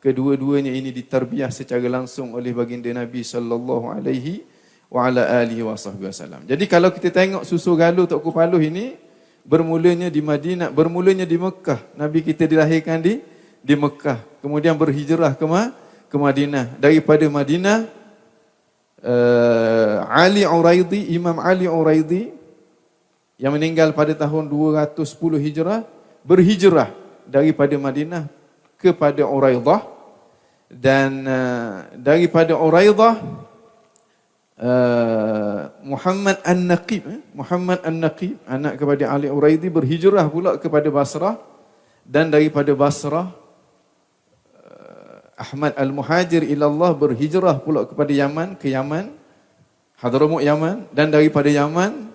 kedua-duanya 0.00 0.72
ini 0.72 0.88
diterbiah 0.90 1.52
secara 1.52 1.84
langsung 1.86 2.32
oleh 2.32 2.56
baginda 2.56 2.88
Nabi 2.90 3.20
sallallahu 3.20 3.92
alaihi 3.92 4.42
wa 4.88 5.04
ala 5.04 5.44
alihi 5.44 5.60
wasallam. 5.60 6.46
Jadi 6.48 6.64
kalau 6.70 6.88
kita 6.88 7.12
tengok 7.12 7.44
susu 7.44 7.76
galuh 7.76 8.08
Tok 8.08 8.22
Kupaluh 8.24 8.62
ini 8.62 8.96
bermulanya 9.44 10.08
di 10.08 10.24
Madinah, 10.24 10.72
bermulanya 10.72 11.28
di 11.28 11.36
Mekah. 11.36 11.82
Nabi 11.98 12.24
kita 12.24 12.48
dilahirkan 12.48 13.02
di 13.02 13.20
di 13.64 13.74
Mekah, 13.74 14.22
kemudian 14.40 14.78
berhijrah 14.78 15.34
ke 15.34 15.46
ke 16.08 16.16
Madinah. 16.16 16.78
Daripada 16.78 17.26
Madinah 17.26 18.03
uh, 19.02 20.06
Ali 20.06 20.46
Uraidi, 20.46 21.10
Imam 21.16 21.40
Ali 21.42 21.66
Uraidi 21.66 22.30
yang 23.40 23.56
meninggal 23.56 23.90
pada 23.90 24.14
tahun 24.14 24.46
210 24.46 25.02
Hijrah 25.42 25.82
berhijrah 26.22 26.94
daripada 27.26 27.74
Madinah 27.74 28.24
kepada 28.78 29.26
Uraidah 29.26 29.84
dan 30.70 31.10
uh, 31.26 31.74
daripada 31.98 32.56
Uraidah 32.56 33.14
uh, 34.60 35.60
Muhammad 35.84 36.40
An-Naqib 36.46 37.02
eh? 37.04 37.20
Muhammad 37.36 37.84
An-Naqib 37.84 38.38
anak 38.48 38.80
kepada 38.80 39.04
Ali 39.12 39.28
Uraidi 39.28 39.68
berhijrah 39.68 40.24
pula 40.30 40.56
kepada 40.56 40.88
Basrah 40.88 41.36
dan 42.04 42.32
daripada 42.32 42.70
Basrah 42.72 43.32
Ahmad 45.44 45.76
Al-Muhajir 45.76 46.48
ilallah 46.48 46.96
berhijrah 46.96 47.60
pula 47.60 47.84
kepada 47.84 48.08
Yaman, 48.08 48.56
ke 48.56 48.72
Yaman, 48.72 49.12
Hadramut 50.00 50.40
Yaman 50.40 50.88
dan 50.90 51.12
daripada 51.12 51.52
Yaman 51.52 52.10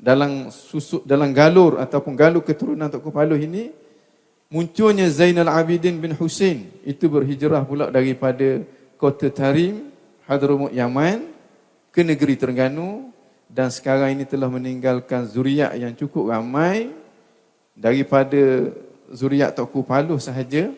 dalam 0.00 0.48
susuk 0.48 1.04
dalam 1.04 1.34
galur 1.36 1.76
ataupun 1.76 2.16
galur 2.16 2.40
keturunan 2.40 2.88
Tok 2.88 3.12
Paluh 3.12 3.36
ini 3.36 3.74
munculnya 4.48 5.04
Zainal 5.12 5.52
Abidin 5.52 6.00
bin 6.00 6.16
Husain. 6.16 6.72
Itu 6.86 7.12
berhijrah 7.12 7.66
pula 7.68 7.92
daripada 7.92 8.64
kota 8.96 9.28
Tarim, 9.28 9.92
Hadramut 10.24 10.72
Yaman 10.72 11.28
ke 11.92 12.00
negeri 12.00 12.38
Terengganu 12.40 13.12
dan 13.50 13.68
sekarang 13.68 14.14
ini 14.14 14.24
telah 14.24 14.48
meninggalkan 14.48 15.26
zuriat 15.26 15.74
yang 15.74 15.92
cukup 15.92 16.30
ramai 16.32 16.88
daripada 17.76 18.72
zuriat 19.12 19.52
Tok 19.52 19.84
Paluh 19.84 20.16
sahaja 20.16 20.72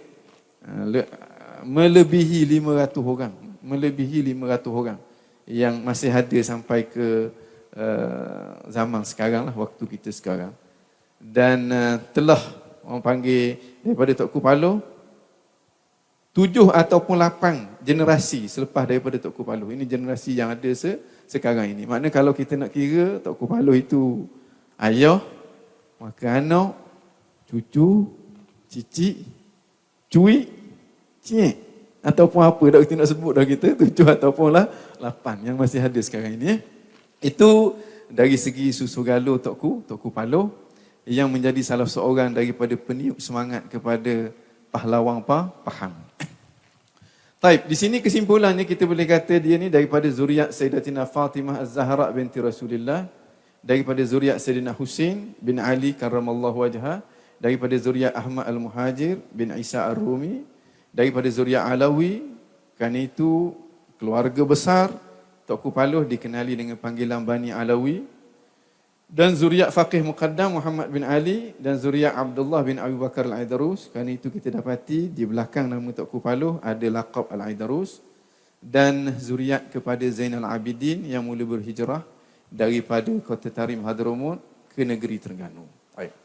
melebihi 1.64 2.44
500 2.60 2.98
orang. 3.02 3.32
Melebihi 3.62 4.34
500 4.34 4.68
orang 4.70 4.98
yang 5.46 5.82
masih 5.82 6.10
ada 6.10 6.38
sampai 6.42 6.86
ke 6.86 7.30
uh, 7.74 8.62
zaman 8.70 9.02
sekarang 9.02 9.48
lah 9.50 9.54
waktu 9.54 9.84
kita 9.98 10.10
sekarang. 10.10 10.52
Dan 11.22 11.70
uh, 11.70 11.96
telah 12.10 12.40
orang 12.82 13.02
panggil 13.02 13.58
daripada 13.82 14.12
Tok 14.22 14.30
Kupalo 14.34 14.82
tujuh 16.32 16.72
ataupun 16.72 17.20
lapan 17.20 17.68
generasi 17.84 18.48
selepas 18.48 18.86
daripada 18.86 19.18
Tok 19.18 19.34
Kupalo. 19.34 19.70
Ini 19.70 19.86
generasi 19.86 20.34
yang 20.34 20.50
ada 20.50 20.70
se 20.74 20.98
sekarang 21.30 21.70
ini. 21.72 21.86
Maknanya 21.86 22.12
kalau 22.12 22.32
kita 22.34 22.58
nak 22.58 22.74
kira 22.74 23.22
Tok 23.22 23.38
Kupalo 23.38 23.72
itu 23.74 24.26
ayah 24.78 25.22
maka 26.02 26.42
anak 26.42 26.74
cucu 27.46 28.10
cici 28.66 29.22
cuy 30.10 30.61
Cik 31.22 31.54
ataupun 32.02 32.42
apa 32.42 32.64
dah 32.66 32.78
kita 32.82 32.98
nak 32.98 33.08
sebut 33.14 33.32
dah 33.38 33.46
kita 33.46 33.78
tujuh 33.78 34.06
ataupun 34.10 34.50
lah 34.50 34.66
lapan 34.98 35.38
yang 35.46 35.56
masih 35.56 35.78
ada 35.78 36.00
sekarang 36.02 36.34
ini. 36.34 36.58
Eh. 36.58 36.58
Itu 37.22 37.78
dari 38.10 38.34
segi 38.34 38.74
susu 38.74 39.06
galuh 39.06 39.38
Tokku, 39.38 39.86
Tokku 39.86 40.10
Palo 40.10 40.50
yang 41.06 41.30
menjadi 41.30 41.62
salah 41.62 41.86
seorang 41.86 42.34
daripada 42.34 42.74
peniup 42.74 43.22
semangat 43.22 43.66
kepada 43.70 44.34
pahlawan 44.74 45.22
apa? 45.22 45.50
Pahang. 45.62 45.94
Taib, 47.42 47.66
di 47.66 47.74
sini 47.74 47.98
kesimpulannya 47.98 48.62
kita 48.62 48.86
boleh 48.86 49.02
kata 49.02 49.34
dia 49.42 49.58
ni 49.58 49.66
daripada 49.66 50.06
zuriat 50.06 50.54
Sayyidatina 50.54 51.02
Fatimah 51.10 51.58
Az-Zahra 51.58 52.06
binti 52.14 52.38
Rasulullah, 52.38 53.10
daripada 53.58 53.98
zuriat 54.06 54.38
Sayyidina 54.38 54.70
Husin 54.70 55.34
bin 55.42 55.58
Ali 55.58 55.90
karramallahu 55.90 56.62
wajha, 56.62 57.02
daripada 57.42 57.74
zuriat 57.82 58.14
Ahmad 58.14 58.46
Al-Muhajir 58.46 59.18
bin 59.34 59.50
Isa 59.58 59.82
Ar-Rumi, 59.90 60.46
daripada 60.92 61.26
zuriat 61.32 61.64
Alawi 61.66 62.22
kerana 62.76 63.00
itu 63.00 63.56
keluarga 63.96 64.44
besar 64.44 64.92
Tok 65.48 65.58
Kupaluh 65.68 66.06
dikenali 66.06 66.54
dengan 66.54 66.78
panggilan 66.78 67.24
Bani 67.24 67.50
Alawi 67.50 68.06
dan 69.10 69.34
zuriat 69.34 69.74
Faqih 69.74 70.04
Muqaddam 70.04 70.56
Muhammad 70.56 70.88
bin 70.88 71.02
Ali 71.02 71.52
dan 71.58 71.76
zuriat 71.80 72.14
Abdullah 72.14 72.62
bin 72.62 72.78
Abu 72.78 73.00
Bakar 73.00 73.26
Al-Aidarus 73.26 73.90
kerana 73.90 74.14
itu 74.14 74.30
kita 74.30 74.48
dapati 74.48 75.10
di 75.10 75.26
belakang 75.26 75.66
nama 75.66 75.90
Tok 75.90 76.08
Kupaluh 76.12 76.62
ada 76.62 76.86
laqab 76.86 77.28
Al-Aidarus 77.32 78.00
dan 78.62 79.10
zuriat 79.18 79.66
kepada 79.74 80.06
Zainal 80.06 80.46
Abidin 80.46 81.02
yang 81.02 81.26
mula 81.26 81.42
berhijrah 81.42 82.06
daripada 82.46 83.10
kota 83.24 83.50
Tarim 83.50 83.82
Hadramut 83.82 84.38
ke 84.70 84.86
negeri 84.86 85.18
Terengganu. 85.18 85.66
Baik. 85.98 86.21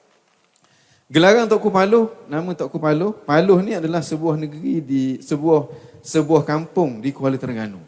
Gelaran 1.07 1.47
Tok 1.47 1.71
Paluh, 1.71 2.11
nama 2.27 2.51
Tok 2.51 2.83
Paluh, 2.83 3.15
Paluh 3.23 3.63
ni 3.63 3.71
adalah 3.71 4.03
sebuah 4.03 4.35
negeri 4.35 4.83
di 4.83 5.03
sebuah 5.23 5.71
sebuah 6.03 6.43
kampung 6.43 6.99
di 6.99 7.15
Kuala 7.15 7.39
Terengganu. 7.39 7.79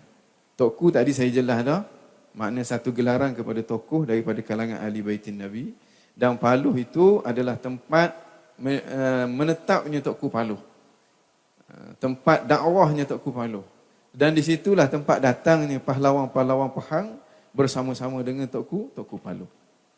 Tokku 0.55 0.87
tadi 0.95 1.11
saya 1.11 1.27
jelas 1.27 1.59
dah, 1.67 1.83
makna 2.31 2.63
satu 2.63 2.95
gelaran 2.95 3.35
kepada 3.35 3.59
tokoh 3.59 4.07
daripada 4.07 4.39
kalangan 4.39 4.79
ahli 4.79 5.03
baitin 5.03 5.35
Nabi 5.35 5.75
dan 6.15 6.39
Paluh 6.39 6.71
itu 6.79 7.19
adalah 7.27 7.59
tempat 7.59 8.15
eh, 8.63 9.27
menetapnya 9.27 9.99
Tok 9.99 10.31
Paluh. 10.31 10.63
Eh, 11.67 11.91
tempat 11.99 12.47
dakwahnya 12.47 13.03
Tok 13.03 13.35
Paluh. 13.35 13.67
Dan 14.15 14.31
di 14.31 14.39
situlah 14.47 14.87
tempat 14.87 15.19
datangnya 15.19 15.75
pahlawan-pahlawan 15.83 16.71
Pahang 16.71 17.19
bersama-sama 17.51 18.23
dengan 18.23 18.47
Tok 18.47 18.95
Tok 18.95 19.11
Palu. 19.19 19.43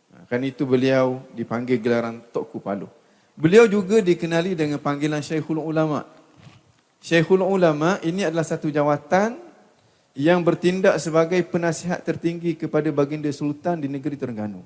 Ha, 0.09 0.25
kan 0.25 0.41
itu 0.41 0.65
beliau 0.65 1.21
dipanggil 1.37 1.77
gelaran 1.77 2.17
Tok 2.33 2.57
Palu. 2.57 2.89
Beliau 3.35 3.65
juga 3.65 4.03
dikenali 4.03 4.53
dengan 4.53 4.77
panggilan 4.77 5.23
Syekhul 5.23 5.59
Ulama. 5.59 6.03
Syekhul 6.99 7.41
Ulama 7.41 7.97
ini 8.03 8.27
adalah 8.27 8.43
satu 8.45 8.67
jawatan 8.67 9.39
yang 10.11 10.43
bertindak 10.43 10.99
sebagai 10.99 11.39
penasihat 11.47 12.03
tertinggi 12.03 12.59
kepada 12.59 12.91
baginda 12.91 13.31
sultan 13.31 13.79
di 13.79 13.87
negeri 13.87 14.19
Terengganu. 14.19 14.61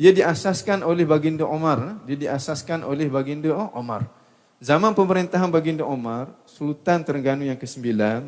Ia 0.00 0.14
diasaskan 0.16 0.80
oleh 0.86 1.04
baginda 1.04 1.44
Omar, 1.44 2.00
dia 2.08 2.16
diasaskan 2.16 2.86
oleh 2.86 3.10
baginda 3.10 3.52
Omar. 3.76 4.08
Zaman 4.60 4.92
pemerintahan 4.96 5.48
baginda 5.48 5.84
Omar, 5.84 6.32
Sultan 6.44 7.00
Terengganu 7.00 7.48
yang 7.48 7.56
ke-9 7.56 7.84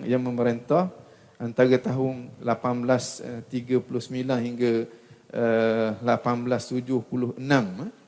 yang 0.08 0.20
memerintah 0.20 0.88
antara 1.40 1.76
tahun 1.76 2.32
1839 2.40 3.48
hingga 4.20 4.72
1876 6.04 7.40
eh, 7.40 8.01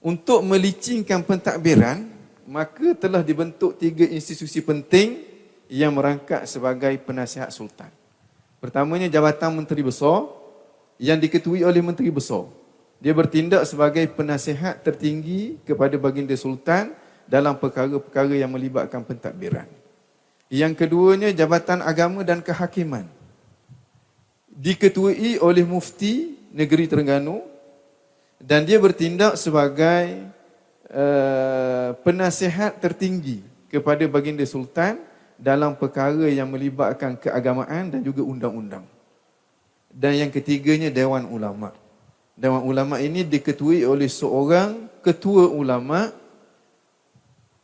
untuk 0.00 0.40
melicingkan 0.42 1.20
pentadbiran 1.20 2.08
maka 2.50 2.98
telah 2.98 3.22
dibentuk 3.22 3.78
tiga 3.78 4.02
institusi 4.10 4.58
penting 4.58 5.22
yang 5.70 5.94
merangkap 5.94 6.42
sebagai 6.50 6.98
penasihat 7.06 7.46
sultan. 7.54 7.92
Pertamanya 8.58 9.06
Jabatan 9.06 9.54
Menteri 9.54 9.86
Besar 9.86 10.26
yang 10.98 11.16
diketuai 11.16 11.62
oleh 11.62 11.78
Menteri 11.78 12.10
Besar. 12.10 12.50
Dia 13.00 13.14
bertindak 13.16 13.64
sebagai 13.64 14.04
penasihat 14.12 14.82
tertinggi 14.82 15.56
kepada 15.64 15.94
baginda 15.96 16.34
sultan 16.36 16.92
dalam 17.24 17.56
perkara-perkara 17.56 18.34
yang 18.36 18.50
melibatkan 18.50 19.00
pentadbiran. 19.06 19.64
Yang 20.50 20.84
keduanya 20.84 21.30
Jabatan 21.30 21.80
Agama 21.80 22.26
dan 22.26 22.42
Kehakiman. 22.42 23.06
Diketuai 24.50 25.38
oleh 25.40 25.64
Mufti 25.64 26.36
Negeri 26.50 26.90
Terengganu 26.90 27.46
dan 28.40 28.64
dia 28.64 28.80
bertindak 28.80 29.36
sebagai 29.36 30.32
uh, 30.88 31.92
penasihat 32.00 32.80
tertinggi 32.80 33.44
kepada 33.68 34.00
baginda 34.08 34.42
sultan 34.48 34.96
dalam 35.36 35.76
perkara 35.76 36.24
yang 36.26 36.48
melibatkan 36.48 37.20
keagamaan 37.20 37.92
dan 37.92 38.00
juga 38.00 38.24
undang-undang. 38.24 38.84
Dan 39.92 40.16
yang 40.16 40.30
ketiganya 40.32 40.88
Dewan 40.88 41.28
Ulama. 41.28 41.76
Dewan 42.32 42.64
Ulama 42.64 42.96
ini 42.96 43.28
diketuai 43.28 43.84
oleh 43.84 44.08
seorang 44.08 44.88
ketua 45.04 45.48
ulama 45.52 46.08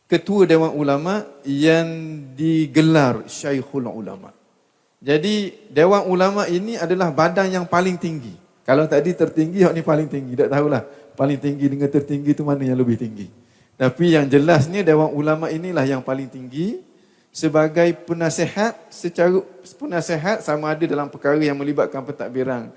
ketua 0.07 0.47
Dewan 0.47 0.71
Ulama 0.77 1.27
yang 1.43 1.87
digelar 2.37 3.27
Syekhul 3.27 3.89
Ulama. 3.89 4.31
Jadi 5.03 5.67
Dewan 5.69 6.07
Ulama 6.09 6.45
ini 6.49 6.79
adalah 6.79 7.11
badan 7.13 7.51
yang 7.51 7.65
paling 7.67 7.99
tinggi. 7.99 8.46
Kalau 8.67 8.83
tadi 8.83 9.15
tertinggi, 9.15 9.63
yang 9.63 9.71
ni 9.71 9.79
paling 9.79 10.11
tinggi. 10.11 10.35
Tak 10.35 10.51
tahulah 10.51 10.83
paling 11.15 11.39
tinggi 11.39 11.71
dengan 11.71 11.87
tertinggi 11.87 12.35
itu 12.35 12.43
mana 12.43 12.67
yang 12.67 12.75
lebih 12.75 12.99
tinggi. 12.99 13.31
Tapi 13.79 14.11
yang 14.11 14.27
jelasnya 14.27 14.83
Dewan 14.83 15.15
Ulama 15.15 15.47
inilah 15.47 15.87
yang 15.87 16.03
paling 16.03 16.27
tinggi 16.27 16.83
sebagai 17.31 17.93
penasihat 18.03 18.75
secara 18.89 19.39
penasihat 19.77 20.41
sama 20.43 20.73
ada 20.73 20.83
dalam 20.83 21.07
perkara 21.07 21.37
yang 21.37 21.55
melibatkan 21.55 22.01
pentadbiran 22.01 22.73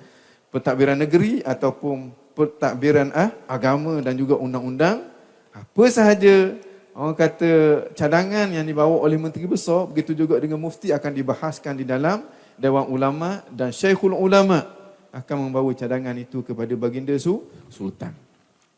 pentadbiran 0.53 1.01
negeri 1.01 1.41
ataupun 1.41 2.13
pentadbiran 2.37 3.09
ah, 3.17 3.33
agama 3.49 4.05
dan 4.05 4.13
juga 4.21 4.37
undang-undang 4.37 5.09
apa 5.57 5.85
sahaja 5.89 6.61
orang 6.93 7.17
kata 7.17 7.53
cadangan 7.97 8.53
yang 8.53 8.69
dibawa 8.69 9.01
oleh 9.01 9.17
menteri 9.17 9.49
besar 9.49 9.89
begitu 9.89 10.13
juga 10.13 10.37
dengan 10.37 10.61
mufti 10.61 10.93
akan 10.93 11.13
dibahaskan 11.17 11.81
di 11.81 11.89
dalam 11.89 12.21
dewan 12.61 12.85
ulama 12.93 13.41
dan 13.49 13.73
syekhul 13.73 14.13
ulama 14.13 14.80
akan 15.11 15.37
membawa 15.49 15.71
cadangan 15.75 16.15
itu 16.17 16.43
kepada 16.43 16.73
baginda 16.79 17.15
su 17.19 17.47
sultan 17.71 18.15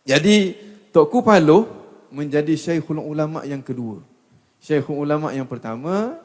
jadi 0.05 0.57
Tok 0.93 1.09
Kupalo 1.09 1.69
menjadi 2.13 2.53
syekhul 2.53 3.01
ulama 3.01 3.45
yang 3.49 3.65
kedua 3.65 4.05
Syekhul 4.63 5.03
ulama 5.09 5.35
yang 5.35 5.49
pertama 5.49 6.21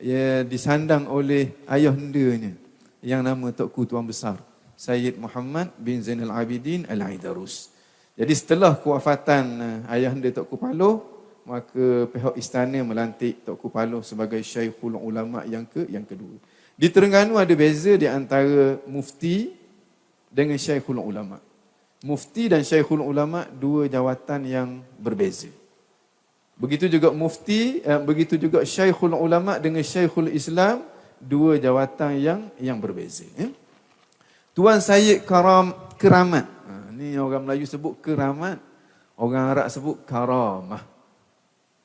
ia 0.00 0.44
disandang 0.46 1.08
oleh 1.08 1.52
ayah 1.68 1.92
hendanya 1.92 2.54
yang 3.00 3.24
nama 3.24 3.48
Tok 3.52 3.88
Tuan 3.88 4.04
Besar 4.04 4.38
Sayyid 4.80 5.20
Muhammad 5.20 5.76
bin 5.76 6.00
Zainal 6.00 6.32
Abidin 6.32 6.88
Al-Aidarus. 6.88 7.68
Jadi 8.16 8.32
setelah 8.32 8.80
kewafatan 8.80 9.44
eh, 9.60 9.92
ayah 9.92 10.08
henda 10.16 10.32
Tok 10.32 10.56
Paloh, 10.56 11.04
maka 11.44 12.08
pihak 12.08 12.32
istana 12.40 12.80
melantik 12.80 13.44
Tok 13.44 13.60
Paloh 13.68 14.00
sebagai 14.00 14.40
Syekhul 14.40 14.96
ulama 14.96 15.44
yang 15.44 15.68
ke 15.68 15.84
yang 15.92 16.08
kedua. 16.08 16.32
Di 16.80 16.88
Terengganu 16.88 17.36
ada 17.36 17.52
beza 17.52 17.92
di 18.00 18.08
antara 18.08 18.80
mufti 18.88 19.52
dengan 20.32 20.56
Syekhul 20.56 20.96
ulama. 20.96 21.36
Mufti 22.00 22.48
dan 22.48 22.64
Syekhul 22.64 23.04
ulama 23.04 23.44
dua 23.44 23.84
jawatan 23.84 24.48
yang 24.48 24.80
berbeza. 24.96 25.52
Begitu 26.60 26.92
juga 26.92 27.08
mufti, 27.12 27.80
eh, 27.80 28.00
begitu 28.04 28.36
juga 28.36 28.60
syekhul 28.68 29.16
ulama 29.16 29.56
dengan 29.56 29.80
syekhul 29.80 30.28
Islam, 30.28 30.84
dua 31.16 31.56
jawatan 31.56 32.20
yang 32.20 32.40
yang 32.60 32.76
berbeza. 32.76 33.24
Eh? 33.40 33.48
Tuan 34.52 34.76
Sayyid 34.76 35.24
Karam 35.24 35.72
Keramat. 35.96 36.44
Ha, 36.44 36.92
ini 36.92 37.16
orang 37.16 37.48
Melayu 37.48 37.64
sebut 37.64 37.96
keramat, 38.04 38.60
orang 39.16 39.56
Arab 39.56 39.66
sebut 39.72 40.04
karamah. 40.04 40.84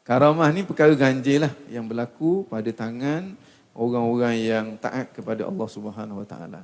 Karamah 0.03 0.51
ni 0.51 0.67
perkara 0.67 0.91
ganjil 0.91 1.47
lah 1.47 1.53
yang 1.71 1.87
berlaku 1.87 2.43
pada 2.51 2.67
tangan 2.75 3.31
orang-orang 3.75 4.35
yang 4.39 4.65
taat 4.79 5.11
kepada 5.11 5.45
Allah 5.45 5.67
Subhanahu 5.67 6.23
Wa 6.23 6.27
Taala. 6.27 6.61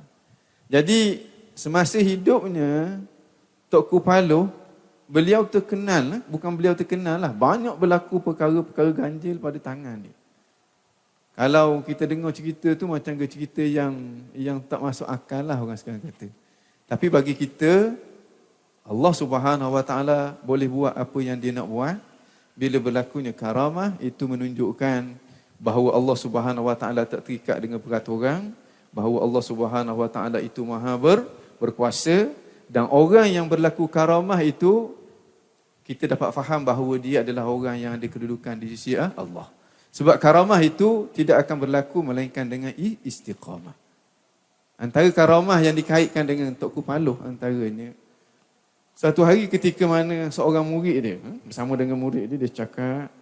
Jadi 0.66 1.28
semasa 1.52 2.00
hidupnya 2.00 2.98
Tok 3.68 3.92
Kupalo 3.92 4.48
beliau 5.04 5.44
terkenal, 5.44 6.24
bukan 6.24 6.50
beliau 6.56 6.72
terkenal 6.72 7.20
lah, 7.20 7.28
banyak 7.28 7.76
berlaku 7.76 8.16
perkara-perkara 8.24 8.90
ganjil 8.96 9.36
pada 9.36 9.60
tangan 9.60 10.08
dia. 10.08 10.16
Kalau 11.32 11.80
kita 11.84 12.04
dengar 12.04 12.32
cerita 12.32 12.72
tu 12.76 12.84
macam 12.88 13.12
ke 13.16 13.24
cerita 13.24 13.64
yang 13.64 13.92
yang 14.36 14.60
tak 14.60 14.80
masuk 14.80 15.08
akal 15.08 15.40
lah 15.40 15.56
orang 15.56 15.76
sekarang 15.80 16.04
kata. 16.04 16.28
Tapi 16.88 17.06
bagi 17.08 17.32
kita, 17.32 17.96
Allah 18.84 19.12
subhanahu 19.16 19.72
wa 19.72 19.80
ta'ala 19.80 20.36
boleh 20.44 20.68
buat 20.68 20.92
apa 20.92 21.18
yang 21.24 21.40
dia 21.40 21.52
nak 21.56 21.68
buat. 21.68 21.96
Bila 22.52 22.76
berlakunya 22.84 23.32
karamah, 23.32 23.96
itu 23.96 24.28
menunjukkan 24.28 25.16
bahawa 25.62 25.94
Allah 25.94 26.16
subhanahu 26.18 26.66
wa 26.66 26.74
ta'ala 26.74 27.06
tak 27.06 27.22
terikat 27.22 27.62
dengan 27.62 27.78
peraturan. 27.78 28.50
Bahawa 28.90 29.22
Allah 29.22 29.42
subhanahu 29.46 29.98
wa 30.02 30.10
ta'ala 30.10 30.42
itu 30.42 30.66
maha 30.66 30.98
ber, 30.98 31.22
berkuasa. 31.62 32.34
Dan 32.66 32.90
orang 32.90 33.30
yang 33.30 33.46
berlaku 33.46 33.86
karamah 33.86 34.42
itu 34.42 34.90
kita 35.86 36.10
dapat 36.10 36.34
faham 36.34 36.66
bahawa 36.66 36.98
dia 36.98 37.22
adalah 37.22 37.46
orang 37.46 37.78
yang 37.78 37.92
ada 37.94 38.06
kedudukan 38.10 38.58
di 38.58 38.74
sisi 38.74 38.98
ah, 38.98 39.14
Allah. 39.14 39.46
Sebab 39.94 40.18
karamah 40.18 40.58
itu 40.64 41.06
tidak 41.14 41.46
akan 41.46 41.68
berlaku 41.68 42.02
melainkan 42.02 42.42
dengan 42.48 42.74
istiqamah. 43.06 43.76
Antara 44.82 45.06
karamah 45.14 45.62
yang 45.62 45.76
dikaitkan 45.78 46.26
dengan 46.26 46.50
Tok 46.58 46.74
Kupaluh 46.80 47.20
antaranya. 47.22 47.94
Satu 48.96 49.22
hari 49.22 49.46
ketika 49.46 49.84
mana 49.86 50.32
seorang 50.32 50.64
murid 50.64 50.98
dia, 51.00 51.16
hmm, 51.20 51.48
bersama 51.48 51.76
dengan 51.76 52.00
murid 52.00 52.24
dia, 52.28 52.38
dia 52.40 52.50
cakap. 52.64 53.12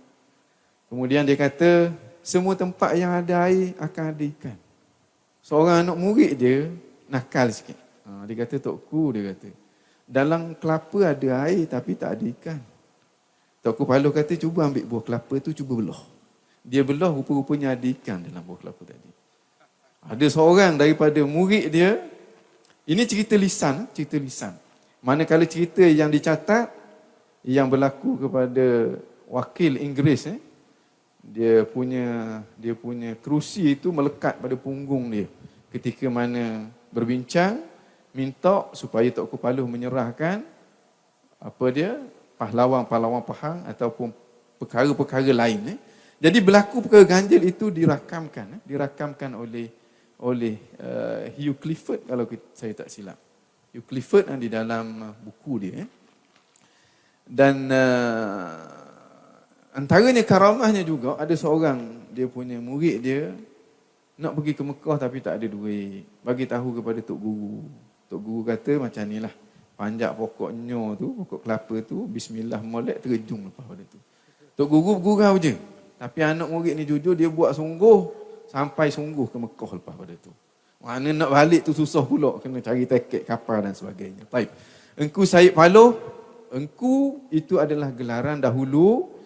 Kemudian 0.88 1.26
dia 1.26 1.36
kata, 1.38 1.90
semua 2.30 2.54
tempat 2.54 2.94
yang 2.94 3.10
ada 3.10 3.50
air 3.50 3.74
akan 3.82 4.04
ada 4.14 4.24
ikan. 4.38 4.58
Seorang 5.42 5.82
anak 5.82 5.96
murid 5.98 6.32
dia 6.38 6.70
nakal 7.10 7.50
sikit. 7.50 7.74
Ha, 8.06 8.22
dia 8.30 8.38
kata, 8.38 8.62
Tok 8.62 8.78
Ku, 8.86 9.10
dia 9.10 9.34
kata 9.34 9.50
dalam 10.10 10.58
kelapa 10.58 11.14
ada 11.14 11.46
air 11.46 11.70
tapi 11.70 11.94
tak 11.94 12.18
ada 12.18 12.24
ikan. 12.34 12.60
Tok 13.62 13.78
Kepala 13.78 14.10
kata 14.10 14.34
cuba 14.34 14.66
ambil 14.66 14.82
buah 14.82 15.04
kelapa 15.06 15.34
tu 15.38 15.54
cuba 15.54 15.78
belah. 15.78 16.02
Dia 16.66 16.82
belah 16.82 17.14
rupa-rupanya 17.14 17.78
ada 17.78 17.86
ikan 17.86 18.18
dalam 18.18 18.42
buah 18.42 18.58
kelapa 18.58 18.82
tadi. 18.82 19.10
Ada 20.02 20.26
seorang 20.26 20.74
daripada 20.74 21.22
murid 21.22 21.70
dia, 21.70 22.02
ini 22.90 23.06
cerita 23.06 23.38
lisan, 23.38 23.86
cerita 23.94 24.18
lisan. 24.18 24.56
Manakala 24.98 25.46
cerita 25.46 25.84
yang 25.86 26.10
dicatat, 26.10 26.72
yang 27.46 27.70
berlaku 27.70 28.26
kepada 28.26 28.96
wakil 29.30 29.78
Inggeris, 29.78 30.26
eh, 30.26 30.40
dia 31.30 31.62
punya 31.62 32.40
dia 32.58 32.74
punya 32.74 33.14
kerusi 33.14 33.78
itu 33.78 33.94
melekat 33.94 34.42
pada 34.42 34.58
punggung 34.58 35.06
dia 35.14 35.30
ketika 35.70 36.10
mana 36.10 36.66
berbincang 36.90 37.62
minta 38.10 38.66
supaya 38.74 39.06
Tok 39.14 39.30
Kupaluh 39.30 39.66
menyerahkan 39.70 40.42
apa 41.38 41.66
dia 41.70 42.02
pahlawan-pahlawan 42.34 43.22
Pahang 43.22 43.62
ataupun 43.70 44.10
perkara-perkara 44.58 45.30
lain 45.30 45.76
eh. 45.76 45.78
Jadi 46.20 46.36
berlaku 46.44 46.84
perkara 46.84 47.16
ganjil 47.16 47.40
itu 47.48 47.72
dirakamkan 47.72 48.58
eh. 48.58 48.60
dirakamkan 48.66 49.32
oleh 49.38 49.72
oleh 50.20 50.60
uh, 50.76 51.24
Hugh 51.32 51.56
Clifford 51.56 52.04
kalau 52.04 52.28
saya 52.52 52.76
tak 52.76 52.92
silap. 52.92 53.16
Hugh 53.72 53.86
Clifford 53.88 54.28
uh, 54.28 54.36
di 54.36 54.52
dalam 54.52 54.86
uh, 55.00 55.14
buku 55.16 55.54
dia 55.64 55.86
eh. 55.86 55.88
Dan 57.24 57.70
uh, 57.70 58.79
antaranya 59.74 60.22
karamahnya 60.26 60.82
juga 60.82 61.14
ada 61.18 61.34
seorang 61.34 61.78
dia 62.10 62.26
punya 62.26 62.58
murid 62.58 62.96
dia 63.02 63.30
nak 64.20 64.36
pergi 64.36 64.52
ke 64.52 64.62
Mekah 64.62 64.96
tapi 65.00 65.18
tak 65.24 65.40
ada 65.40 65.46
duit. 65.48 66.04
Bagi 66.20 66.44
tahu 66.44 66.76
kepada 66.76 67.00
Tok 67.00 67.16
Guru. 67.16 67.64
Tok 68.12 68.20
Guru 68.20 68.40
kata 68.44 68.72
macam 68.76 69.02
ni 69.08 69.16
lah. 69.16 69.32
Panjak 69.80 70.12
pokoknya 70.12 70.92
tu, 71.00 71.24
pokok 71.24 71.40
kelapa 71.40 71.76
tu, 71.80 72.04
bismillah 72.04 72.60
molek 72.60 73.00
terjun 73.00 73.48
lepas 73.48 73.64
pada 73.64 73.80
tu. 73.88 73.96
Tok 74.60 74.68
Guru 74.68 75.00
gurau 75.00 75.40
je. 75.40 75.56
Tapi 75.96 76.20
anak 76.20 76.52
murid 76.52 76.76
ni 76.76 76.84
jujur 76.84 77.16
dia 77.16 77.32
buat 77.32 77.56
sungguh 77.56 78.12
sampai 78.52 78.92
sungguh 78.92 79.24
ke 79.24 79.36
Mekah 79.40 79.70
lepas 79.80 79.94
pada 79.96 80.14
tu. 80.20 80.32
Mana 80.84 81.12
nak 81.16 81.32
balik 81.32 81.64
tu 81.64 81.72
susah 81.72 82.04
pula 82.04 82.36
kena 82.44 82.60
cari 82.60 82.84
tiket 82.84 83.24
kapal 83.24 83.64
dan 83.64 83.72
sebagainya. 83.72 84.28
Baik. 84.28 84.52
Engku 85.00 85.24
Syed 85.24 85.56
Paloh, 85.56 85.96
engku 86.52 87.24
itu 87.32 87.56
adalah 87.56 87.88
gelaran 87.92 88.36
dahulu 88.36 89.19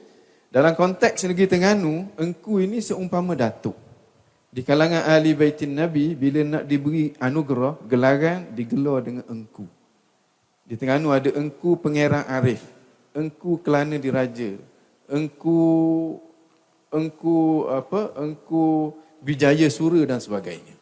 dalam 0.54 0.78
konteks 0.78 1.26
negeri 1.26 1.50
Terengganu, 1.50 2.14
engku 2.14 2.62
ini 2.62 2.78
seumpama 2.78 3.34
datuk. 3.34 3.74
Di 4.54 4.62
kalangan 4.62 5.02
ahli 5.02 5.34
baitin 5.34 5.74
Nabi, 5.74 6.14
bila 6.14 6.46
nak 6.46 6.70
diberi 6.70 7.10
anugerah, 7.18 7.82
gelaran 7.90 8.54
digelar 8.54 9.02
dengan 9.02 9.26
engku. 9.26 9.66
Di 10.62 10.78
Terengganu 10.78 11.10
ada 11.10 11.34
engku 11.34 11.74
pengerang 11.74 12.22
arif, 12.30 12.62
engku 13.18 13.58
kelana 13.66 13.98
diraja, 13.98 14.54
engku 15.10 15.58
engku 16.94 17.66
apa? 17.66 18.14
Engku 18.22 18.94
Wijaya 19.26 19.66
Sura 19.74 20.06
dan 20.06 20.22
sebagainya. 20.22 20.78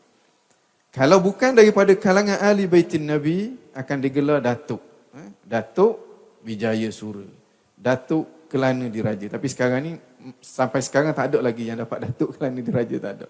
Kalau 0.92 1.16
bukan 1.16 1.56
daripada 1.56 1.96
kalangan 1.96 2.44
ahli 2.44 2.68
baitin 2.68 3.08
Nabi, 3.08 3.56
akan 3.72 3.98
digelar 4.04 4.44
datuk. 4.44 4.84
Eh? 5.16 5.32
Datuk 5.48 5.96
Wijaya 6.44 6.92
Sura. 6.92 7.24
Datuk 7.72 8.41
kelana 8.52 8.92
diraja. 8.92 9.32
Tapi 9.32 9.46
sekarang 9.48 9.80
ni 9.80 9.92
sampai 10.44 10.84
sekarang 10.84 11.16
tak 11.16 11.32
ada 11.32 11.40
lagi 11.40 11.64
yang 11.64 11.80
dapat 11.80 12.12
datuk 12.12 12.36
kelana 12.36 12.60
diraja 12.60 12.96
tak 13.00 13.12
ada. 13.16 13.26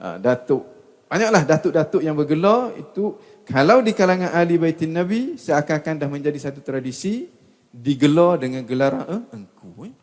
Ah, 0.00 0.16
datuk. 0.16 0.64
Banyaklah 1.04 1.44
datuk-datuk 1.44 2.00
yang 2.00 2.16
bergelar 2.16 2.72
itu 2.80 3.20
kalau 3.44 3.84
di 3.84 3.92
kalangan 3.92 4.32
ahli 4.32 4.56
baitin 4.56 4.96
Nabi 4.96 5.36
seakan-akan 5.36 6.00
dah 6.00 6.08
menjadi 6.08 6.38
satu 6.48 6.64
tradisi 6.64 7.28
digelar 7.68 8.40
dengan 8.40 8.64
gelaran 8.64 9.04
eh, 9.04 9.22
engku. 9.36 9.68
Eh. 9.84 9.94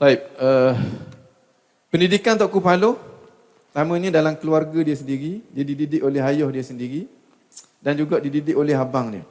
Baik, 0.00 0.20
uh, 0.40 0.72
pendidikan 1.92 2.40
Tok 2.40 2.48
Kupalo 2.48 2.96
pertamanya 3.70 4.18
dalam 4.18 4.34
keluarga 4.34 4.82
dia 4.82 4.98
sendiri, 4.98 5.46
dia 5.54 5.62
dididik 5.62 6.02
oleh 6.02 6.18
ayah 6.18 6.48
dia 6.50 6.64
sendiri 6.64 7.06
dan 7.78 7.94
juga 7.94 8.18
dididik 8.18 8.58
oleh 8.58 8.74
abang 8.74 9.14
dia 9.14 9.22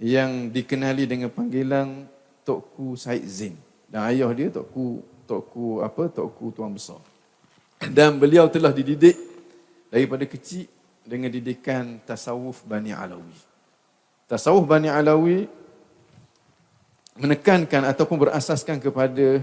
yang 0.00 0.48
dikenali 0.48 1.04
dengan 1.04 1.28
panggilan 1.28 2.08
Tokku 2.42 2.98
Said 2.98 3.24
Zin 3.26 3.54
dan 3.86 4.10
ayah 4.10 4.30
dia 4.34 4.50
Tokku 4.50 5.02
Tokku 5.26 5.80
apa 5.80 6.10
Tokku 6.10 6.50
Tuan 6.54 6.74
Besar 6.74 7.00
dan 7.90 8.18
beliau 8.18 8.46
telah 8.46 8.70
dididik 8.70 9.18
daripada 9.90 10.22
kecil 10.22 10.70
dengan 11.02 11.30
didikan 11.30 11.98
tasawuf 12.06 12.62
Bani 12.62 12.94
Alawi. 12.94 13.34
Tasawuf 14.30 14.64
Bani 14.64 14.86
Alawi 14.86 15.50
menekankan 17.18 17.90
ataupun 17.90 18.16
berasaskan 18.28 18.78
kepada 18.78 19.42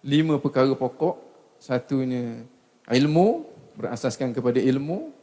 lima 0.00 0.38
perkara 0.38 0.72
pokok. 0.72 1.18
Satunya 1.62 2.42
ilmu, 2.90 3.46
berasaskan 3.78 4.34
kepada 4.34 4.58
ilmu, 4.58 5.14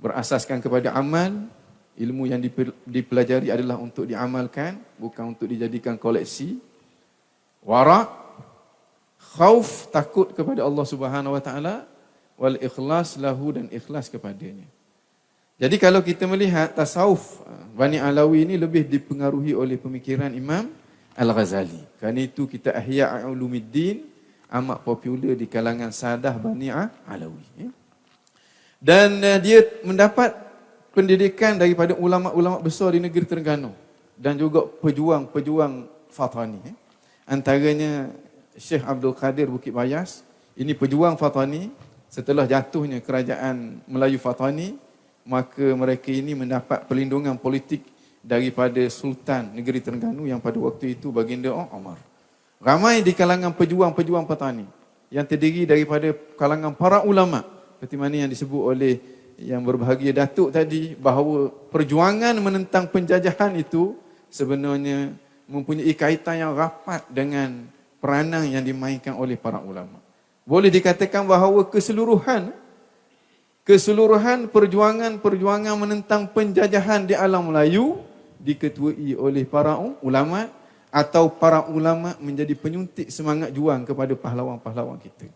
berasaskan 0.00 0.64
kepada 0.64 0.96
amal. 0.96 1.44
Ilmu 1.98 2.30
yang 2.30 2.38
dipelajari 2.86 3.50
adalah 3.50 3.74
untuk 3.74 4.06
diamalkan, 4.06 4.78
bukan 5.02 5.34
untuk 5.34 5.50
dijadikan 5.50 5.98
koleksi. 5.98 6.62
Warak, 7.66 8.06
khauf 9.34 9.90
takut 9.90 10.30
kepada 10.30 10.62
Allah 10.62 10.86
Subhanahu 10.86 11.34
wa 11.34 11.42
taala 11.42 11.90
wal 12.38 12.54
ikhlas 12.62 13.18
lahu 13.18 13.50
dan 13.58 13.66
ikhlas 13.74 14.06
kepadanya. 14.06 14.62
Jadi 15.58 15.74
kalau 15.74 15.98
kita 15.98 16.22
melihat 16.30 16.70
tasawuf 16.70 17.42
ah, 17.42 17.66
Bani 17.74 17.98
Alawi 17.98 18.46
ini 18.46 18.54
lebih 18.54 18.86
dipengaruhi 18.86 19.58
oleh 19.58 19.74
pemikiran 19.74 20.30
Imam 20.30 20.70
Al-Ghazali. 21.18 21.82
Kerana 21.98 22.22
itu 22.22 22.46
kita 22.46 22.78
Ahya' 22.78 23.26
Ulumuddin 23.26 24.06
amat 24.54 24.86
popular 24.86 25.34
di 25.34 25.50
kalangan 25.50 25.90
sadah 25.90 26.38
Bani 26.38 26.70
Alawi. 26.70 27.42
Ya. 27.58 27.70
Dan 28.78 29.18
uh, 29.18 29.38
dia 29.42 29.66
mendapat 29.82 30.30
pendidikan 30.98 31.54
daripada 31.54 31.94
ulama-ulama 31.94 32.58
besar 32.58 32.90
di 32.90 32.98
negeri 32.98 33.22
Terengganu 33.22 33.70
dan 34.18 34.34
juga 34.34 34.66
pejuang-pejuang 34.66 35.86
Fatani. 36.10 36.58
Ya. 36.66 36.74
Antaranya 37.22 38.10
Syekh 38.58 38.82
Abdul 38.82 39.14
Qadir 39.14 39.46
Bukit 39.46 39.70
Bayas. 39.70 40.26
Ini 40.58 40.74
pejuang 40.74 41.14
Fatani. 41.14 41.70
Setelah 42.10 42.50
jatuhnya 42.50 42.98
kerajaan 42.98 43.78
Melayu 43.86 44.18
Fatani, 44.18 44.74
maka 45.22 45.62
mereka 45.78 46.10
ini 46.10 46.34
mendapat 46.34 46.90
perlindungan 46.90 47.38
politik 47.38 47.86
daripada 48.18 48.82
Sultan 48.90 49.54
Negeri 49.54 49.78
Terengganu 49.78 50.26
yang 50.26 50.42
pada 50.42 50.58
waktu 50.58 50.98
itu 50.98 51.14
baginda 51.14 51.54
Omar. 51.54 52.00
Ramai 52.58 53.06
di 53.06 53.14
kalangan 53.14 53.54
pejuang-pejuang 53.54 54.26
Fatani 54.26 54.66
yang 55.14 55.22
terdiri 55.22 55.62
daripada 55.62 56.10
kalangan 56.34 56.74
para 56.74 57.06
ulama 57.06 57.46
seperti 57.78 57.94
mana 57.94 58.26
yang 58.26 58.30
disebut 58.32 58.74
oleh 58.74 58.98
yang 59.38 59.62
berbahagia 59.62 60.10
Datuk 60.10 60.50
tadi 60.50 60.98
bahawa 60.98 61.48
perjuangan 61.70 62.34
menentang 62.42 62.90
penjajahan 62.90 63.54
itu 63.54 63.94
sebenarnya 64.26 65.14
mempunyai 65.46 65.94
kaitan 65.94 66.42
yang 66.42 66.52
rapat 66.58 67.06
dengan 67.06 67.70
peranan 68.02 68.44
yang 68.50 68.66
dimainkan 68.66 69.14
oleh 69.14 69.38
para 69.38 69.62
ulama. 69.62 70.02
Boleh 70.42 70.68
dikatakan 70.68 71.22
bahawa 71.22 71.62
keseluruhan 71.70 72.50
keseluruhan 73.62 74.48
perjuangan-perjuangan 74.48 75.76
menentang 75.76 76.24
penjajahan 76.32 77.04
di 77.04 77.12
alam 77.12 77.52
Melayu 77.52 78.00
diketuai 78.40 79.12
oleh 79.14 79.44
para 79.44 79.76
ulama 80.00 80.48
atau 80.88 81.28
para 81.28 81.68
ulama 81.68 82.16
menjadi 82.16 82.56
penyuntik 82.56 83.12
semangat 83.12 83.52
juang 83.52 83.84
kepada 83.84 84.16
pahlawan-pahlawan 84.16 84.96
kita. 84.96 85.28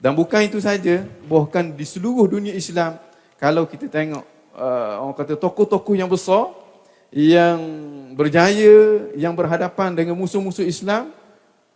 Dan 0.00 0.16
bukan 0.16 0.48
itu 0.48 0.56
saja, 0.62 1.04
bahkan 1.28 1.74
di 1.74 1.84
seluruh 1.84 2.24
dunia 2.24 2.56
Islam 2.56 2.96
kalau 3.38 3.64
kita 3.64 3.86
tengok 3.86 4.26
uh, 4.58 5.06
orang 5.06 5.16
kata 5.16 5.38
tokoh-tokoh 5.38 5.94
yang 5.94 6.10
besar 6.10 6.50
yang 7.08 7.58
berjaya 8.12 9.08
yang 9.16 9.32
berhadapan 9.32 9.96
dengan 9.96 10.18
musuh-musuh 10.18 10.66
Islam 10.66 11.08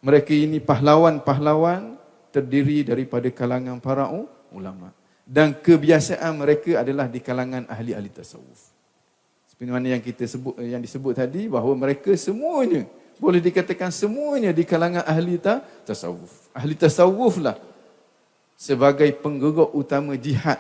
mereka 0.02 0.34
ini 0.34 0.58
pahlawan-pahlawan 0.58 1.94
terdiri 2.34 2.82
daripada 2.82 3.30
kalangan 3.30 3.78
para 3.78 4.10
ulama. 4.50 4.90
Dan 5.22 5.54
kebiasaan 5.54 6.34
mereka 6.34 6.82
adalah 6.82 7.06
di 7.06 7.22
kalangan 7.22 7.64
ahli-ahli 7.70 8.10
tasawuf. 8.10 8.74
Seperti 9.46 9.70
mana 9.70 9.94
yang 9.94 10.02
kita 10.02 10.26
sebut 10.26 10.58
yang 10.58 10.82
disebut 10.82 11.14
tadi 11.14 11.46
bahawa 11.46 11.78
mereka 11.78 12.10
semuanya 12.18 12.82
boleh 13.22 13.38
dikatakan 13.38 13.94
semuanya 13.94 14.50
di 14.50 14.66
kalangan 14.66 15.06
ahli 15.06 15.38
tasawuf. 15.86 16.50
Ahli 16.50 16.74
tasawuf 16.74 17.38
lah 17.38 17.54
sebagai 18.58 19.06
penggerak 19.22 19.70
utama 19.70 20.18
jihad 20.18 20.58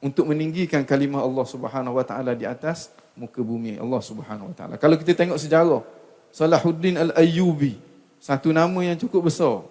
untuk 0.00 0.28
meninggikan 0.28 0.84
kalimah 0.84 1.24
Allah 1.24 1.46
Subhanahu 1.48 1.96
wa 1.96 2.04
taala 2.04 2.36
di 2.36 2.44
atas 2.44 2.92
muka 3.16 3.40
bumi 3.40 3.80
Allah 3.80 4.02
Subhanahu 4.04 4.52
wa 4.52 4.54
taala. 4.56 4.74
Kalau 4.76 4.96
kita 5.00 5.16
tengok 5.16 5.40
sejarah 5.40 5.82
Salahuddin 6.30 7.00
Al-Ayyubi 7.00 7.80
satu 8.20 8.50
nama 8.50 8.76
yang 8.82 8.98
cukup 8.98 9.30
besar. 9.30 9.62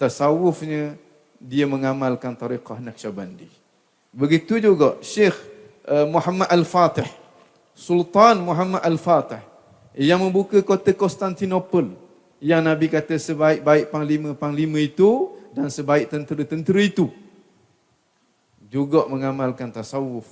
Tasawufnya 0.00 0.96
dia 1.40 1.68
mengamalkan 1.68 2.32
tariqah 2.34 2.80
Naqsyabandi. 2.80 3.48
Begitu 4.10 4.58
juga 4.58 4.98
Syekh 5.04 5.36
uh, 5.86 6.08
Muhammad 6.08 6.48
Al-Fatih, 6.50 7.06
Sultan 7.76 8.42
Muhammad 8.42 8.82
Al-Fatih 8.82 9.40
yang 9.94 10.18
membuka 10.20 10.58
kota 10.64 10.90
Konstantinopel 10.90 11.94
yang 12.40 12.64
Nabi 12.64 12.88
kata 12.88 13.14
sebaik-baik 13.20 13.92
panglima-panglima 13.92 14.80
itu 14.80 15.36
dan 15.52 15.68
sebaik 15.68 16.08
tentera-tentera 16.08 16.80
itu 16.80 17.12
juga 18.70 19.02
mengamalkan 19.10 19.66
tasawuf 19.74 20.30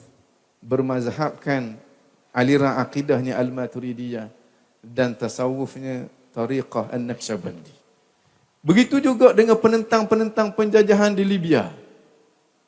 bermazhabkan 0.62 1.74
aliran 2.30 2.78
akidahnya 2.78 3.34
Al-Maturidiyah 3.34 4.30
dan 4.78 5.18
tasawufnya 5.18 6.06
tariqah 6.30 6.86
An-Naqsyabandi. 6.94 7.74
Begitu 8.62 9.02
juga 9.02 9.34
dengan 9.34 9.58
penentang-penentang 9.58 10.54
penjajahan 10.54 11.18
di 11.18 11.26
Libya, 11.26 11.74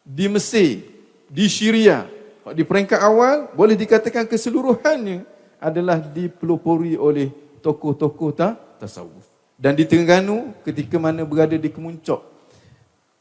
di 0.02 0.26
Mesir, 0.26 0.82
di 1.30 1.46
Syria. 1.46 2.06
Di 2.50 2.66
peringkat 2.66 2.98
awal, 2.98 3.54
boleh 3.54 3.78
dikatakan 3.78 4.26
keseluruhannya 4.26 5.22
adalah 5.62 6.02
dipelopori 6.02 6.98
oleh 6.98 7.30
tokoh-tokoh 7.62 8.30
ta 8.34 8.58
tasawuf. 8.80 9.22
Dan 9.60 9.76
di 9.76 9.84
Terengganu, 9.86 10.56
ketika 10.66 10.96
mana 10.96 11.22
berada 11.22 11.54
di 11.54 11.68
kemuncak 11.68 12.18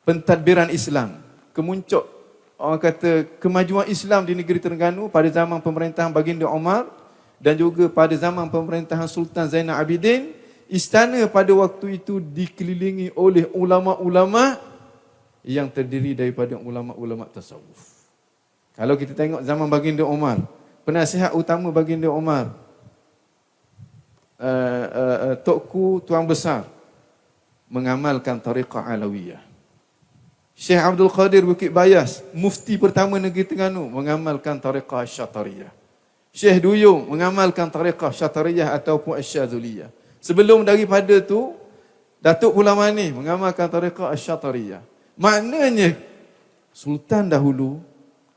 pentadbiran 0.07 0.71
Islam, 0.71 1.19
kemuncak 1.51 2.18
orang 2.59 2.79
kata 2.83 3.25
kemajuan 3.39 3.87
Islam 3.87 4.27
di 4.27 4.35
negeri 4.35 4.59
Terengganu 4.59 5.07
pada 5.07 5.31
zaman 5.31 5.63
pemerintahan 5.63 6.11
Baginda 6.11 6.45
Omar 6.45 6.91
dan 7.39 7.55
juga 7.55 7.87
pada 7.87 8.11
zaman 8.19 8.51
pemerintahan 8.51 9.07
Sultan 9.07 9.47
Zainal 9.47 9.79
Abidin, 9.79 10.35
istana 10.67 11.23
pada 11.31 11.55
waktu 11.55 11.95
itu 11.95 12.19
dikelilingi 12.19 13.15
oleh 13.15 13.47
ulama-ulama 13.55 14.59
yang 15.41 15.71
terdiri 15.71 16.11
daripada 16.11 16.59
ulama-ulama 16.59 17.23
tasawuf. 17.31 17.95
Kalau 18.75 18.99
kita 18.99 19.15
tengok 19.15 19.41
zaman 19.41 19.71
baginda 19.71 20.03
Umar, 20.03 20.43
penasihat 20.83 21.31
utama 21.31 21.71
baginda 21.71 22.11
Umar, 22.11 22.51
uh, 24.35 24.85
uh, 24.91 25.17
uh, 25.31 25.35
Tokku 25.39 26.03
Tuan 26.03 26.27
Besar, 26.27 26.67
mengamalkan 27.71 28.35
tariqah 28.39 28.83
alawiyah. 28.83 29.48
Syekh 30.59 30.83
Abdul 30.83 31.07
Qadir 31.07 31.47
Bukit 31.47 31.71
Bayas, 31.71 32.19
mufti 32.35 32.75
pertama 32.75 33.15
negeri 33.15 33.47
Terengganu, 33.47 33.87
mengamalkan 33.87 34.59
tariqah 34.59 35.07
syatariyah. 35.07 35.71
Syekh 36.35 36.59
Duyung 36.59 37.07
mengamalkan 37.07 37.71
tariqah 37.71 38.11
syatariyah 38.11 38.75
ataupun 38.75 39.15
asyadzuliyah. 39.15 39.87
Sebelum 40.19 40.67
daripada 40.67 41.15
tu, 41.23 41.55
Datuk 42.19 42.59
Pulau 42.59 42.75
Mani 42.75 43.07
mengamalkan 43.15 43.71
tariqah 43.71 44.11
asyatariyah. 44.11 44.83
Maknanya, 45.15 45.95
Sultan 46.75 47.31
dahulu 47.31 47.79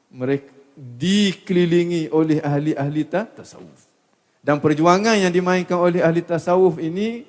mereka 0.07 0.55
dikelilingi 0.79 2.07
oleh 2.15 2.39
ahli-ahli 2.39 3.03
tasawuf. 3.03 3.83
Dan 4.39 4.63
perjuangan 4.63 5.19
yang 5.19 5.35
dimainkan 5.35 5.75
oleh 5.75 5.99
ahli 5.99 6.23
tasawuf 6.23 6.79
ini, 6.79 7.27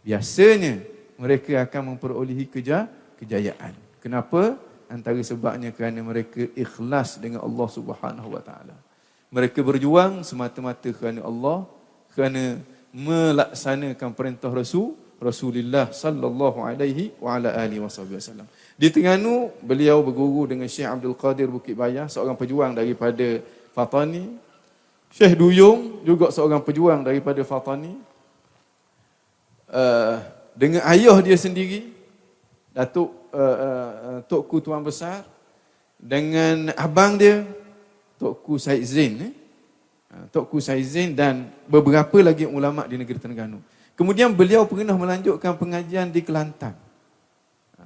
biasanya 0.00 0.80
mereka 1.20 1.68
akan 1.68 1.92
memperolehi 1.92 2.48
keja 2.48 2.88
kejayaan. 3.20 3.81
Kenapa? 4.02 4.58
Antara 4.90 5.16
sebabnya 5.24 5.72
kerana 5.72 6.04
mereka 6.04 6.44
ikhlas 6.52 7.16
dengan 7.16 7.40
Allah 7.40 7.68
Subhanahu 7.70 8.28
Wa 8.36 8.42
Taala 8.44 8.76
mereka 9.32 9.64
berjuang 9.64 10.20
semata-mata 10.20 10.92
kerana 10.92 11.24
Allah 11.24 11.64
kerana 12.12 12.60
melaksanakan 12.92 14.12
perintah 14.12 14.52
Rasul 14.52 14.92
Rasulullah 15.16 15.88
sallallahu 15.88 16.60
alaihi 16.60 17.16
wa 17.16 17.40
ala 17.40 17.56
alihi 17.56 17.80
wasallam. 17.80 18.44
Di 18.76 18.92
Terengganu 18.92 19.48
beliau 19.64 20.04
berguru 20.04 20.44
dengan 20.44 20.68
Syekh 20.68 20.84
Abdul 20.84 21.16
Qadir 21.16 21.48
Bukit 21.48 21.72
Bayah 21.72 22.12
seorang 22.12 22.36
pejuang 22.36 22.76
daripada 22.76 23.40
Fatani. 23.72 24.36
Syekh 25.08 25.38
Duyung 25.40 26.04
juga 26.04 26.28
seorang 26.28 26.60
pejuang 26.60 27.00
daripada 27.00 27.40
Fatani. 27.48 27.96
Uh, 29.72 30.20
dengan 30.52 30.84
ayah 30.92 31.16
dia 31.24 31.32
sendiri 31.32 31.88
Datuk 32.76 33.08
uh, 33.32 33.58
uh, 34.16 34.18
Tok 34.28 34.60
Tuan 34.62 34.84
Besar 34.84 35.24
dengan 35.98 36.70
abang 36.76 37.16
dia 37.16 37.46
Tokku 38.20 38.60
Said 38.60 38.84
Zain 38.86 39.14
eh? 39.18 39.32
Tokku 40.30 40.60
Said 40.60 40.84
Zain 40.84 41.16
dan 41.16 41.50
beberapa 41.66 42.20
lagi 42.20 42.44
ulama 42.44 42.84
di 42.84 43.00
negeri 43.00 43.16
Terengganu. 43.18 43.58
Kemudian 43.96 44.30
beliau 44.32 44.68
pernah 44.68 44.94
melanjutkan 44.94 45.56
pengajian 45.56 46.12
di 46.12 46.20
Kelantan. 46.20 46.76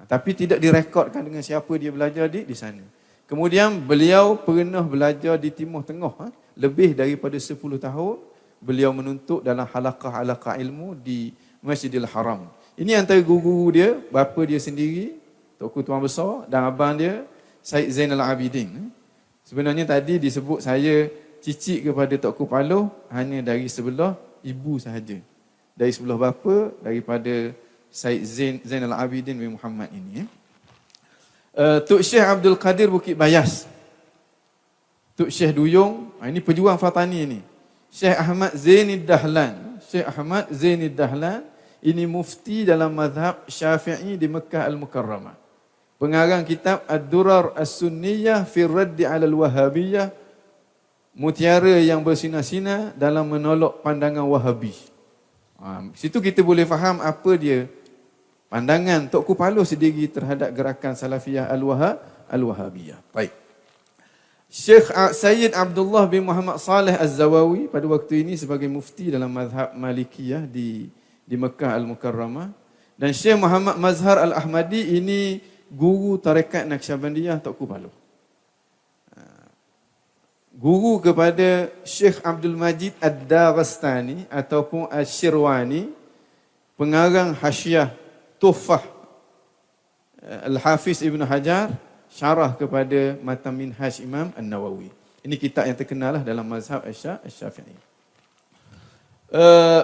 Tapi 0.07 0.31
tidak 0.39 0.63
direkodkan 0.63 1.23
dengan 1.25 1.43
siapa 1.43 1.71
dia 1.79 1.91
belajar 1.91 2.31
di 2.31 2.47
di 2.47 2.55
sana. 2.55 2.85
Kemudian 3.27 3.83
beliau 3.83 4.39
pernah 4.39 4.87
belajar 4.87 5.35
di 5.35 5.51
Timur 5.51 5.83
Tengah 5.83 6.31
lebih 6.55 6.95
daripada 6.95 7.35
10 7.35 7.59
tahun 7.59 8.17
beliau 8.63 8.95
menuntut 8.95 9.43
dalam 9.43 9.67
halaqah-halaqah 9.67 10.63
ilmu 10.63 10.95
di 10.95 11.35
Masjidil 11.59 12.07
Haram. 12.07 12.47
Ini 12.79 13.03
antara 13.03 13.19
guru 13.25 13.73
dia, 13.73 13.99
bapa 14.13 14.39
dia 14.47 14.61
sendiri, 14.63 15.19
Tokku 15.57 15.81
Tuan 15.81 16.05
Besar 16.05 16.45
dan 16.53 16.69
abang 16.69 16.93
dia 16.97 17.25
Said 17.67 17.91
Zainal 17.91 18.23
Abidin. 18.23 18.95
Sebenarnya 19.43 19.83
tadi 19.89 20.23
disebut 20.23 20.63
saya 20.63 21.11
cicit 21.43 21.83
kepada 21.83 22.15
Tok 22.15 22.39
Kupalo 22.39 22.95
hanya 23.11 23.43
dari 23.43 23.67
sebelah 23.67 24.15
ibu 24.45 24.79
sahaja. 24.79 25.19
Dari 25.75 25.91
sebelah 25.91 26.15
bapa 26.15 26.71
daripada 26.85 27.51
Said 27.91 28.23
Zain 28.23 28.63
Zainal 28.63 28.95
Abidin 28.95 29.35
bin 29.35 29.59
Muhammad 29.59 29.91
ini. 29.91 30.29
Uh, 31.57 31.81
Tok 31.83 32.05
Syekh 32.05 32.23
Abdul 32.23 32.55
Qadir 32.61 32.93
Bukit 32.93 33.17
Bayas. 33.17 33.65
Tok 35.17 35.33
Syekh 35.33 35.57
Duyung, 35.57 36.13
ah, 36.21 36.29
ini 36.29 36.45
pejuang 36.45 36.77
Fatani 36.77 37.19
ini. 37.25 37.41
Syekh 37.89 38.13
Ahmad 38.13 38.53
Zainid 38.53 39.09
Dahlan. 39.09 39.81
Syekh 39.81 40.05
Ahmad 40.05 40.53
Zainid 40.53 40.93
Dahlan 40.93 41.41
ini 41.81 42.05
mufti 42.05 42.69
dalam 42.69 42.93
mazhab 42.93 43.41
Syafi'i 43.49 44.21
di 44.21 44.29
Mekah 44.29 44.69
Al-Mukarramah 44.69 45.46
pengarang 45.97 46.45
kitab 46.45 46.85
Ad-Durar 46.89 47.57
As-Sunniyah 47.57 48.45
fi 48.49 48.65
Raddi 48.65 49.05
'ala 49.05 49.25
Al-Wahabiyah 49.25 50.09
mutiara 51.17 51.81
yang 51.81 52.05
bersinar-sinar 52.05 52.93
dalam 52.95 53.25
menolak 53.25 53.81
pandangan 53.81 54.29
Wahabi. 54.29 54.77
Ha, 55.57 55.89
situ 55.97 56.21
kita 56.21 56.45
boleh 56.45 56.69
faham 56.69 57.01
apa 57.01 57.33
dia 57.41 57.65
pandangan 58.53 59.09
Tok 59.09 59.25
Kupalo 59.25 59.65
sendiri 59.65 60.05
terhadap 60.13 60.53
gerakan 60.53 60.93
Salafiyah 60.93 61.49
Al-Wahabiyah. 62.29 63.01
Baik. 63.17 63.33
Syekh 64.47 64.93
Sayyid 65.17 65.57
Abdullah 65.57 66.07
bin 66.07 66.23
Muhammad 66.23 66.63
Saleh 66.63 66.95
Az-Zawawi 66.95 67.67
pada 67.67 67.89
waktu 67.91 68.23
ini 68.23 68.39
sebagai 68.39 68.71
mufti 68.71 69.11
dalam 69.11 69.33
mazhab 69.33 69.75
Malikiyah 69.75 70.47
di 70.47 70.87
di 71.27 71.35
Mekah 71.35 71.75
Al-Mukarramah 71.75 72.55
dan 72.95 73.11
Syekh 73.11 73.37
Muhammad 73.37 73.77
Mazhar 73.77 74.23
Al-Ahmadi 74.23 75.03
ini 75.03 75.43
guru 75.71 76.19
tarekat 76.21 76.67
Naqsyabandiyah 76.67 77.43
Tok 77.43 77.59
Kupalo. 77.59 77.91
Ha. 79.14 79.23
Guru 80.55 81.03
kepada 81.03 81.71
Syekh 81.83 82.23
Abdul 82.23 82.55
Majid 82.55 82.95
Ad-Darastani 83.03 84.25
ataupun 84.31 84.87
Al-Shirwani, 84.89 85.91
pengarang 86.79 87.35
hasyiah 87.35 87.93
Tuhfah 88.37 88.85
eh, 90.23 90.49
Al-Hafiz 90.53 91.01
Ibn 91.03 91.25
Hajar, 91.25 91.73
syarah 92.12 92.55
kepada 92.55 93.19
Matan 93.21 93.55
Minhaj 93.57 93.99
Imam 94.01 94.31
An-Nawawi. 94.37 94.93
Ini 95.27 95.35
kitab 95.43 95.67
yang 95.67 95.75
terkenal 95.75 96.21
lah 96.21 96.23
dalam 96.23 96.47
mazhab 96.47 96.87
Asy-Syafi'i. 96.87 97.75
Uh, 99.27 99.83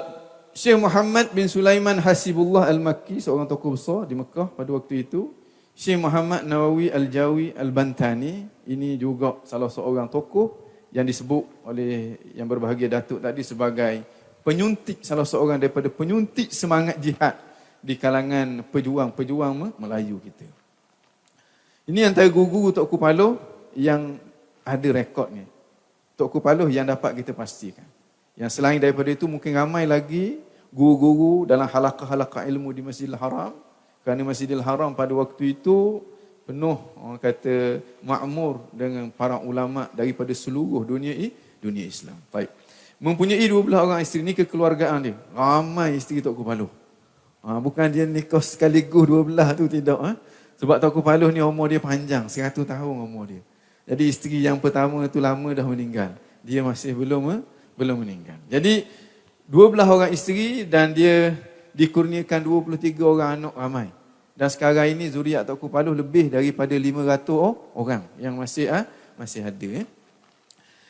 Syekh 0.55 0.78
Muhammad 0.78 1.35
bin 1.35 1.51
Sulaiman 1.51 1.99
Hasibullah 1.99 2.70
Al-Makki, 2.70 3.18
seorang 3.18 3.51
tokoh 3.51 3.74
besar 3.74 4.07
di 4.07 4.14
Mekah 4.14 4.53
pada 4.55 4.70
waktu 4.70 5.03
itu, 5.03 5.35
Syekh 5.83 5.99
Muhammad 5.99 6.47
Nawawi 6.47 6.95
Al-Jawi 6.95 7.59
Al-Bantani 7.59 8.47
ini 8.70 8.95
juga 8.95 9.43
salah 9.43 9.66
seorang 9.66 10.07
tokoh 10.07 10.55
yang 10.95 11.03
disebut 11.03 11.66
oleh 11.66 12.22
yang 12.39 12.47
berbahagia 12.47 12.87
Datuk 12.87 13.18
tadi 13.18 13.43
sebagai 13.43 14.07
penyuntik 14.47 15.03
salah 15.03 15.26
seorang 15.26 15.59
daripada 15.59 15.91
penyuntik 15.91 16.55
semangat 16.55 17.03
jihad 17.03 17.35
di 17.83 17.99
kalangan 17.99 18.62
pejuang-pejuang 18.70 19.74
Melayu 19.83 20.22
kita. 20.22 20.47
Ini 21.91 22.14
antara 22.14 22.30
guru-guru 22.30 22.70
Tok 22.70 22.87
Kupalo 22.87 23.43
yang 23.74 24.22
ada 24.62 24.89
rekod 24.95 25.35
ni. 25.35 25.43
Tok 26.14 26.30
Kupalo 26.39 26.70
yang 26.70 26.87
dapat 26.87 27.11
kita 27.18 27.35
pastikan. 27.35 27.91
Yang 28.39 28.62
selain 28.62 28.78
daripada 28.78 29.11
itu 29.11 29.26
mungkin 29.26 29.51
ramai 29.59 29.91
lagi 29.91 30.39
guru-guru 30.70 31.43
dalam 31.43 31.66
halaqah-halaqah 31.66 32.47
ilmu 32.47 32.70
di 32.70 32.87
Masjidil 32.87 33.18
Haram 33.18 33.72
kerana 34.03 34.26
Masjidil 34.26 34.62
Haram 34.62 34.92
pada 34.92 35.14
waktu 35.14 35.55
itu 35.55 36.03
penuh 36.42 36.78
orang 36.98 37.18
kata 37.22 37.78
makmur 38.03 38.66
dengan 38.74 39.09
para 39.14 39.38
ulama 39.38 39.86
daripada 39.94 40.34
seluruh 40.34 40.82
dunia 40.82 41.14
dunia 41.62 41.86
Islam. 41.86 42.18
Baik. 42.34 42.50
Mempunyai 43.03 43.46
dua 43.46 43.62
belah 43.62 43.80
orang 43.82 44.03
isteri 44.03 44.22
ni 44.22 44.34
kekeluargaan 44.34 45.11
dia. 45.11 45.16
Ramai 45.34 45.98
isteri 45.98 46.22
Tok 46.22 46.38
Kupaluh. 46.38 46.70
Ha, 47.42 47.59
bukan 47.59 47.90
dia 47.90 48.07
nikah 48.07 48.42
sekaligus 48.42 49.07
dua 49.07 49.26
belah 49.26 49.50
tu 49.55 49.66
tidak. 49.66 49.98
Ha? 49.98 50.14
Sebab 50.59 50.78
Tok 50.78 51.03
Kupaluh 51.03 51.30
ni 51.34 51.42
umur 51.42 51.66
dia 51.66 51.82
panjang. 51.82 52.30
Seratus 52.30 52.62
tahun 52.62 52.94
umur 53.07 53.26
dia. 53.26 53.42
Jadi 53.86 54.07
isteri 54.07 54.38
yang 54.46 54.62
pertama 54.62 55.03
tu 55.11 55.18
lama 55.18 55.50
dah 55.50 55.66
meninggal. 55.66 56.14
Dia 56.46 56.62
masih 56.62 56.94
belum 56.94 57.22
ha? 57.30 57.36
belum 57.74 58.07
meninggal. 58.07 58.38
Jadi 58.46 58.86
dua 59.50 59.66
belah 59.70 59.86
orang 59.90 60.14
isteri 60.14 60.62
dan 60.62 60.94
dia 60.94 61.34
dikurniakan 61.73 62.41
23 62.41 63.01
orang 63.03 63.31
anak 63.41 63.55
ramai. 63.57 63.89
Dan 64.33 64.49
sekarang 64.49 64.89
ini 64.89 65.12
zuriat 65.12 65.45
Tok 65.45 65.61
Kupaluh 65.61 65.93
lebih 65.93 66.33
daripada 66.33 66.73
500 66.73 67.77
orang 67.77 68.03
yang 68.16 68.35
masih 68.41 68.73
ah 68.73 68.89
masih 69.20 69.45
ada. 69.45 69.85
Eh. 69.85 69.87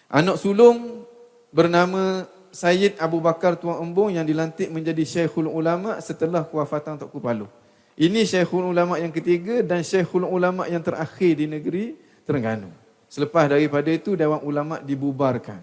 Anak 0.06 0.38
sulung 0.38 1.02
bernama 1.50 2.26
Sayyid 2.52 3.00
Abu 3.00 3.18
Bakar 3.18 3.56
Tuan 3.58 3.80
Embung 3.82 4.12
yang 4.12 4.22
dilantik 4.28 4.68
menjadi 4.68 5.02
Syekhul 5.02 5.48
Ulama 5.48 5.98
setelah 5.98 6.46
kewafatan 6.46 7.00
Tok 7.00 7.10
Kupaluh. 7.10 7.48
Ini 7.98 8.22
Syekhul 8.28 8.70
Ulama 8.70 9.00
yang 9.00 9.10
ketiga 9.10 9.64
dan 9.64 9.82
Syekhul 9.82 10.28
Ulama 10.28 10.68
yang 10.68 10.84
terakhir 10.84 11.32
di 11.40 11.50
negeri 11.50 11.96
Terengganu. 12.22 12.70
Selepas 13.10 13.50
daripada 13.50 13.90
itu 13.90 14.14
Dewan 14.14 14.40
Ulama 14.46 14.78
dibubarkan 14.80 15.60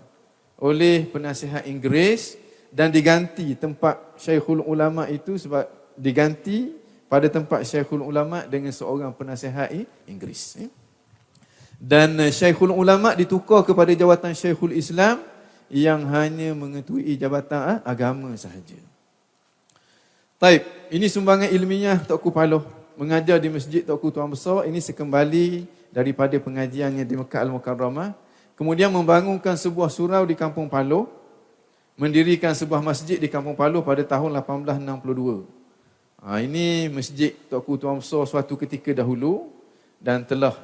oleh 0.59 1.07
penasihat 1.07 1.63
Inggeris 1.65 2.35
dan 2.69 2.93
diganti 2.93 3.57
tempat 3.57 4.17
Syekhul 4.17 4.61
Ulama 4.61 5.09
itu 5.09 5.37
sebab 5.37 5.65
diganti 5.97 6.73
pada 7.09 7.25
tempat 7.25 7.65
Syekhul 7.65 8.05
Ulama 8.05 8.45
dengan 8.45 8.69
seorang 8.69 9.09
penasihat 9.13 9.73
Inggeris. 10.05 10.61
Eh. 10.61 10.71
Dan 11.81 12.19
eh, 12.21 12.29
Syekhul 12.29 12.71
Ulama 12.71 13.17
ditukar 13.17 13.65
kepada 13.65 13.89
jawatan 13.91 14.37
Syekhul 14.37 14.77
Islam 14.77 15.21
yang 15.69 16.05
hanya 16.09 16.53
mengetui 16.53 17.17
jabatan 17.17 17.77
ah, 17.77 17.79
agama 17.85 18.33
sahaja. 18.37 18.77
Taib, 20.39 20.63
ini 20.89 21.11
sumbangan 21.11 21.51
ilmiah 21.51 21.99
Tok 21.99 22.23
Kupaloh 22.23 22.63
mengajar 22.99 23.39
di 23.39 23.47
Masjid 23.47 23.79
Tuanku 23.83 24.11
Tuan 24.11 24.27
Besar. 24.27 24.67
Ini 24.67 24.83
sekembali 24.83 25.63
daripada 25.87 26.35
pengajiannya 26.35 27.07
di 27.07 27.15
Mekah 27.15 27.47
Al-Mukarramah. 27.47 28.11
Kemudian 28.59 28.91
membangunkan 28.91 29.55
sebuah 29.55 29.87
surau 29.87 30.27
di 30.27 30.35
Kampung 30.35 30.67
Paloh. 30.67 31.07
Mendirikan 31.99 32.55
sebuah 32.55 32.79
masjid 32.79 33.19
di 33.19 33.27
Kampung 33.27 33.59
Paloh 33.59 33.83
pada 33.83 33.99
tahun 34.07 34.31
1862. 34.39 35.43
Ha, 36.23 36.39
ini 36.39 36.87
masjid 36.87 37.35
Tuanku 37.51 37.75
Tuan 37.75 37.99
Besar 37.99 38.23
suatu 38.23 38.55
ketika 38.55 38.95
dahulu 38.95 39.51
dan 39.99 40.23
telah 40.23 40.55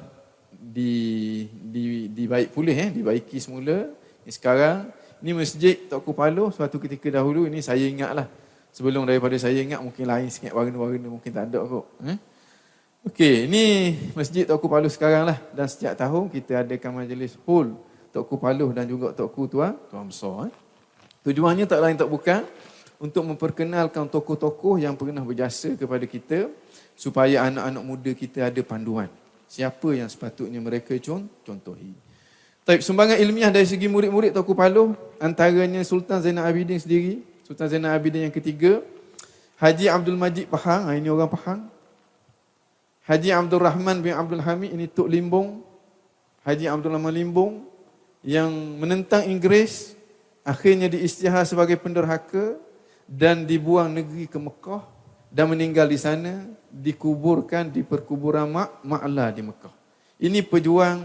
di, 0.48 1.44
di, 1.52 2.08
dibaik 2.08 2.56
pulih, 2.56 2.72
eh, 2.72 2.88
dibaiki 2.88 3.36
semula. 3.36 3.92
Ini 4.24 4.32
sekarang, 4.32 4.88
ini 5.20 5.36
masjid 5.36 5.76
Tuanku 5.76 6.16
Paloh 6.16 6.48
suatu 6.56 6.80
ketika 6.80 7.20
dahulu, 7.20 7.44
ini 7.44 7.60
saya 7.60 7.84
ingatlah. 7.84 8.32
Sebelum 8.72 9.04
daripada 9.04 9.36
saya 9.36 9.60
ingat 9.60 9.84
mungkin 9.84 10.08
lain 10.08 10.32
sikit 10.32 10.56
warna-warna 10.56 11.20
mungkin 11.20 11.36
tak 11.36 11.52
ada 11.52 11.60
kot. 11.68 11.84
Eh? 12.00 12.16
Okey, 13.12 13.44
ini 13.44 13.64
masjid 14.16 14.48
Tuanku 14.48 14.72
Paloh 14.72 14.88
sekarang 14.88 15.28
lah. 15.28 15.36
Dan 15.52 15.68
setiap 15.68 16.00
tahun 16.00 16.32
kita 16.32 16.64
adakan 16.64 17.04
majlis 17.04 17.36
hul 17.44 17.76
Tuanku 18.08 18.40
Paloh 18.40 18.72
dan 18.72 18.88
juga 18.88 19.12
Tuanku 19.12 19.44
Tuan, 19.52 19.76
Tuan 19.92 20.08
Besar. 20.08 20.48
Eh? 20.48 20.64
Tujuannya 21.26 21.66
tak 21.66 21.82
lain 21.82 21.98
tak 21.98 22.06
bukan 22.06 22.46
untuk 23.02 23.26
memperkenalkan 23.26 24.06
tokoh-tokoh 24.06 24.78
yang 24.78 24.94
pernah 24.94 25.26
berjasa 25.26 25.74
kepada 25.74 26.06
kita 26.06 26.46
supaya 26.94 27.42
anak-anak 27.50 27.82
muda 27.82 28.10
kita 28.14 28.46
ada 28.46 28.62
panduan. 28.62 29.10
Siapa 29.50 29.90
yang 29.90 30.06
sepatutnya 30.06 30.62
mereka 30.62 30.94
contohi. 31.42 31.98
Tapi 32.62 32.78
sumbangan 32.78 33.18
ilmiah 33.18 33.50
dari 33.50 33.66
segi 33.66 33.90
murid-murid 33.90 34.34
Tokoh 34.34 34.54
Paloh 34.54 34.94
antaranya 35.18 35.82
Sultan 35.82 36.22
Zainal 36.22 36.46
Abidin 36.46 36.78
sendiri, 36.78 37.22
Sultan 37.42 37.70
Zainal 37.70 37.94
Abidin 37.94 38.26
yang 38.26 38.34
ketiga, 38.34 38.82
Haji 39.58 39.86
Abdul 39.90 40.18
Majid 40.18 40.46
Pahang, 40.46 40.90
ah, 40.90 40.94
ini 40.94 41.10
orang 41.10 41.30
Pahang. 41.30 41.66
Haji 43.06 43.30
Abdul 43.34 43.62
Rahman 43.62 43.98
bin 43.98 44.14
Abdul 44.14 44.42
Hamid, 44.46 44.70
ini 44.74 44.86
Tok 44.90 45.10
Limbong. 45.10 45.62
Haji 46.46 46.70
Abdul 46.70 46.94
Rahman 46.94 47.14
Limbong 47.14 47.66
yang 48.22 48.50
menentang 48.78 49.26
Inggeris, 49.26 49.95
akhirnya 50.46 50.86
diisytihar 50.86 51.42
sebagai 51.42 51.74
penderhaka 51.74 52.54
dan 53.10 53.42
dibuang 53.42 53.90
negeri 53.90 54.30
ke 54.30 54.38
Mekah 54.38 54.86
dan 55.26 55.50
meninggal 55.50 55.90
di 55.90 55.98
sana 55.98 56.46
dikuburkan 56.70 57.66
di 57.74 57.82
perkuburan 57.82 58.46
Mak 58.46 58.86
Ma'la 58.86 59.34
di 59.34 59.42
Mekah. 59.42 59.74
Ini 60.22 60.46
pejuang 60.46 61.02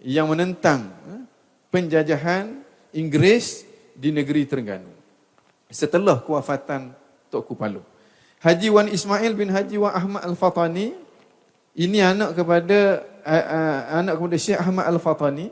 yang 0.00 0.32
menentang 0.32 0.88
eh, 1.06 1.22
penjajahan 1.68 2.64
Inggeris 2.92 3.64
di 3.92 4.12
negeri 4.12 4.48
Terengganu. 4.48 4.90
Setelah 5.72 6.20
kewafatan 6.20 6.92
Tok 7.32 7.48
Kupalu. 7.48 7.80
Haji 8.44 8.68
Wan 8.68 8.88
Ismail 8.90 9.32
bin 9.32 9.48
Haji 9.48 9.80
Wan 9.80 9.94
Ahmad 9.94 10.22
Al-Fatani 10.26 10.92
ini 11.72 11.98
anak 12.04 12.36
kepada 12.36 13.00
uh, 13.24 13.44
uh, 13.48 13.80
anak 14.02 14.20
kepada 14.20 14.36
Syekh 14.36 14.60
Ahmad 14.60 14.84
Al-Fatani 14.90 15.48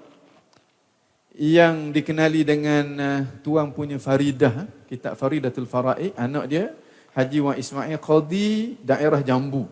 yang 1.40 1.88
dikenali 1.88 2.44
dengan 2.44 2.84
uh, 3.00 3.20
tuan 3.40 3.72
punya 3.72 3.96
Faridah, 3.96 4.68
kitab 4.84 5.16
Faridatul 5.16 5.64
Fara'i, 5.64 6.12
anak 6.12 6.44
dia 6.52 6.76
Haji 7.16 7.38
Wan 7.40 7.56
Ismail 7.56 7.96
Qadi 7.96 8.76
daerah 8.84 9.24
Jambu. 9.24 9.64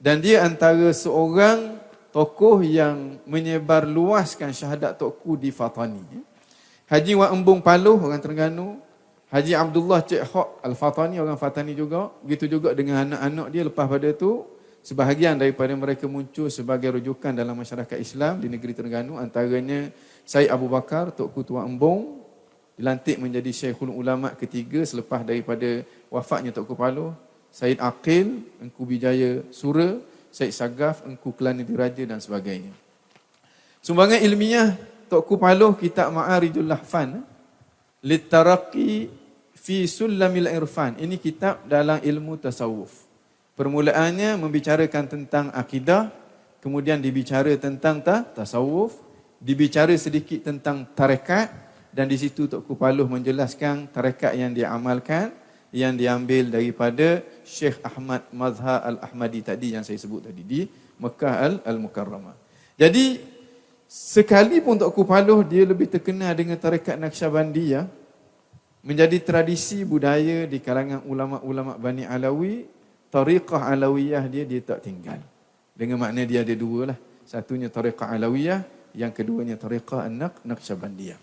Dan 0.00 0.24
dia 0.24 0.40
antara 0.40 0.88
seorang 0.96 1.76
tokoh 2.16 2.64
yang 2.64 3.20
menyebar 3.28 3.84
luaskan 3.84 4.56
syahadat 4.56 4.96
Tokku 4.96 5.36
di 5.36 5.52
Fatani. 5.52 6.00
Haji 6.88 7.12
Wan 7.12 7.36
Embung 7.36 7.60
Paluh, 7.60 8.00
orang 8.00 8.18
Terengganu. 8.18 8.80
Haji 9.32 9.52
Abdullah 9.56 10.04
Cik 10.04 10.28
Hok 10.28 10.48
Al-Fatani, 10.64 11.16
orang 11.20 11.36
Fatani 11.36 11.72
juga. 11.72 12.08
Begitu 12.20 12.56
juga 12.56 12.72
dengan 12.72 13.04
anak-anak 13.04 13.46
dia 13.52 13.62
lepas 13.68 13.84
pada 13.84 14.08
itu. 14.08 14.44
Sebahagian 14.82 15.38
daripada 15.38 15.70
mereka 15.78 16.10
muncul 16.10 16.50
sebagai 16.50 16.98
rujukan 16.98 17.30
dalam 17.30 17.54
masyarakat 17.54 17.96
Islam 18.02 18.42
di 18.42 18.50
negeri 18.50 18.74
Terengganu. 18.74 19.14
Antaranya 19.16 19.88
Syed 20.22 20.48
Abu 20.50 20.70
Bakar, 20.70 21.10
Tok 21.10 21.34
Kutua 21.34 21.66
Embong, 21.66 22.22
dilantik 22.78 23.18
menjadi 23.20 23.50
Syekhul 23.50 23.92
Ulama 23.92 24.32
ketiga 24.34 24.82
selepas 24.86 25.22
daripada 25.26 25.82
wafatnya 26.08 26.54
Tok 26.54 26.72
Kupalo, 26.72 27.14
Syed 27.52 27.78
Aqil, 27.82 28.42
Engku 28.62 28.88
Bijaya 28.88 29.44
Sura, 29.52 30.00
Syed 30.32 30.54
Sagaf, 30.56 31.04
Engku 31.04 31.34
Kelani 31.36 31.66
Diraja 31.66 32.02
dan 32.08 32.22
sebagainya. 32.22 32.72
Sumbangan 33.84 34.22
ilmiah 34.22 34.78
Tok 35.12 35.26
Kupalo, 35.28 35.76
Kitab 35.76 36.14
Ma'arijul 36.14 36.64
Lahfan, 36.64 37.20
Litaraki 38.02 39.06
fi 39.52 39.86
Sulamil 39.86 40.50
Irfan. 40.50 40.98
Ini 40.98 41.22
kitab 41.22 41.62
dalam 41.70 42.02
ilmu 42.02 42.34
tasawuf. 42.34 43.06
Permulaannya 43.54 44.34
membicarakan 44.40 45.06
tentang 45.06 45.46
akidah, 45.54 46.10
kemudian 46.58 46.98
dibicara 46.98 47.54
tentang 47.54 48.02
ta, 48.02 48.26
tasawuf, 48.26 48.96
dibicara 49.42 49.90
sedikit 49.98 50.46
tentang 50.46 50.86
tarekat 50.94 51.50
dan 51.90 52.06
di 52.06 52.14
situ 52.14 52.46
Tok 52.46 52.64
Kupaluh 52.64 53.10
menjelaskan 53.10 53.90
tarekat 53.90 54.38
yang 54.38 54.54
diamalkan 54.54 55.34
yang 55.74 55.98
diambil 55.98 56.52
daripada 56.52 57.20
Syekh 57.42 57.82
Ahmad 57.82 58.22
Mazhar 58.30 58.86
Al-Ahmadi 58.86 59.42
tadi 59.42 59.74
yang 59.74 59.82
saya 59.82 59.98
sebut 59.98 60.30
tadi 60.30 60.46
di 60.46 60.60
Mekah 61.00 61.64
Al-Mukarramah. 61.66 62.38
Jadi 62.78 63.18
sekalipun 63.90 64.78
Tok 64.78 64.94
Kupaluh 64.94 65.42
dia 65.42 65.66
lebih 65.66 65.90
terkenal 65.90 66.32
dengan 66.38 66.56
tarekat 66.56 66.96
Naqsyabandiyah 67.00 67.88
menjadi 68.84 69.18
tradisi 69.22 69.82
budaya 69.82 70.44
di 70.44 70.58
kalangan 70.62 71.02
ulama-ulama 71.08 71.78
Bani 71.78 72.04
Alawi, 72.06 72.68
tariqah 73.08 73.70
Alawiyah 73.72 74.24
dia 74.28 74.44
dia 74.46 74.60
tak 74.62 74.86
tinggal. 74.86 75.18
Dengan 75.72 75.98
makna 75.98 76.22
dia 76.28 76.44
ada 76.44 76.54
dua 76.54 76.94
lah. 76.94 76.98
Satunya 77.24 77.72
tariqah 77.72 78.12
Alawiyah, 78.12 78.60
yang 78.92 79.12
keduanya 79.12 79.56
tariqah 79.56 80.08
an-naq 80.08 80.40
naqsyabandiyah. 80.44 81.18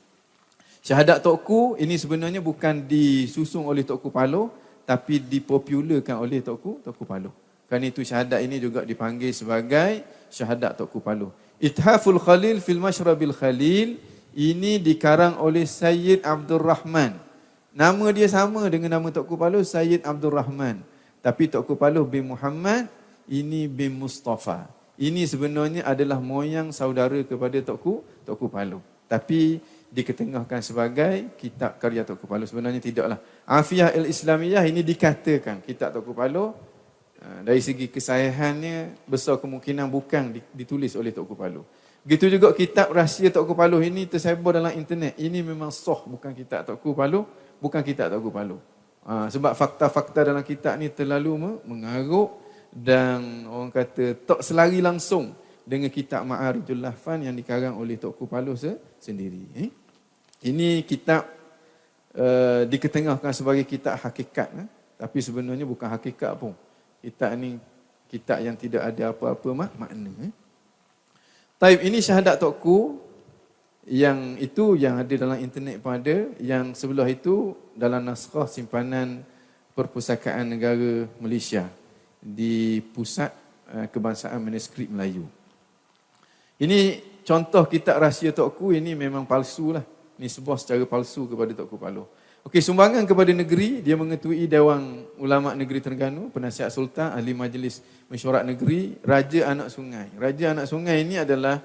Syahadat 0.80 1.20
Tokku 1.22 1.76
ini 1.76 2.00
sebenarnya 2.00 2.40
bukan 2.40 2.88
disusung 2.88 3.68
oleh 3.68 3.84
Tokku 3.84 4.10
Palo 4.10 4.50
tapi 4.88 5.22
dipopularkan 5.22 6.18
oleh 6.18 6.40
Tokku 6.42 6.82
Tokku 6.82 7.04
Palo. 7.06 7.30
Kan 7.70 7.86
itu 7.86 8.02
syahadat 8.02 8.42
ini 8.42 8.58
juga 8.58 8.82
dipanggil 8.82 9.30
sebagai 9.30 10.02
syahadat 10.34 10.80
Tokku 10.80 10.98
Palo. 11.04 11.30
Ithaful 11.62 12.18
Khalil 12.18 12.64
fil 12.64 12.82
Mashrabil 12.82 13.36
Khalil 13.36 14.02
ini 14.34 14.80
dikarang 14.80 15.38
oleh 15.38 15.68
Sayyid 15.68 16.26
Abdul 16.26 16.64
Rahman. 16.64 17.20
Nama 17.76 18.06
dia 18.10 18.26
sama 18.26 18.66
dengan 18.72 18.98
nama 18.98 19.08
Tokku 19.14 19.38
Palo 19.38 19.62
Sayyid 19.62 20.02
Abdul 20.08 20.34
Rahman. 20.34 20.82
Tapi 21.20 21.52
Tokku 21.52 21.76
Palo 21.76 22.08
bin 22.08 22.32
Muhammad 22.34 22.88
ini 23.30 23.68
bin 23.70 24.00
Mustafa. 24.00 24.79
Ini 25.00 25.24
sebenarnya 25.24 25.88
adalah 25.88 26.20
moyang 26.20 26.76
saudara 26.76 27.16
kepada 27.24 27.56
Tokku, 27.64 28.04
Tokku 28.28 28.52
Palu. 28.52 28.84
Tapi 29.08 29.64
diketengahkan 29.88 30.60
sebagai 30.60 31.32
kitab 31.39 31.80
karya 31.80 32.04
Tokku 32.04 32.28
Palu. 32.28 32.43
Sebenarnya 32.43 32.84
tidaklah. 32.84 33.16
Afiah 33.47 33.95
al-Islamiyah 33.95 34.68
ini 34.68 34.84
dikatakan 34.84 35.64
kitab 35.64 35.95
Tokku 35.95 36.12
Palu. 36.12 36.52
Eh, 37.16 37.39
dari 37.47 37.64
segi 37.64 37.88
kesahihannya, 37.88 39.08
besar 39.08 39.39
kemungkinan 39.39 39.88
bukan 39.88 40.36
ditulis 40.52 40.91
oleh 41.00 41.16
Tokku 41.16 41.32
Palu. 41.32 41.64
Begitu 42.04 42.36
juga 42.36 42.52
kitab 42.52 42.91
rahsia 42.91 43.32
Tokku 43.32 43.56
Palu 43.56 43.80
ini 43.80 44.04
tersebar 44.04 44.60
dalam 44.60 44.76
internet. 44.76 45.16
Ini 45.16 45.39
memang 45.39 45.72
soh 45.72 46.04
bukan 46.12 46.36
kitab 46.36 46.68
Tokku 46.68 46.91
Palu. 46.91 47.24
Bukan 47.64 47.80
kitab 47.88 48.12
Tokku 48.12 48.36
Palu. 48.36 48.60
Ha, 49.08 49.32
sebab 49.32 49.56
fakta-fakta 49.56 50.28
dalam 50.28 50.43
kitab 50.43 50.76
ni 50.76 50.91
terlalu 50.91 51.60
mengaruk 51.64 52.39
dan 52.70 53.50
orang 53.50 53.74
kata 53.74 54.14
tak 54.14 54.40
selari 54.46 54.78
langsung 54.78 55.34
dengan 55.66 55.90
kitab 55.90 56.26
Ma'arijul 56.26 56.82
Lahfan 56.82 57.26
yang 57.26 57.34
dikarang 57.34 57.78
oleh 57.78 57.98
Tok 57.98 58.18
Kupalo 58.18 58.54
sendiri. 58.98 59.50
Eh? 59.58 59.70
Ini 60.50 60.86
kitab 60.86 61.30
uh, 62.18 62.66
diketengahkan 62.66 63.34
sebagai 63.34 63.66
kitab 63.66 63.98
hakikat. 64.02 64.50
Eh? 64.54 64.68
Tapi 64.98 65.18
sebenarnya 65.22 65.66
bukan 65.66 65.90
hakikat 65.90 66.34
pun. 66.38 66.54
Kitab 67.02 67.38
ini 67.38 67.62
kitab 68.10 68.42
yang 68.42 68.58
tidak 68.58 68.86
ada 68.86 69.14
apa-apa 69.14 69.50
mak 69.54 69.72
makna. 69.78 70.10
Eh? 70.26 70.34
Taib 71.62 71.86
ini 71.86 72.02
syahadat 72.02 72.42
Tokku 72.42 72.98
yang 73.90 74.38
itu 74.38 74.78
yang 74.78 75.02
ada 75.02 75.14
dalam 75.14 75.38
internet 75.42 75.82
pun 75.82 75.98
ada. 75.98 76.34
Yang 76.42 76.82
sebelah 76.82 77.10
itu 77.10 77.58
dalam 77.74 78.06
naskah 78.06 78.50
simpanan 78.50 79.22
Perpustakaan 79.78 80.50
Negara 80.50 81.08
Malaysia 81.22 81.70
di 82.20 82.84
pusat 82.92 83.32
uh, 83.72 83.88
kebangsaan 83.88 84.38
manuskrip 84.44 84.92
Melayu. 84.92 85.26
Ini 86.60 87.00
contoh 87.24 87.64
kitab 87.72 88.04
rahsia 88.04 88.36
Tokku 88.36 88.76
ini 88.76 88.92
memang 88.92 89.24
palsu 89.24 89.80
lah. 89.80 89.86
Ini 90.20 90.28
sebuah 90.28 90.60
secara 90.60 90.84
palsu 90.84 91.24
kepada 91.32 91.56
Tokku 91.56 91.80
Paloh. 91.80 92.08
Okey, 92.44 92.64
sumbangan 92.64 93.04
kepada 93.04 93.36
negeri, 93.36 93.84
dia 93.84 94.00
mengetui 94.00 94.48
Dewan 94.48 95.04
Ulama 95.20 95.52
Negeri 95.56 95.84
Terengganu, 95.84 96.32
Penasihat 96.32 96.72
Sultan, 96.72 97.12
Ahli 97.12 97.36
Majlis 97.36 97.84
Mesyuarat 98.08 98.48
Negeri, 98.48 98.96
Raja 99.04 99.52
Anak 99.52 99.68
Sungai. 99.72 100.08
Raja 100.16 100.56
Anak 100.56 100.72
Sungai 100.72 101.04
ini 101.04 101.20
adalah, 101.20 101.60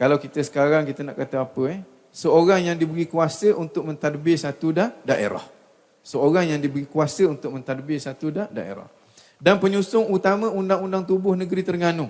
kalau 0.00 0.16
kita 0.16 0.40
sekarang 0.40 0.88
kita 0.88 1.04
nak 1.04 1.20
kata 1.20 1.44
apa 1.44 1.62
eh, 1.68 1.80
seorang 2.16 2.64
yang 2.64 2.76
diberi 2.80 3.04
kuasa 3.04 3.52
untuk 3.52 3.84
mentadbir 3.84 4.40
satu 4.40 4.72
da 4.72 4.92
daerah. 5.04 5.44
Seorang 6.00 6.48
yang 6.48 6.60
diberi 6.64 6.88
kuasa 6.88 7.28
untuk 7.28 7.52
mentadbir 7.52 8.00
satu 8.00 8.32
da 8.32 8.48
daerah. 8.48 8.88
Dan 9.36 9.60
penyusun 9.60 10.08
utama 10.08 10.48
Undang-Undang 10.48 11.04
Tubuh 11.04 11.36
Negeri 11.36 11.60
Terengganu 11.60 12.08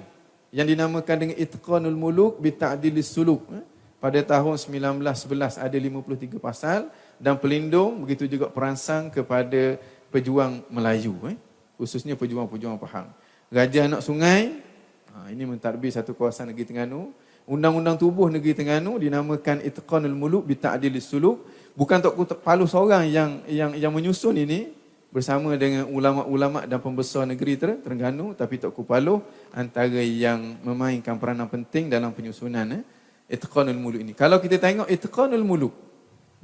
yang 0.54 0.66
dinamakan 0.66 1.16
dengan 1.26 1.36
Itqanul 1.36 1.98
Muluk 1.98 2.38
bi 2.38 2.54
Ta'dilis 2.54 3.10
Suluk. 3.10 3.42
Eh? 3.50 3.64
Pada 3.98 4.22
tahun 4.22 4.54
1911 4.54 5.58
ada 5.58 5.76
53 5.76 6.38
pasal 6.38 6.86
dan 7.18 7.34
pelindung 7.34 8.06
begitu 8.06 8.30
juga 8.30 8.46
perangsang 8.46 9.10
kepada 9.10 9.80
pejuang 10.14 10.62
Melayu 10.70 11.18
eh? 11.26 11.34
khususnya 11.74 12.14
pejuang-pejuang 12.14 12.78
Pahang. 12.78 13.10
Raja 13.50 13.90
Anak 13.90 14.06
Sungai 14.06 14.62
ha, 15.10 15.26
ini 15.26 15.42
mentadbir 15.46 15.90
satu 15.90 16.14
kawasan 16.14 16.54
negeri 16.54 16.70
Terengganu. 16.70 17.10
Undang-Undang 17.46 17.98
Tubuh 17.98 18.26
Negeri 18.26 18.54
Terengganu 18.54 18.98
dinamakan 19.02 19.66
Itqanul 19.66 20.14
Muluk 20.14 20.46
bi 20.46 20.54
Ta'dilis 20.54 21.10
Suluk. 21.10 21.42
Bukan 21.74 21.98
Tok 22.02 22.42
Palu 22.42 22.70
seorang 22.70 23.06
yang 23.10 23.42
yang 23.50 23.70
yang 23.74 23.92
menyusun 23.92 24.34
ini, 24.34 24.72
bersama 25.16 25.56
dengan 25.56 25.88
ulama-ulama 25.88 26.68
dan 26.68 26.76
pembesar 26.76 27.24
negeri 27.24 27.56
Terengganu 27.56 28.36
tapi 28.36 28.60
Tok 28.60 28.76
Kupaloh 28.76 29.24
antara 29.48 30.04
yang 30.04 30.60
memainkan 30.60 31.16
peranan 31.16 31.48
penting 31.48 31.88
dalam 31.88 32.12
penyusunan 32.12 32.68
eh, 32.76 32.84
Itqanul 33.32 33.80
Muluk 33.80 34.04
ini. 34.04 34.12
Kalau 34.12 34.36
kita 34.44 34.60
tengok 34.60 34.84
Itqanul 34.92 35.40
Muluk 35.40 35.72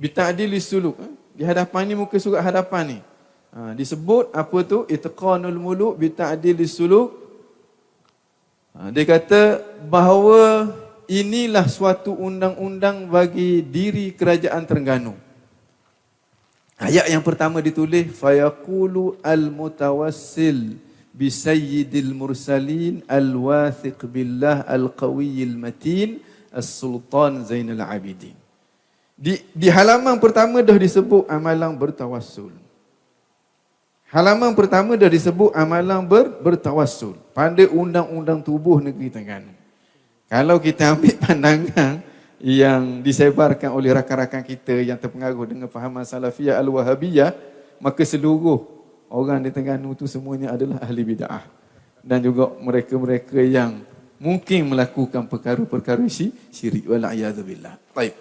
bita'dil 0.00 0.56
suluk 0.56 0.96
eh, 1.04 1.12
di 1.36 1.44
hadapan 1.44 1.84
ni 1.84 2.00
muka 2.00 2.16
surat 2.16 2.40
hadapan 2.40 2.96
ni. 2.96 2.98
Ha, 3.52 3.76
disebut 3.76 4.32
apa 4.32 4.58
tu 4.64 4.88
Itqanul 4.88 5.60
Muluk 5.60 6.00
bita'dil 6.00 6.56
suluk. 6.64 7.12
Ha, 8.72 8.88
dia 8.88 9.04
kata 9.04 9.60
bahawa 9.84 10.72
inilah 11.12 11.68
suatu 11.68 12.16
undang-undang 12.16 13.04
bagi 13.12 13.60
diri 13.60 14.16
kerajaan 14.16 14.64
Terengganu. 14.64 15.12
Ayat 16.82 17.06
yang 17.06 17.22
pertama 17.22 17.62
ditulis 17.62 18.10
fayaqulu 18.10 19.22
al-mutawassil 19.22 20.74
bi 21.14 21.30
sayyidil 21.30 22.10
mursalin 22.10 23.06
al-wathiq 23.06 24.02
billah 24.10 24.66
al-qawiyil 24.66 25.54
matin 25.54 26.18
as-sultan 26.50 27.46
Zainal 27.46 27.86
Abidin. 27.86 28.34
Di, 29.14 29.38
di 29.54 29.70
halaman 29.70 30.18
pertama 30.18 30.58
dah 30.58 30.74
disebut 30.74 31.30
amalan 31.30 31.78
bertawassul. 31.78 32.50
Halaman 34.10 34.52
pertama 34.52 34.98
dah 34.98 35.06
disebut 35.06 35.54
amalan 35.54 36.02
ber, 36.02 36.34
bertawassul 36.42 37.14
pada 37.30 37.62
undang-undang 37.70 38.42
tubuh 38.42 38.82
negeri 38.82 39.08
Terengganu. 39.08 39.54
Kalau 40.26 40.58
kita 40.58 40.98
ambil 40.98 41.14
pandangan 41.22 42.02
yang 42.42 43.06
disebarkan 43.06 43.70
oleh 43.70 43.94
rakan-rakan 43.94 44.42
kita 44.42 44.82
yang 44.82 44.98
terpengaruh 44.98 45.46
dengan 45.46 45.70
fahaman 45.70 46.02
salafiyah 46.02 46.58
al-wahabiyah, 46.58 47.30
maka 47.78 48.02
seluruh 48.02 48.66
orang 49.06 49.38
di 49.46 49.54
Terengganu 49.54 49.94
itu 49.94 50.10
semuanya 50.10 50.50
adalah 50.50 50.82
ahli 50.82 51.06
bid'ah. 51.06 51.46
Dan 52.02 52.18
juga 52.18 52.50
mereka-mereka 52.58 53.38
yang 53.46 53.86
mungkin 54.18 54.74
melakukan 54.74 55.30
perkara-perkara 55.30 56.02
syirik. 56.10 56.90
Wala'iyadzubillah. 56.90 57.78
Baik. 57.94 58.18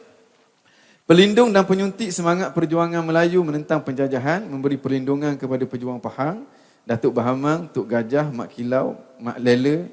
Pelindung 1.09 1.49
dan 1.49 1.65
penyuntik 1.65 2.13
semangat 2.13 2.53
perjuangan 2.53 3.01
Melayu 3.01 3.41
menentang 3.41 3.81
penjajahan, 3.81 4.45
memberi 4.45 4.77
perlindungan 4.77 5.33
kepada 5.33 5.65
pejuang 5.65 5.97
Pahang, 5.97 6.45
Datuk 6.85 7.17
Bahamang, 7.17 7.67
Tok 7.73 7.89
Gajah, 7.89 8.29
Mak 8.29 8.53
Kilau, 8.53 8.95
Mak 9.17 9.41
Lela, 9.41 9.89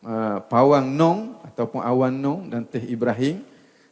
Uh, 0.00 0.40
Pawang 0.48 0.88
Nong 0.96 1.36
ataupun 1.44 1.84
Awan 1.84 2.16
Nong 2.16 2.48
dan 2.48 2.64
Teh 2.64 2.80
Ibrahim 2.88 3.44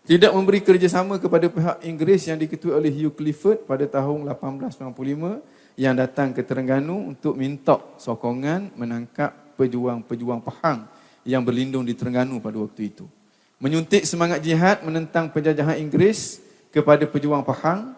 tidak 0.09 0.33
memberi 0.33 0.65
kerjasama 0.65 1.21
kepada 1.21 1.53
pihak 1.53 1.85
Inggeris 1.85 2.25
yang 2.33 2.41
diketuai 2.41 2.81
oleh 2.81 2.89
Hugh 2.89 3.13
Clifford 3.13 3.69
pada 3.69 3.85
tahun 3.85 4.25
1895 4.25 5.77
yang 5.77 5.93
datang 5.93 6.33
ke 6.33 6.41
Terengganu 6.41 7.13
untuk 7.13 7.37
minta 7.37 7.77
sokongan 8.01 8.73
menangkap 8.73 9.37
pejuang-pejuang 9.61 10.41
Pahang 10.41 10.89
yang 11.29 11.45
berlindung 11.45 11.85
di 11.85 11.93
Terengganu 11.93 12.41
pada 12.41 12.57
waktu 12.57 12.89
itu. 12.89 13.05
Menyuntik 13.61 14.09
semangat 14.09 14.41
jihad 14.41 14.81
menentang 14.81 15.29
penjajahan 15.29 15.77
Inggeris 15.77 16.41
kepada 16.73 17.05
pejuang 17.05 17.45
Pahang, 17.45 17.93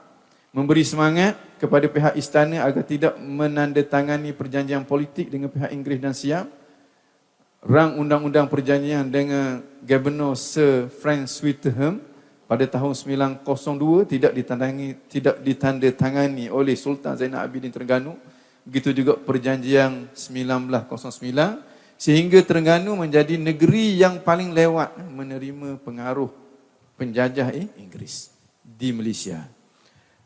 memberi 0.51 0.83
semangat 0.83 1.39
kepada 1.63 1.87
pihak 1.87 2.19
istana 2.19 2.67
agar 2.67 2.83
tidak 2.83 3.15
menandatangani 3.23 4.35
perjanjian 4.35 4.83
politik 4.83 5.31
dengan 5.31 5.47
pihak 5.47 5.71
Inggeris 5.71 6.03
dan 6.03 6.11
Siam, 6.11 6.47
rang 7.61 8.01
undang-undang 8.01 8.49
perjanjian 8.49 9.09
dengan 9.13 9.61
Governor 9.85 10.37
Sir 10.37 10.89
Frank 10.89 11.29
Swettenham 11.29 12.01
pada 12.49 12.65
tahun 12.67 12.97
902 12.97 14.09
tidak 14.11 14.33
ditandani 14.33 14.97
tidak 15.07 15.39
ditandatangani 15.45 16.49
oleh 16.49 16.75
Sultan 16.75 17.15
Zainal 17.15 17.45
Abidin 17.45 17.71
Terengganu 17.71 18.17
begitu 18.65 18.97
juga 18.97 19.17
perjanjian 19.17 20.09
1909 20.17 21.71
sehingga 22.01 22.41
Terengganu 22.41 22.97
menjadi 22.97 23.37
negeri 23.37 24.01
yang 24.01 24.25
paling 24.25 24.57
lewat 24.57 24.97
menerima 25.13 25.77
pengaruh 25.85 26.33
penjajah 26.97 27.53
eh, 27.53 27.69
Inggeris 27.77 28.33
di 28.65 28.89
Malaysia. 28.89 29.45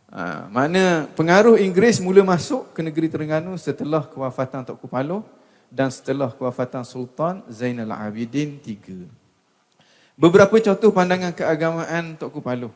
Ha, 0.06 0.46
mana 0.46 1.10
pengaruh 1.18 1.58
Inggeris 1.58 1.98
mula 1.98 2.22
masuk 2.22 2.70
ke 2.70 2.78
negeri 2.78 3.10
Terengganu 3.10 3.58
setelah 3.58 4.06
kewafatan 4.06 4.62
Tok 4.62 4.86
Kupaloh 4.86 5.26
dan 5.74 5.90
setelah 5.90 6.30
kewafatan 6.30 6.86
Sultan 6.86 7.42
Zainal 7.50 7.90
Abidin 7.90 8.62
III. 8.62 9.10
Beberapa 10.14 10.54
contoh 10.62 10.94
pandangan 10.94 11.34
keagamaan 11.34 12.14
Tok 12.14 12.38
Kupaloh. 12.38 12.70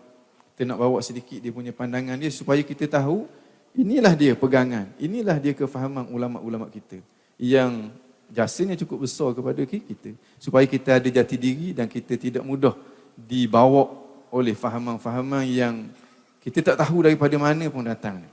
Kita 0.59 0.67
nak 0.67 0.83
bawa 0.83 0.99
sedikit 0.99 1.39
dia 1.39 1.55
punya 1.55 1.71
pandangan 1.71 2.19
dia 2.19 2.35
supaya 2.35 2.59
kita 2.67 2.91
tahu 2.91 3.31
inilah 3.79 4.19
dia 4.19 4.35
pegangan, 4.35 4.91
inilah 4.99 5.39
dia 5.39 5.55
kefahaman 5.55 6.11
ulama-ulama 6.11 6.67
kita 6.67 6.99
yang 7.39 7.95
jasanya 8.35 8.75
cukup 8.75 9.07
besar 9.07 9.31
kepada 9.31 9.63
kita 9.63 10.19
supaya 10.43 10.67
kita 10.67 10.99
ada 10.99 11.07
jati 11.07 11.39
diri 11.39 11.71
dan 11.71 11.87
kita 11.87 12.19
tidak 12.19 12.43
mudah 12.43 12.75
dibawa 13.15 13.87
oleh 14.35 14.59
fahaman-fahaman 14.59 15.47
yang 15.47 15.87
kita 16.43 16.75
tak 16.75 16.77
tahu 16.83 17.07
daripada 17.07 17.39
mana 17.39 17.71
pun 17.71 17.87
datang. 17.87 18.27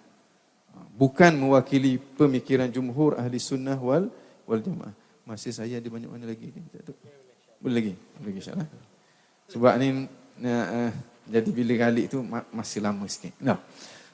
Bukan 0.97 1.37
mewakili 1.37 2.01
pemikiran 2.17 2.73
jumhur 2.73 3.21
ahli 3.21 3.37
sunnah 3.37 3.77
wal 3.77 4.09
wal 4.45 4.61
jamaah. 4.61 4.93
Masih 5.25 5.51
saya 5.51 5.81
ada 5.81 5.89
banyak 5.89 6.09
mana 6.09 6.29
lagi? 6.29 6.53
Boleh 7.57 7.75
lagi? 7.81 7.93
Boleh 8.21 8.29
lagi 8.29 8.39
insyaAllah. 8.45 8.69
Sebab 9.49 9.73
ni 9.81 9.87
uh, 10.45 10.91
jadi 11.25 11.49
bila 11.49 11.73
kali 11.89 12.05
tu 12.05 12.21
masih 12.53 12.79
lama 12.85 13.05
sikit. 13.09 13.33
Nah. 13.41 13.57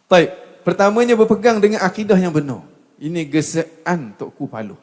Baik. 0.07 0.31
Pertamanya 0.61 1.17
berpegang 1.17 1.57
dengan 1.57 1.81
akidah 1.83 2.15
yang 2.15 2.31
benar. 2.31 2.61
Ini 3.01 3.25
gesaan 3.25 4.13
Tok 4.13 4.37
Kupaluh. 4.37 4.77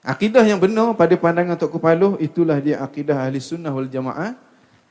Akidah 0.00 0.40
yang 0.40 0.56
benar 0.56 0.96
pada 0.96 1.12
pandangan 1.20 1.54
Tok 1.60 1.76
Kupaluh 1.76 2.16
itulah 2.16 2.56
dia 2.64 2.80
akidah 2.80 3.28
ahli 3.28 3.38
sunnah 3.38 3.68
wal 3.68 3.86
jamaah. 3.86 4.32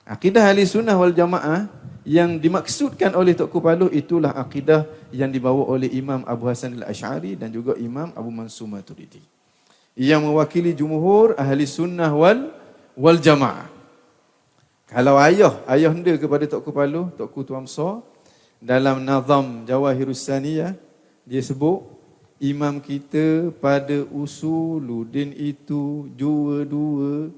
Akidah 0.06 0.46
ahli 0.46 0.62
sunnah 0.64 0.94
wal 0.94 1.12
jamaah 1.12 1.66
yang 2.06 2.38
dimaksudkan 2.38 3.18
oleh 3.18 3.34
Tok 3.34 3.50
Kupaluh 3.50 3.90
itulah 3.90 4.32
akidah 4.38 4.86
yang 5.10 5.34
dibawa 5.34 5.66
oleh 5.68 5.90
Imam 5.90 6.22
Abu 6.24 6.48
Hasan 6.48 6.78
al-Ash'ari 6.80 7.34
dan 7.34 7.50
juga 7.50 7.74
Imam 7.82 8.14
Abu 8.14 8.30
Mansur 8.30 8.70
Maturidi 8.70 9.37
yang 9.98 10.30
mewakili 10.30 10.78
jumhur 10.78 11.34
ahli 11.34 11.66
sunnah 11.66 12.14
wal 12.14 12.54
wal 12.94 13.18
jamaah. 13.18 13.66
Kalau 14.88 15.18
ayah, 15.18 15.58
ayah 15.68 15.92
anda 15.92 16.16
kepada 16.16 16.48
Tok 16.48 16.70
Kupalu, 16.70 17.12
Tok 17.18 17.28
Ku 17.34 17.42
Tuamsa, 17.44 18.00
dalam 18.62 19.04
nazam 19.04 19.68
Jawahirus 19.68 20.24
Saniyah, 20.24 20.78
dia 21.28 21.42
sebut, 21.44 21.84
imam 22.40 22.80
kita 22.80 23.52
pada 23.58 24.06
usuluddin 24.14 25.34
itu 25.36 26.08
dua-dua 26.16 27.34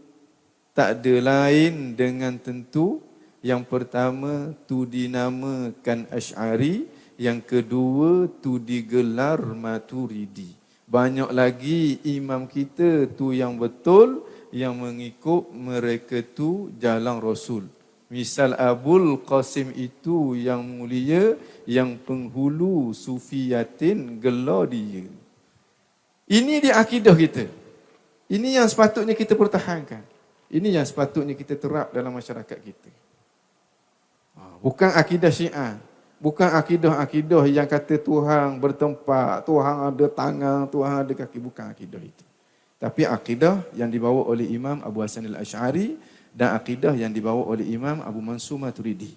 tak 0.75 1.01
ada 1.01 1.15
lain 1.25 1.97
dengan 1.97 2.37
tentu 2.37 3.01
yang 3.39 3.63
pertama 3.63 4.51
tu 4.67 4.83
dinamakan 4.83 6.05
Ash'ari, 6.11 6.85
yang 7.15 7.39
kedua 7.39 8.29
tu 8.43 8.59
digelar 8.59 9.41
Maturidi 9.41 10.58
banyak 10.89 11.29
lagi 11.29 12.01
imam 12.01 12.49
kita 12.49 13.05
tu 13.13 13.29
yang 13.29 13.61
betul 13.61 14.25
yang 14.49 14.73
mengikut 14.73 15.53
mereka 15.53 16.25
tu 16.25 16.73
jalan 16.81 17.21
Rasul. 17.21 17.69
Misal 18.09 18.57
Abul 18.57 19.21
Qasim 19.21 19.69
itu 19.77 20.33
yang 20.33 20.65
mulia 20.65 21.37
yang 21.69 21.93
penghulu 22.01 22.89
sufiyatin 22.89 24.17
gelar 24.17 24.65
dia. 24.65 25.05
Ini 26.25 26.53
dia 26.57 26.81
akidah 26.81 27.13
kita. 27.13 27.45
Ini 28.25 28.57
yang 28.57 28.65
sepatutnya 28.65 29.13
kita 29.13 29.37
pertahankan. 29.37 30.01
Ini 30.49 30.81
yang 30.81 30.85
sepatutnya 30.89 31.37
kita 31.37 31.53
terap 31.53 31.93
dalam 31.93 32.09
masyarakat 32.09 32.57
kita. 32.57 32.89
Ha, 34.37 34.57
bukan 34.57 34.89
akidah 34.97 35.29
syiah. 35.29 35.77
Bukan 36.19 36.51
akidah-akidah 36.51 37.47
yang 37.47 37.63
kata 37.63 37.95
Tuhan 37.95 38.59
bertempat, 38.59 39.47
Tuhan 39.47 39.75
ada 39.87 40.05
tangan, 40.11 40.67
Tuhan 40.67 40.93
ada 41.07 41.13
kaki. 41.15 41.39
Bukan 41.39 41.65
akidah 41.71 42.03
itu. 42.03 42.25
Tapi 42.75 43.07
akidah 43.07 43.63
yang 43.71 43.87
dibawa 43.87 44.27
oleh 44.27 44.47
Imam 44.51 44.83
Abu 44.83 44.99
Hasan 44.99 45.27
al-Ash'ari 45.31 45.95
dan 46.35 46.55
akidah 46.55 46.91
yang 46.95 47.11
dibawa 47.11 47.43
oleh 47.47 47.67
Imam 47.71 48.03
Abu 48.03 48.19
Mansur 48.19 48.59
Maturidi. 48.59 49.15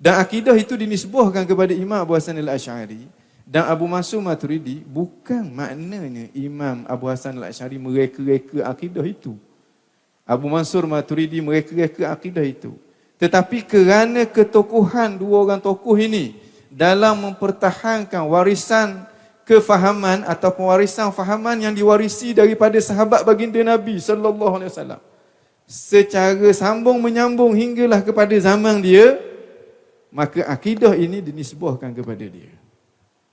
Dan 0.00 0.16
akidah 0.16 0.56
itu 0.56 0.72
dinisbahkan 0.72 1.44
kepada 1.44 1.76
Imam 1.76 2.00
Abu 2.00 2.16
Hasan 2.16 2.36
al-Ash'ari 2.40 3.04
Dan 3.48 3.64
Abu 3.64 3.88
Mansur 3.88 4.20
Maturidi 4.20 4.84
bukan 4.84 5.40
maknanya 5.48 6.28
Imam 6.36 6.84
Abu 6.84 7.08
Hasan 7.08 7.40
Al-Asy'ari 7.40 7.80
mereka-reka 7.80 8.60
akidah 8.68 9.00
itu. 9.08 9.40
Abu 10.28 10.52
Mansur 10.52 10.84
Maturidi 10.84 11.40
mereka-reka 11.40 12.12
akidah 12.12 12.44
itu. 12.44 12.76
Tetapi 13.18 13.66
kerana 13.66 14.22
ketokohan 14.24 15.18
dua 15.18 15.42
orang 15.42 15.58
tokoh 15.58 15.98
ini 15.98 16.38
dalam 16.70 17.18
mempertahankan 17.26 18.22
warisan 18.30 19.04
kefahaman 19.42 20.22
atau 20.28 20.54
pewarisan 20.54 21.10
fahaman 21.10 21.58
yang 21.58 21.74
diwarisi 21.74 22.36
daripada 22.36 22.76
sahabat 22.78 23.24
baginda 23.24 23.58
Nabi 23.64 23.96
sallallahu 23.98 24.60
alaihi 24.60 24.70
wasallam 24.70 25.00
secara 25.64 26.52
sambung 26.52 27.00
menyambung 27.00 27.56
hinggalah 27.56 28.04
kepada 28.04 28.36
zaman 28.36 28.84
dia 28.84 29.16
maka 30.12 30.44
akidah 30.44 30.92
ini 30.92 31.24
dinisbahkan 31.24 31.96
kepada 31.96 32.28
dia 32.28 32.58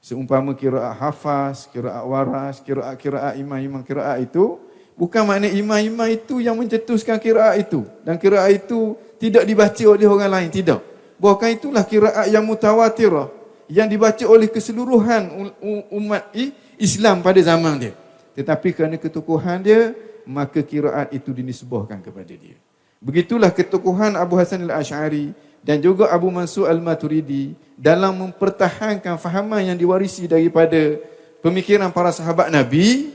Seumpama 0.05 0.53
kiraat 0.53 1.01
hafaz, 1.01 1.65
kiraat 1.65 2.05
waras, 2.05 2.61
kiraat-kiraat 2.61 3.41
imam-imam 3.41 3.81
kiraat 3.81 4.21
itu, 4.21 4.61
bukan 4.93 5.25
makna 5.25 5.49
imam-imam 5.49 6.05
itu 6.13 6.37
yang 6.45 6.53
mencetuskan 6.53 7.17
kiraat 7.17 7.65
itu. 7.65 7.81
Dan 8.05 8.21
kiraat 8.21 8.53
itu 8.53 8.93
tidak 9.17 9.43
dibaca 9.47 9.83
oleh 9.87 10.07
orang 10.07 10.31
lain, 10.31 10.49
tidak. 10.51 10.79
Bahkan 11.15 11.49
itulah 11.55 11.83
kiraat 11.87 12.27
yang 12.27 12.43
mutawatirah, 12.43 13.31
yang 13.71 13.87
dibaca 13.87 14.25
oleh 14.27 14.51
keseluruhan 14.51 15.55
umat 15.91 16.29
Islam 16.75 17.23
pada 17.23 17.39
zaman 17.39 17.79
dia. 17.79 17.93
Tetapi 18.35 18.75
kerana 18.75 18.99
ketukuhan 18.99 19.63
dia, 19.63 19.95
maka 20.27 20.59
kiraat 20.59 21.15
itu 21.15 21.31
dinisbahkan 21.31 22.03
kepada 22.03 22.35
dia. 22.35 22.59
Begitulah 22.99 23.53
ketukuhan 23.55 24.19
Abu 24.19 24.35
Hasan 24.35 24.67
al-Ash'ari 24.67 25.31
dan 25.63 25.79
juga 25.79 26.11
Abu 26.11 26.27
Mansur 26.27 26.67
al-Maturidi 26.67 27.55
dalam 27.79 28.27
mempertahankan 28.27 29.15
fahaman 29.15 29.63
yang 29.63 29.77
diwarisi 29.79 30.27
daripada 30.27 30.99
pemikiran 31.39 31.87
para 31.95 32.11
sahabat 32.11 32.51
Nabi 32.51 33.14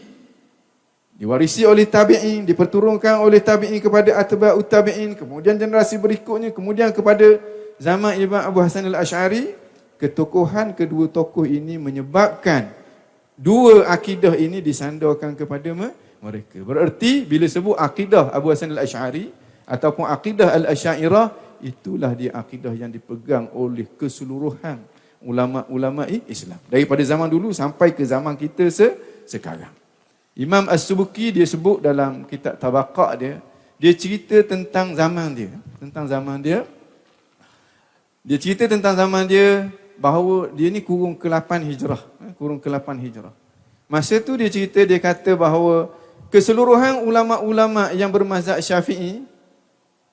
diwarisi 1.20 1.68
oleh 1.68 1.84
tabi'in, 1.84 2.48
diperturunkan 2.48 3.20
oleh 3.20 3.44
tabi'in 3.44 3.76
kepada 3.76 4.16
atba'ut 4.16 4.64
tabi'in, 4.64 5.12
kemudian 5.12 5.60
generasi 5.60 6.00
berikutnya, 6.00 6.48
kemudian 6.48 6.88
kepada 6.96 7.36
zaman 7.76 8.16
Imam 8.16 8.40
Abu 8.40 8.64
Hasan 8.64 8.88
al-Ash'ari, 8.88 9.52
ketokohan 10.00 10.72
kedua 10.72 11.12
tokoh 11.12 11.44
ini 11.44 11.76
menyebabkan 11.76 12.72
dua 13.36 13.84
akidah 13.92 14.32
ini 14.32 14.64
disandorkan 14.64 15.36
kepada 15.36 15.68
mereka. 16.24 16.56
Bererti 16.64 17.28
bila 17.28 17.44
sebut 17.44 17.76
akidah 17.76 18.32
Abu 18.32 18.48
Hasan 18.48 18.72
al-Ash'ari 18.72 19.28
ataupun 19.68 20.08
akidah 20.08 20.56
al-Ash'ariyah 20.56 21.36
itulah 21.60 22.16
dia 22.16 22.32
akidah 22.32 22.72
yang 22.72 22.88
dipegang 22.88 23.52
oleh 23.52 23.84
keseluruhan 24.00 24.80
ulama-ulama 25.20 26.08
Islam. 26.24 26.56
Daripada 26.64 27.04
zaman 27.04 27.28
dulu 27.28 27.52
sampai 27.52 27.92
ke 27.92 28.00
zaman 28.08 28.32
kita 28.40 28.72
se 28.72 28.88
sekarang. 29.28 29.79
Imam 30.38 30.70
As-Subuki 30.70 31.34
dia 31.34 31.46
sebut 31.46 31.82
dalam 31.82 32.22
kitab 32.26 32.56
Tabaqah 32.56 33.10
dia, 33.18 33.34
dia 33.80 33.92
cerita 33.96 34.38
tentang 34.46 34.94
zaman 34.94 35.28
dia, 35.34 35.52
tentang 35.80 36.04
zaman 36.06 36.38
dia. 36.38 36.68
Dia 38.20 38.36
cerita 38.36 38.68
tentang 38.68 38.94
zaman 38.94 39.24
dia 39.24 39.72
bahawa 39.96 40.52
dia 40.52 40.68
ni 40.68 40.84
kurung 40.84 41.16
ke-8 41.16 41.50
Hijrah, 41.64 42.02
eh, 42.24 42.32
kurung 42.36 42.60
ke-8 42.60 42.88
Hijrah. 43.00 43.32
Masa 43.90 44.20
tu 44.20 44.36
dia 44.36 44.46
cerita 44.52 44.84
dia 44.84 45.00
kata 45.00 45.34
bahawa 45.34 45.90
keseluruhan 46.30 47.02
ulama-ulama 47.02 47.90
yang 47.96 48.12
bermazhab 48.12 48.60
Syafi'i 48.62 49.24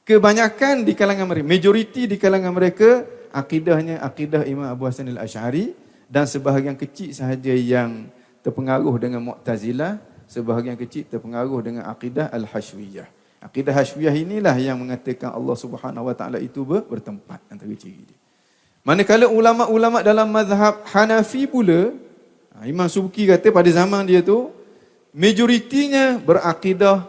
kebanyakan 0.08 0.88
di 0.88 0.96
kalangan 0.96 1.28
mereka, 1.28 1.46
majoriti 1.46 2.08
di 2.08 2.16
kalangan 2.16 2.56
mereka 2.56 3.06
akidahnya 3.30 4.00
akidah 4.00 4.48
Imam 4.48 4.66
Abu 4.66 4.88
Hasan 4.88 5.12
al-Ash'ari 5.12 5.76
dan 6.08 6.24
sebahagian 6.24 6.80
kecil 6.80 7.12
sahaja 7.12 7.52
yang 7.52 8.08
terpengaruh 8.48 8.96
dengan 8.96 9.20
Mu'tazilah, 9.20 10.00
sebahagian 10.24 10.80
kecil 10.80 11.04
terpengaruh 11.12 11.60
dengan 11.60 11.84
akidah 11.92 12.32
al-Hashwiyah. 12.32 13.12
Akidah 13.44 13.76
Hashwiyah 13.76 14.16
inilah 14.16 14.56
yang 14.56 14.80
mengatakan 14.80 15.36
Allah 15.36 15.56
Subhanahu 15.60 16.08
wa 16.08 16.16
taala 16.16 16.40
itu 16.40 16.64
bertempat 16.64 17.44
antara 17.52 17.76
ciri 17.76 18.08
dia. 18.08 18.16
Manakala 18.88 19.28
ulama-ulama 19.28 20.00
dalam 20.00 20.32
mazhab 20.32 20.80
Hanafi 20.88 21.44
pula, 21.44 21.92
ha, 22.56 22.64
Imam 22.64 22.88
Subki 22.88 23.28
kata 23.28 23.52
pada 23.52 23.68
zaman 23.68 24.08
dia 24.08 24.24
tu 24.24 24.48
majoritinya 25.12 26.16
berakidah 26.24 27.04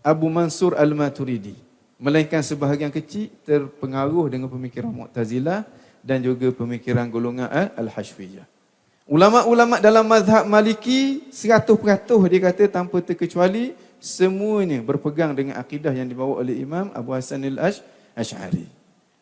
Abu 0.00 0.32
Mansur 0.32 0.72
al-Maturidi 0.72 1.52
melainkan 2.00 2.40
sebahagian 2.40 2.88
kecil 2.88 3.28
terpengaruh 3.44 4.26
dengan 4.32 4.48
pemikiran 4.48 4.88
Mu'tazilah 4.88 5.68
dan 6.00 6.18
juga 6.24 6.50
pemikiran 6.50 7.06
golongan 7.06 7.46
Al-Hashfiyah. 7.78 8.51
Ulama-ulama 9.12 9.76
dalam 9.76 10.08
mazhab 10.08 10.48
Maliki 10.48 11.20
100% 11.28 11.68
dia 12.32 12.40
kata 12.48 12.64
tanpa 12.64 12.96
terkecuali 13.04 13.76
semuanya 14.00 14.80
berpegang 14.80 15.36
dengan 15.36 15.60
akidah 15.60 15.92
yang 15.92 16.08
dibawa 16.08 16.40
oleh 16.40 16.56
Imam 16.56 16.88
Abu 16.96 17.12
Hasan 17.12 17.44
Al-Ash'ari. 17.44 18.64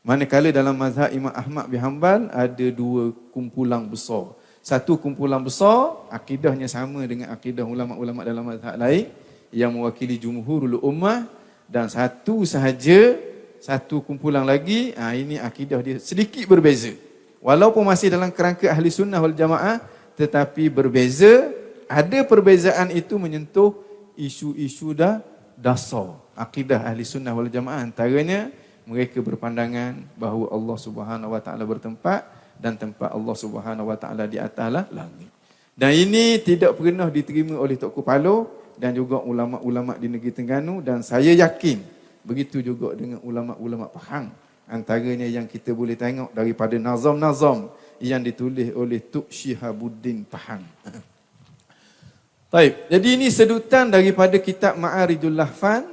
Manakala 0.06 0.54
dalam 0.54 0.78
mazhab 0.78 1.10
Imam 1.10 1.34
Ahmad 1.34 1.66
bin 1.66 1.82
Hanbal 1.82 2.30
ada 2.30 2.66
dua 2.70 3.10
kumpulan 3.34 3.82
besar. 3.82 4.30
Satu 4.62 4.94
kumpulan 4.94 5.42
besar 5.42 5.98
akidahnya 6.06 6.70
sama 6.70 7.02
dengan 7.10 7.34
akidah 7.34 7.66
ulama-ulama 7.66 8.22
dalam 8.22 8.46
mazhab 8.46 8.78
lain 8.78 9.10
yang 9.50 9.74
mewakili 9.74 10.22
jumhurul 10.22 10.78
ummah 10.86 11.26
dan 11.66 11.90
satu 11.90 12.46
sahaja 12.46 13.18
satu 13.58 14.06
kumpulan 14.06 14.46
lagi 14.46 14.94
ha, 14.94 15.18
ini 15.18 15.34
akidah 15.42 15.82
dia 15.82 15.98
sedikit 15.98 16.46
berbeza 16.46 17.09
walaupun 17.40 17.82
masih 17.82 18.12
dalam 18.12 18.30
kerangka 18.30 18.70
ahli 18.70 18.92
sunnah 18.92 19.18
wal 19.18 19.34
jamaah 19.34 19.80
tetapi 20.14 20.68
berbeza 20.68 21.48
ada 21.90 22.22
perbezaan 22.22 22.94
itu 22.94 23.18
menyentuh 23.18 23.74
isu-isu 24.14 24.94
dah 24.94 25.18
dasar 25.58 26.20
akidah 26.38 26.86
ahli 26.86 27.02
sunnah 27.02 27.34
wal 27.34 27.50
jamaah. 27.50 27.82
Antaranya 27.82 28.52
mereka 28.88 29.18
berpandangan 29.20 29.98
bahawa 30.16 30.52
Allah 30.52 30.76
Subhanahu 30.80 31.30
wa 31.34 31.40
taala 31.42 31.64
bertempat 31.68 32.24
dan 32.60 32.76
tempat 32.76 33.12
Allah 33.12 33.36
Subhanahu 33.36 33.90
wa 33.90 33.96
taala 33.96 34.24
di 34.28 34.40
atas 34.40 34.88
langit. 34.92 35.28
Dan 35.76 35.96
ini 35.96 36.36
tidak 36.40 36.76
pernah 36.76 37.08
diterima 37.08 37.56
oleh 37.56 37.80
Tok 37.80 37.96
Kupalo 37.96 38.52
dan 38.76 38.92
juga 38.92 39.20
ulama-ulama 39.20 39.96
di 39.96 40.12
negeri 40.12 40.32
Terengganu 40.32 40.84
dan 40.84 41.00
saya 41.00 41.32
yakin 41.32 41.80
begitu 42.20 42.60
juga 42.60 42.92
dengan 42.92 43.20
ulama-ulama 43.24 43.88
Pahang 43.88 44.28
antaranya 44.70 45.26
yang 45.26 45.44
kita 45.50 45.74
boleh 45.74 45.98
tengok 45.98 46.30
daripada 46.30 46.78
nazam-nazam 46.78 47.68
yang 47.98 48.22
ditulis 48.22 48.70
oleh 48.72 49.02
Tuk 49.02 49.26
Syihabuddin 49.28 50.22
Pahang. 50.24 50.62
Baik, 52.54 52.86
jadi 52.90 53.08
ini 53.18 53.26
sedutan 53.30 53.90
daripada 53.90 54.38
kitab 54.38 54.78
Ma'aridul 54.78 55.34
Lahfan 55.34 55.86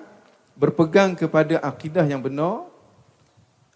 berpegang 0.57 1.13
kepada 1.13 1.61
akidah 1.61 2.05
yang 2.05 2.21
benar 2.21 2.65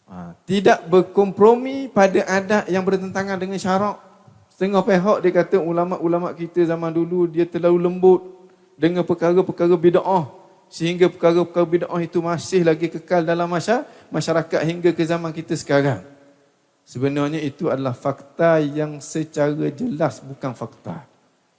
ha, 0.10 0.34
tidak 0.46 0.86
berkompromi 0.90 1.90
pada 1.90 2.26
adat 2.26 2.66
yang 2.70 2.82
bertentangan 2.82 3.38
dengan 3.38 3.58
syarak. 3.62 3.98
Setengah 4.50 4.82
pihak 4.82 5.18
dia 5.26 5.32
kata 5.34 5.58
ulama-ulama 5.62 6.34
kita 6.34 6.66
zaman 6.66 6.90
dulu 6.90 7.30
dia 7.30 7.46
terlalu 7.46 7.78
lembut, 7.82 8.22
dengan 8.82 9.06
perkara-perkara 9.06 9.78
bid'ah 9.78 10.26
sehingga 10.66 11.06
perkara-perkara 11.06 11.68
bid'ah 11.70 12.02
itu 12.02 12.18
masih 12.18 12.66
lagi 12.66 12.90
kekal 12.90 13.22
dalam 13.22 13.46
masyarakat 13.46 13.86
hingga 14.68 14.92
ke 14.92 15.04
zaman 15.08 15.32
kita 15.32 15.56
sekarang. 15.56 16.04
Sebenarnya 16.84 17.40
itu 17.40 17.72
adalah 17.72 17.96
fakta 17.96 18.60
yang 18.60 19.00
secara 19.00 19.72
jelas 19.72 20.20
bukan 20.20 20.52
fakta. 20.52 21.08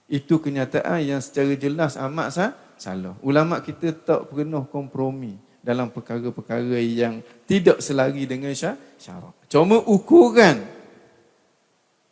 Itu 0.05 0.37
kenyataan 0.37 1.01
yang 1.01 1.21
secara 1.23 1.57
jelas 1.57 1.97
amat 1.97 2.27
sah, 2.29 2.51
salah. 2.77 3.17
Ulama 3.25 3.57
kita 3.63 3.89
tak 3.95 4.29
pernah 4.29 4.61
kompromi 4.67 5.33
dalam 5.63 5.89
perkara-perkara 5.89 6.77
yang 6.83 7.23
tidak 7.47 7.79
selari 7.79 8.27
dengan 8.27 8.51
syarak. 8.53 9.33
Cuma 9.47 9.79
ukuran 9.79 10.61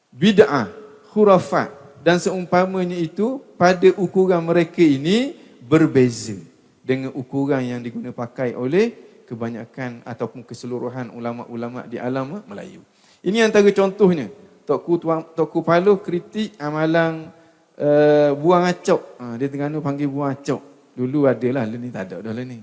bid'ah, 0.09 0.71
khurafat 1.11 1.69
dan 2.01 2.17
seumpamanya 2.17 2.95
itu 2.97 3.43
pada 3.59 3.91
ukuran 3.99 4.41
mereka 4.41 4.81
ini 4.81 5.35
berbeza 5.61 6.39
dengan 6.81 7.13
ukuran 7.13 7.61
yang 7.61 7.79
digunakan 7.83 8.15
pakai 8.15 8.57
oleh 8.57 9.10
kebanyakan 9.31 10.03
ataupun 10.03 10.43
keseluruhan 10.43 11.07
ulama-ulama 11.15 11.87
di 11.87 11.95
alam 11.95 12.43
Melayu. 12.43 12.83
Ini 13.23 13.47
antara 13.47 13.71
contohnya. 13.71 14.27
Tokku 14.67 14.99
Tokku 15.31 15.63
Palu 15.63 16.03
kritik 16.03 16.59
amalan 16.59 17.31
uh, 17.79 18.35
buang 18.35 18.67
acok. 18.67 19.01
Ha, 19.23 19.39
dia 19.39 19.47
tengah 19.47 19.71
panggil 19.79 20.11
buang 20.11 20.35
acok. 20.35 20.61
Dulu 20.91 21.31
adalah, 21.31 21.63
lah 21.63 21.79
ni 21.79 21.87
tak 21.87 22.11
ada 22.11 22.17
dah 22.19 22.33
lah 22.35 22.43
ni. 22.43 22.59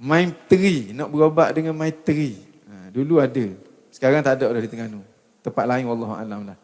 Maitri, 0.00 0.96
nak 0.96 1.12
berobat 1.12 1.52
dengan 1.52 1.76
maitri. 1.76 2.40
Ha, 2.66 2.88
dulu 2.88 3.20
ada. 3.20 3.46
Sekarang 3.92 4.24
tak 4.24 4.40
ada 4.40 4.56
dah 4.56 4.62
di 4.64 4.68
Terengganu. 4.72 5.04
Tempat 5.44 5.64
lain 5.68 5.84
wallahualam 5.84 6.40
lah. 6.48 6.56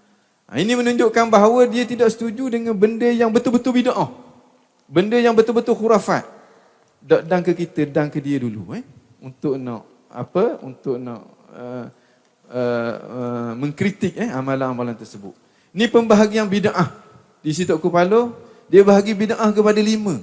Ha, 0.49 0.59
ini 0.59 0.73
menunjukkan 0.75 1.29
bahawa 1.29 1.69
dia 1.69 1.85
tidak 1.85 2.09
setuju 2.11 2.49
dengan 2.49 2.75
benda 2.75 3.07
yang 3.07 3.31
betul-betul 3.31 3.77
bid'ah. 3.77 4.11
Benda 4.91 5.21
yang 5.21 5.37
betul-betul 5.37 5.77
khurafat. 5.79 6.27
Dan 7.01 7.41
ke 7.41 7.55
kita, 7.57 7.87
dan 7.89 8.13
ke 8.13 8.19
dia 8.21 8.37
dulu. 8.43 8.77
Eh? 8.77 8.85
Untuk 9.21 9.61
nak, 9.61 9.85
apa? 10.09 10.59
Untuk 10.65 10.97
nak 10.97 11.23
uh, 11.53 11.87
uh, 12.51 12.95
uh, 12.97 13.51
mengkritik 13.55 14.17
eh, 14.17 14.29
amalan-amalan 14.33 14.97
tersebut. 14.97 15.37
Ni 15.71 15.87
pembahagian 15.87 16.49
bid'ah. 16.51 16.91
Di 17.41 17.55
situ 17.55 17.73
Kupalo, 17.79 18.37
dia 18.67 18.83
bahagi 18.83 19.15
bid'ah 19.15 19.49
kepada 19.55 19.79
lima. 19.79 20.19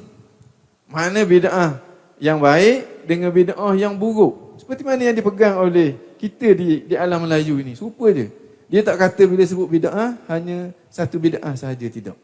Mana 0.89 1.23
bid'ah 1.23 1.79
yang 2.19 2.41
baik 2.41 3.07
dengan 3.07 3.31
bid'ah 3.31 3.73
yang 3.77 3.95
buruk. 3.95 4.59
Seperti 4.59 4.81
mana 4.83 5.01
yang 5.07 5.15
dipegang 5.15 5.61
oleh 5.61 5.95
kita 6.17 6.51
di 6.57 6.83
di 6.89 6.95
alam 6.97 7.23
Melayu 7.23 7.61
ini. 7.61 7.77
Serupa 7.77 8.09
je. 8.11 8.27
Dia 8.67 8.83
tak 8.83 8.99
kata 8.99 9.23
bila 9.23 9.47
sebut 9.47 9.67
bid'ah, 9.71 10.19
hanya 10.27 10.75
satu 10.91 11.15
bid'ah 11.15 11.55
sahaja, 11.55 11.87
tidak. 11.87 12.17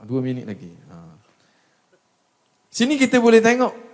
Dua 0.00 0.22
minit 0.22 0.46
lagi. 0.46 0.70
Ha. 0.88 0.96
Sini 2.70 2.94
kita 2.94 3.18
boleh 3.18 3.42
tengok 3.42 3.89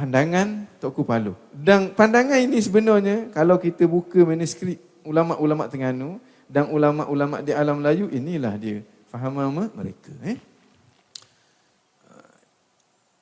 pandangan 0.00 0.64
Tok 0.80 0.96
Kupalo. 0.96 1.36
Dan 1.52 1.92
pandangan 1.92 2.40
ini 2.40 2.56
sebenarnya, 2.56 3.28
kalau 3.36 3.60
kita 3.60 3.84
buka 3.84 4.24
manuskrip 4.24 4.80
ulama-ulama 5.04 5.68
Tengganu, 5.68 6.16
dan 6.48 6.72
ulama-ulama 6.72 7.44
di 7.44 7.52
alam 7.52 7.78
Melayu 7.78 8.08
inilah 8.10 8.58
dia 8.58 8.82
fahaman 9.12 9.70
mereka 9.70 10.10
eh 10.26 10.38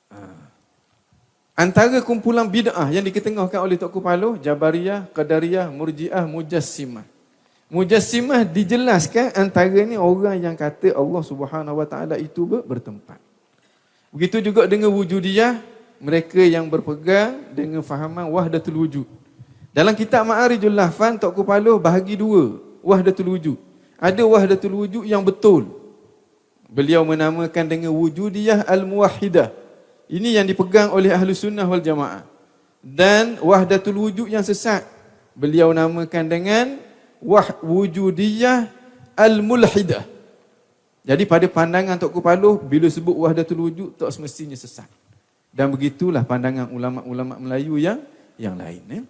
ah. 0.09 0.49
Antara 1.59 1.99
kumpulan 1.99 2.47
bid'ah 2.47 2.87
yang 2.87 3.03
diketengahkan 3.03 3.59
oleh 3.59 3.75
Tok 3.75 3.99
Kupalo, 3.99 4.39
Jabariyah, 4.39 5.11
Qadariyah, 5.11 5.67
Murji'ah, 5.67 6.23
Mujassimah. 6.23 7.03
Mujassimah 7.67 8.47
dijelaskan 8.47 9.35
antara 9.35 9.83
ni 9.83 9.99
orang 9.99 10.39
yang 10.39 10.55
kata 10.55 10.95
Allah 10.95 11.19
Subhanahu 11.19 11.83
Wa 11.83 11.85
Taala 11.85 12.15
itu 12.15 12.47
bertempat. 12.47 13.19
Begitu 14.09 14.39
juga 14.39 14.65
dengan 14.71 14.89
wujudiyah, 14.95 15.59
mereka 15.99 16.39
yang 16.39 16.65
berpegang 16.71 17.51
dengan 17.51 17.83
fahaman 17.83 18.31
wahdatul 18.31 18.87
wujud. 18.87 19.07
Dalam 19.75 19.93
kitab 19.93 20.25
Ma'arijul 20.25 20.73
Lahfan, 20.73 21.19
Tok 21.19 21.35
Kupalo 21.35 21.77
bahagi 21.77 22.17
dua 22.17 22.57
wahdatul 22.81 23.35
wujud. 23.35 23.57
Ada 23.99 24.23
wahdatul 24.23 24.73
wujud 24.79 25.03
yang 25.05 25.21
betul. 25.21 25.67
Beliau 26.71 27.03
menamakan 27.03 27.65
dengan 27.67 27.91
wujudiyah 27.91 28.63
al-muwahidah. 28.65 29.51
Ini 30.09 30.41
yang 30.41 30.45
dipegang 30.47 30.89
oleh 30.89 31.13
ahlu 31.13 31.35
sunnah 31.35 31.67
wal 31.67 31.83
jamaah. 31.83 32.25
Dan 32.79 33.37
wahdatul 33.43 33.99
wujud 34.09 34.31
yang 34.31 34.41
sesat. 34.41 34.87
Beliau 35.35 35.69
namakan 35.75 36.25
dengan 36.25 36.65
wah 37.19 37.45
wujudiyah 37.59 38.71
al-mulhidah. 39.19 40.07
Jadi 41.03 41.23
pada 41.27 41.45
pandangan 41.51 41.99
Tok 41.99 42.15
Kupaluh, 42.15 42.59
bila 42.59 42.87
sebut 42.87 43.15
wahdatul 43.15 43.67
wujud, 43.67 43.89
tak 43.99 44.11
semestinya 44.15 44.55
sesat. 44.55 44.87
Dan 45.49 45.73
begitulah 45.73 46.21
pandangan 46.21 46.69
ulama-ulama 46.69 47.41
Melayu 47.41 47.81
yang 47.81 47.99
yang 48.37 48.55
lain. 48.55 48.81
Eh? 48.89 49.03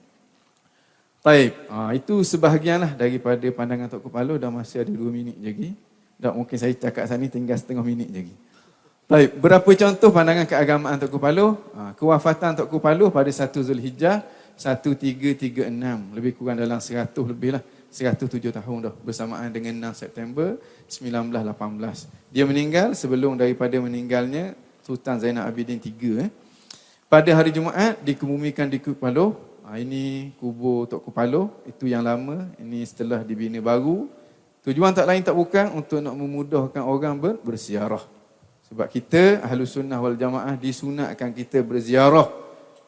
Baik, 1.20 1.52
ha, 1.68 1.92
itu 1.92 2.24
sebahagianlah 2.24 2.96
daripada 2.96 3.44
pandangan 3.52 3.92
Tok 3.92 4.08
Kepala 4.08 4.40
dah 4.40 4.48
masih 4.48 4.88
ada 4.88 4.92
dua 4.92 5.12
minit 5.12 5.36
lagi. 5.36 5.76
Dan 6.16 6.36
mungkin 6.36 6.56
saya 6.56 6.72
cakap 6.72 7.04
sana 7.08 7.28
tinggal 7.28 7.60
setengah 7.60 7.84
minit 7.84 8.08
lagi. 8.08 8.34
Baik, 9.10 9.36
berapa 9.36 9.68
contoh 9.68 10.10
pandangan 10.16 10.48
keagamaan 10.48 10.96
Tok 10.96 11.12
Kepala? 11.20 11.60
Ha, 11.76 11.82
kewafatan 12.00 12.64
Tok 12.64 12.72
Kepala 12.72 13.06
pada 13.12 13.28
1 13.28 13.52
Zulhijjah 13.52 14.24
1336. 14.56 16.16
Lebih 16.16 16.32
kurang 16.40 16.56
dalam 16.56 16.80
100 16.80 17.12
lebih 17.28 17.60
lah. 17.60 17.64
107 17.90 18.54
tahun 18.54 18.78
dah 18.86 18.94
bersamaan 19.02 19.50
dengan 19.50 19.92
6 19.92 20.06
September 20.06 20.62
1918. 20.86 22.06
Dia 22.30 22.46
meninggal 22.46 22.94
sebelum 22.94 23.34
daripada 23.34 23.76
meninggalnya 23.82 24.54
Sultan 24.90 25.22
Zainal 25.22 25.46
Abidin 25.46 25.78
III. 25.78 26.26
Eh. 26.26 26.30
Pada 27.06 27.30
hari 27.30 27.54
Jumaat 27.54 28.02
dikemumikan 28.02 28.66
di 28.66 28.82
Kupalo 28.82 29.50
Ha, 29.70 29.78
ini 29.78 30.34
kubur 30.42 30.90
Tok 30.90 31.06
Kupalo, 31.06 31.62
itu 31.70 31.86
yang 31.86 32.02
lama. 32.02 32.50
Ini 32.58 32.82
setelah 32.90 33.22
dibina 33.22 33.62
baru. 33.62 34.10
Tujuan 34.66 34.98
tak 34.98 35.06
lain 35.06 35.22
tak 35.22 35.38
bukan 35.38 35.78
untuk 35.78 36.02
nak 36.02 36.18
memudahkan 36.18 36.82
orang 36.82 37.22
ber 37.22 37.38
berziarah. 37.38 38.02
Sebab 38.66 38.90
kita, 38.90 39.46
Ahlu 39.46 39.70
Sunnah 39.70 40.02
wal 40.02 40.18
Jamaah, 40.18 40.58
disunatkan 40.58 41.30
kita 41.38 41.62
berziarah, 41.62 42.34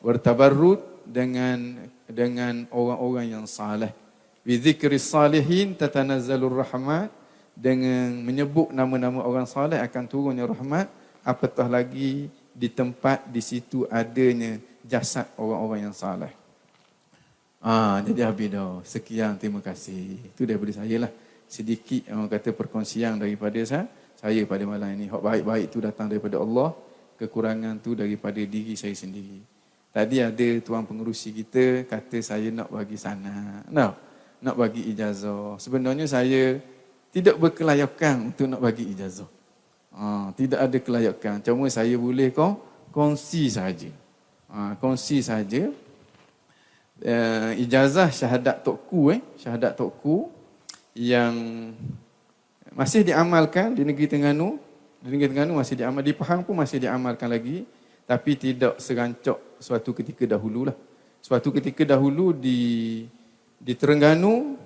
bertabarrud 0.01 1.05
dengan 1.05 1.85
dengan 2.09 2.65
orang-orang 2.73 3.29
yang 3.29 3.45
salih. 3.45 3.93
Bizikri 4.41 4.97
salihin 4.97 5.77
tatanazzalur 5.77 6.65
rahmat. 6.65 7.13
Dengan 7.51 8.09
menyebut 8.25 8.73
nama-nama 8.73 9.21
orang 9.21 9.45
salih 9.45 9.77
akan 9.77 10.03
turunnya 10.09 10.49
rahmat. 10.49 10.89
Apatah 11.21 11.69
lagi 11.69 12.29
di 12.51 12.67
tempat 12.67 13.29
di 13.29 13.39
situ 13.39 13.85
adanya 13.87 14.57
jasad 14.85 15.29
orang-orang 15.37 15.89
yang 15.89 15.95
salih. 15.95 16.33
Ah, 17.61 18.01
jadi 18.01 18.25
habis 18.25 18.49
dah. 18.49 18.81
Sekian, 18.81 19.37
terima 19.37 19.61
kasih. 19.61 20.17
Itu 20.33 20.49
daripada 20.49 20.73
saya 20.73 21.05
lah. 21.05 21.11
Sedikit 21.45 22.09
orang 22.09 22.25
kata 22.25 22.49
perkongsian 22.57 23.21
daripada 23.21 23.61
saya. 23.61 23.85
Saya 24.17 24.41
pada 24.49 24.65
malam 24.65 24.89
ini. 24.97 25.05
Hak 25.09 25.21
baik-baik 25.21 25.65
itu 25.69 25.77
datang 25.77 26.09
daripada 26.09 26.41
Allah. 26.41 26.73
Kekurangan 27.21 27.77
tu 27.77 27.93
daripada 27.93 28.41
diri 28.41 28.73
saya 28.73 28.97
sendiri. 28.97 29.45
Tadi 29.93 30.23
ada 30.23 30.49
tuan 30.63 30.87
pengurusi 30.89 31.29
kita 31.35 31.85
kata 31.85 32.17
saya 32.25 32.49
nak 32.49 32.73
bagi 32.73 32.97
sana. 32.97 33.61
Nak, 33.69 33.93
nak 34.41 34.55
bagi 34.57 34.89
ijazah. 34.89 35.61
Sebenarnya 35.61 36.09
saya 36.09 36.57
tidak 37.13 37.37
berkelayakan 37.37 38.33
untuk 38.33 38.49
nak 38.49 38.63
bagi 38.63 38.89
ijazah. 38.89 39.29
Ha, 39.91 40.31
tidak 40.35 40.59
ada 40.63 40.77
kelayakan. 40.79 41.43
Cuma 41.43 41.67
saya 41.67 41.95
boleh 41.99 42.31
kong, 42.31 42.55
kongsi 42.95 43.51
saja. 43.51 43.91
Ha, 44.47 44.75
kongsi 44.79 45.19
saja 45.23 45.71
uh, 47.05 47.51
ijazah 47.57 48.09
syahadat 48.13 48.61
tokku 48.61 49.17
eh 49.17 49.21
syahadat 49.37 49.73
tokku 49.73 50.29
yang 50.93 51.33
masih 52.71 53.03
diamalkan 53.03 53.73
di 53.75 53.83
negeri 53.83 54.07
Terengganu 54.07 54.59
di 55.01 55.07
negeri 55.09 55.33
Terengganu 55.33 55.59
masih 55.59 55.75
diamal 55.79 56.03
di 56.05 56.13
Pahang 56.13 56.45
pun 56.45 56.55
masih 56.55 56.77
diamalkan 56.77 57.27
lagi 57.27 57.65
tapi 58.05 58.35
tidak 58.37 58.77
serancok 58.77 59.57
suatu 59.57 59.95
ketika 59.95 60.23
dahulu 60.27 60.69
lah 60.69 60.77
suatu 61.23 61.49
ketika 61.53 61.83
dahulu 61.83 62.35
di 62.35 63.05
di 63.61 63.73
Terengganu 63.77 64.57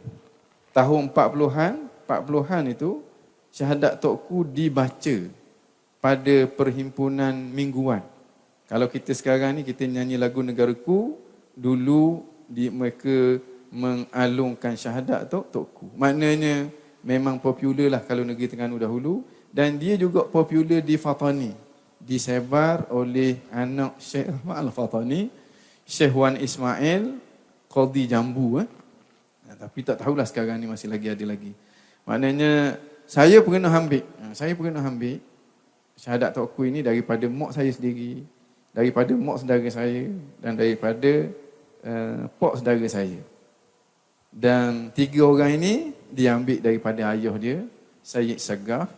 tahun 0.76 1.12
40-an 1.12 1.74
40-an 2.06 2.64
itu 2.70 3.02
syahadat 3.56 4.03
tokku 4.03 4.44
dibaca 4.44 5.32
pada 6.03 6.36
perhimpunan 6.52 7.32
mingguan 7.32 8.03
kalau 8.65 8.90
kita 8.90 9.14
sekarang 9.14 9.61
ni 9.61 9.61
kita 9.61 9.86
nyanyi 9.86 10.18
lagu 10.18 10.41
negaraku 10.41 11.14
dulu 11.53 12.26
di 12.49 12.73
mereka 12.73 13.38
mengalungkan 13.69 14.73
syahadat 14.73 15.30
tu 15.30 15.45
tokku. 15.53 15.94
Maknanya 15.94 16.69
memang 17.06 17.38
popular 17.38 17.94
lah 17.94 18.02
kalau 18.02 18.26
negeri 18.26 18.49
Terengganu 18.49 18.82
dahulu 18.82 19.22
dan 19.53 19.77
dia 19.77 19.94
juga 19.94 20.26
popular 20.26 20.82
di 20.82 20.98
Fatani. 20.98 21.53
Disebar 22.02 22.90
oleh 22.90 23.41
anak 23.49 23.98
Syekh 24.02 24.30
Ahmad 24.30 24.61
Al-Fatani, 24.65 25.30
Syekh 25.86 26.14
Wan 26.14 26.38
Ismail, 26.38 27.18
Qadi 27.69 28.03
Jambu. 28.10 28.61
Eh? 28.61 28.68
Tapi 29.45 29.80
tak 29.86 30.02
tahulah 30.02 30.26
sekarang 30.26 30.57
ni 30.57 30.65
masih 30.69 30.90
lagi 30.90 31.10
ada 31.10 31.26
lagi. 31.26 31.53
Maknanya 32.06 32.77
saya 33.06 33.38
pernah 33.41 33.69
ambil, 33.69 34.02
ha, 34.02 34.34
saya 34.34 34.57
pernah 34.57 34.82
ambil 34.82 35.22
syahadat 35.95 36.36
tokku 36.36 36.68
ini 36.68 36.82
daripada 36.82 37.30
mak 37.30 37.53
saya 37.53 37.69
sendiri, 37.69 38.26
daripada 38.73 39.14
mak 39.15 39.40
saudara 39.40 39.69
saya 39.72 40.10
dan 40.41 40.57
daripada 40.57 41.32
uh, 41.86 42.27
pok 42.41 42.60
saudara 42.60 42.86
saya. 42.90 43.22
Dan 44.36 44.91
tiga 44.91 45.23
orang 45.23 45.56
ini 45.56 45.73
diambil 46.11 46.60
daripada 46.60 47.15
ayah 47.15 47.36
dia, 47.40 47.64
Sayyid 48.03 48.44
Sagaf, 48.44 48.91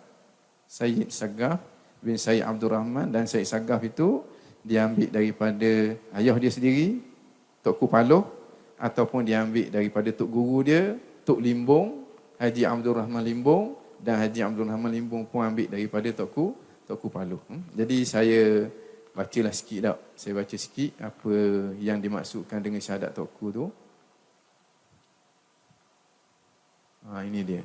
Sayyid 0.65 1.13
Sagaf 1.13 1.61
bin 2.01 2.17
Sayyid 2.17 2.41
Abdul 2.41 2.73
Rahman 2.73 3.13
dan 3.13 3.29
Sayyid 3.29 3.45
Sagaf 3.45 3.85
itu 3.85 4.25
diambil 4.65 5.13
daripada 5.13 5.93
ayah 6.17 6.35
dia 6.41 6.49
sendiri, 6.49 6.97
Tok 7.61 7.85
Kupaloh 7.85 8.25
ataupun 8.81 9.21
diambil 9.21 9.69
daripada 9.69 10.09
Tok 10.09 10.29
Guru 10.31 10.65
dia, 10.65 10.97
Tok 11.21 11.37
Limbong, 11.37 12.01
Haji 12.41 12.63
Abdul 12.65 12.97
Rahman 12.97 13.21
Limbong 13.21 13.76
dan 14.01 14.21
Haji 14.21 14.39
Abdul 14.45 14.69
Rahman 14.69 14.91
Limbong 14.93 15.23
pun 15.25 15.41
ambil 15.41 15.67
daripada 15.67 16.09
Tok 16.13 16.29
Ku, 16.33 16.45
Tok 16.85 16.97
Kupaloh. 17.01 17.41
Hmm? 17.49 17.63
Jadi 17.73 18.03
saya 18.07 18.69
bacalah 19.17 19.49
sikit 19.49 19.79
tak. 19.81 19.97
Saya 20.13 20.31
baca 20.37 20.55
sikit 20.55 20.91
apa 21.01 21.33
yang 21.81 21.97
dimaksudkan 21.97 22.61
dengan 22.61 22.77
syahadat 22.77 23.17
tokku 23.17 23.45
tu. 23.49 23.65
Ha, 27.09 27.25
ini 27.25 27.41
dia. 27.41 27.63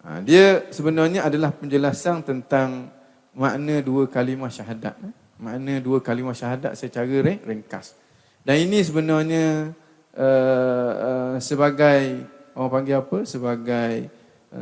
Ha, 0.00 0.24
dia 0.24 0.64
sebenarnya 0.72 1.28
adalah 1.28 1.52
penjelasan 1.52 2.24
tentang 2.24 2.88
makna 3.36 3.84
dua 3.84 4.08
kalimah 4.08 4.48
syahadat. 4.48 4.96
Eh? 5.04 5.14
Makna 5.36 5.84
dua 5.84 6.00
kalimah 6.00 6.32
syahadat 6.32 6.72
secara 6.80 7.04
ringkas. 7.44 7.92
Dan 8.40 8.56
ini 8.64 8.80
sebenarnya 8.80 9.76
uh, 10.16 10.92
uh, 10.96 11.34
sebagai, 11.36 12.24
orang 12.56 12.72
panggil 12.72 12.96
apa? 13.04 13.18
Sebagai 13.28 14.08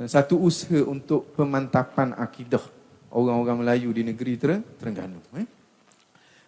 satu 0.05 0.37
usaha 0.37 0.85
untuk 0.85 1.33
pemantapan 1.33 2.13
akidah 2.13 2.61
orang-orang 3.09 3.65
Melayu 3.65 3.89
di 3.97 4.05
negeri 4.05 4.37
Terengganu. 4.37 5.21
Eh? 5.41 5.49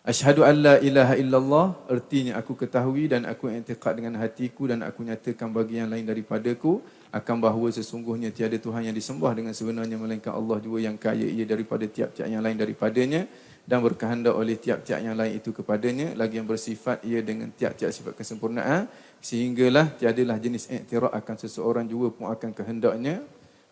Asyhadu 0.01 0.49
an 0.49 0.57
la 0.65 0.75
ilaha 0.81 1.15
illallah 1.23 1.67
artinya 1.93 2.41
aku 2.41 2.57
ketahui 2.57 3.05
dan 3.13 3.29
aku 3.29 3.53
i'tiqad 3.53 4.01
dengan 4.01 4.17
hatiku 4.17 4.65
dan 4.65 4.81
aku 4.81 5.05
nyatakan 5.05 5.53
bagi 5.53 5.77
yang 5.77 5.93
lain 5.93 6.09
daripadaku 6.09 6.81
akan 7.13 7.37
bahawa 7.37 7.69
sesungguhnya 7.69 8.33
tiada 8.33 8.57
Tuhan 8.57 8.89
yang 8.89 8.97
disembah 8.97 9.33
dengan 9.37 9.53
sebenarnya 9.53 10.01
melainkan 10.01 10.33
Allah 10.33 10.57
jua 10.65 10.81
yang 10.81 10.97
kaya 10.97 11.29
ia 11.29 11.45
daripada 11.45 11.85
tiap-tiap 11.85 12.25
yang 12.33 12.41
lain 12.41 12.57
daripadanya 12.57 13.29
dan 13.71 13.87
berkehendak 13.87 14.35
oleh 14.35 14.59
tiap-tiap 14.59 14.99
yang 14.99 15.15
lain 15.15 15.39
itu 15.39 15.55
kepadanya. 15.55 16.19
Lagi 16.19 16.43
yang 16.43 16.49
bersifat 16.51 17.07
ia 17.07 17.23
dengan 17.23 17.55
tiap-tiap 17.55 17.95
sifat 17.95 18.19
kesempurnaan. 18.19 18.91
Sehinggalah 19.23 19.95
tiadalah 19.95 20.43
jenis 20.43 20.67
i'tiraf 20.75 21.15
akan 21.15 21.37
seseorang 21.39 21.87
juga 21.87 22.11
pun 22.11 22.27
akan 22.35 22.51
kehendaknya. 22.51 23.23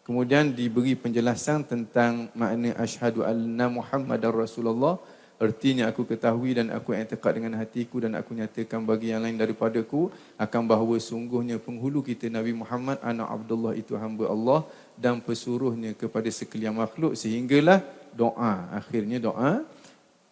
Kemudian 0.07 0.55
diberi 0.55 0.95
penjelasan 0.95 1.67
tentang 1.67 2.31
makna 2.39 2.79
asyhadu 2.79 3.27
anna 3.27 3.67
muhammadar 3.67 4.31
rasulullah. 4.31 5.03
Artinya 5.43 5.91
aku 5.91 6.07
ketahui 6.07 6.55
dan 6.55 6.71
aku 6.71 6.95
i'tiqad 6.95 7.35
dengan 7.35 7.59
hatiku 7.59 7.99
dan 7.99 8.15
aku 8.15 8.39
nyatakan 8.39 8.87
bagi 8.87 9.11
yang 9.11 9.23
lain 9.23 9.35
daripadaku 9.35 10.15
akan 10.39 10.63
bahawa 10.67 10.95
sungguhnya 10.99 11.59
penghulu 11.59 12.07
kita 12.07 12.31
Nabi 12.31 12.55
Muhammad 12.55 13.03
anak 13.03 13.29
Abdullah 13.35 13.75
itu 13.75 13.99
hamba 13.99 14.31
Allah 14.31 14.61
dan 14.95 15.19
pesuruhnya 15.23 15.95
kepada 15.99 16.31
sekalian 16.31 16.75
makhluk. 16.79 17.19
Sehinggalah 17.19 17.83
doa 18.15 18.67
akhirnya 18.79 19.19
doa 19.23 19.67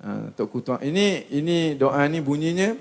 uh, 0.02 0.32
Tok 0.36 0.48
Kutuan 0.52 0.80
ini 0.82 1.28
ini 1.32 1.78
doa 1.78 2.02
ni 2.10 2.18
bunyinya 2.20 2.76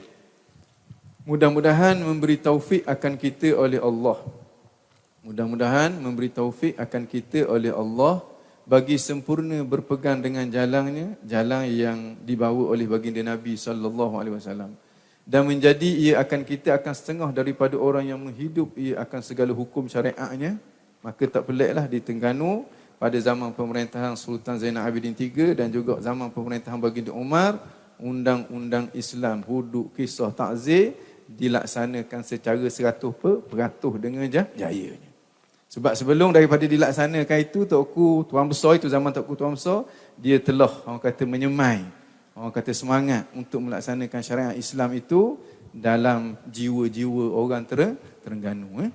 mudah-mudahan 1.26 2.00
memberi 2.00 2.38
taufik 2.40 2.86
akan 2.86 3.14
kita 3.18 3.58
oleh 3.58 3.82
Allah. 3.82 4.18
Mudah-mudahan 5.26 5.98
memberi 5.98 6.30
taufik 6.30 6.78
akan 6.78 7.04
kita 7.10 7.50
oleh 7.50 7.74
Allah. 7.74 8.22
Bagi 8.66 8.98
sempurna 8.98 9.62
berpegang 9.62 10.26
dengan 10.26 10.50
jalannya 10.50 11.22
jalan 11.22 11.70
yang 11.70 12.00
dibawa 12.26 12.74
oleh 12.74 12.90
baginda 12.90 13.22
Nabi 13.22 13.54
sallallahu 13.54 14.18
alaihi 14.18 14.42
wasallam. 14.42 14.74
Dan 15.22 15.46
menjadi 15.46 15.86
ia 15.86 16.14
akan 16.22 16.42
kita 16.42 16.74
akan 16.74 16.94
setengah 16.94 17.30
daripada 17.30 17.78
orang 17.78 18.10
yang 18.10 18.22
menghidup 18.22 18.74
ia 18.74 19.02
akan 19.06 19.22
segala 19.22 19.54
hukum 19.54 19.86
syariatnya 19.90 20.58
maka 21.06 21.30
tak 21.30 21.46
peliklah 21.46 21.86
di 21.86 22.02
Tengganu 22.02 22.66
pada 22.96 23.18
zaman 23.20 23.52
pemerintahan 23.52 24.16
Sultan 24.16 24.60
Zainal 24.60 24.88
Abidin 24.88 25.16
III 25.16 25.56
dan 25.56 25.68
juga 25.72 26.00
zaman 26.00 26.32
pemerintahan 26.32 26.80
baginda 26.80 27.12
Umar 27.12 27.60
undang-undang 28.00 28.92
Islam 28.96 29.44
hudud 29.44 29.92
kisah 29.96 30.32
takzir 30.32 30.96
dilaksanakan 31.26 32.22
secara 32.22 32.60
100% 32.60 33.02
dengan 33.98 34.28
jayanya 34.30 35.16
sebab 35.76 35.92
sebelum 35.92 36.32
daripada 36.32 36.64
dilaksanakan 36.64 37.38
itu, 37.44 37.68
Tokku 37.68 38.32
Tuan 38.32 38.48
Besar 38.48 38.80
itu, 38.80 38.88
zaman 38.88 39.12
Tokku 39.12 39.36
Tuan 39.36 39.60
Besar, 39.60 39.84
dia 40.16 40.40
telah, 40.40 40.72
orang 40.88 41.04
kata, 41.04 41.28
menyemai. 41.28 41.84
Orang 42.32 42.56
kata 42.56 42.72
semangat 42.72 43.28
untuk 43.36 43.60
melaksanakan 43.60 44.22
syariat 44.24 44.56
Islam 44.56 44.96
itu 44.96 45.36
dalam 45.76 46.40
jiwa-jiwa 46.48 47.36
orang 47.36 47.68
ter 47.68 47.92
Terengganu. 48.24 48.88
Eh? 48.88 48.92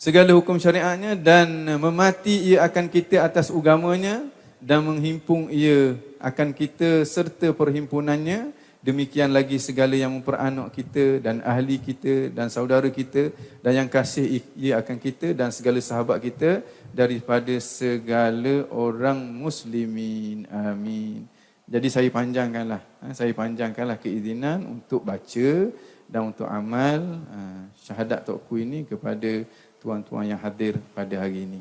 Segala 0.00 0.32
hukum 0.32 0.56
syariatnya 0.56 1.12
dan 1.12 1.76
memati 1.76 2.56
ia 2.56 2.64
akan 2.64 2.88
kita 2.88 3.20
atas 3.20 3.52
ugamanya 3.52 4.24
dan 4.56 4.80
menghimpung 4.80 5.52
ia 5.52 5.92
akan 6.16 6.56
kita 6.56 7.04
serta 7.04 7.52
perhimpunannya 7.52 8.56
Demikian 8.80 9.36
lagi 9.36 9.60
segala 9.60 9.92
yang 9.92 10.08
memperanak 10.08 10.72
kita 10.72 11.20
dan 11.20 11.44
ahli 11.44 11.76
kita 11.76 12.32
dan 12.32 12.48
saudara 12.48 12.88
kita 12.88 13.28
dan 13.60 13.76
yang 13.76 13.88
kasih 13.92 14.40
ia 14.56 14.80
akan 14.80 14.96
kita 14.96 15.36
dan 15.36 15.52
segala 15.52 15.84
sahabat 15.84 16.16
kita 16.24 16.64
daripada 16.88 17.52
segala 17.60 18.64
orang 18.72 19.20
muslimin. 19.20 20.48
Amin. 20.48 21.28
Jadi 21.68 21.92
saya 21.92 22.08
panjangkanlah. 22.08 22.80
Ha, 23.04 23.12
saya 23.12 23.36
panjangkanlah 23.36 24.00
keizinan 24.00 24.64
untuk 24.64 25.04
baca 25.04 25.68
dan 26.08 26.32
untuk 26.32 26.48
amal 26.48 27.20
ha, 27.28 27.68
syahadat 27.84 28.24
Tokku 28.24 28.64
ini 28.64 28.88
kepada 28.88 29.44
tuan-tuan 29.80 30.28
yang 30.28 30.38
hadir 30.38 30.76
pada 30.92 31.16
hari 31.16 31.48
ini. 31.48 31.60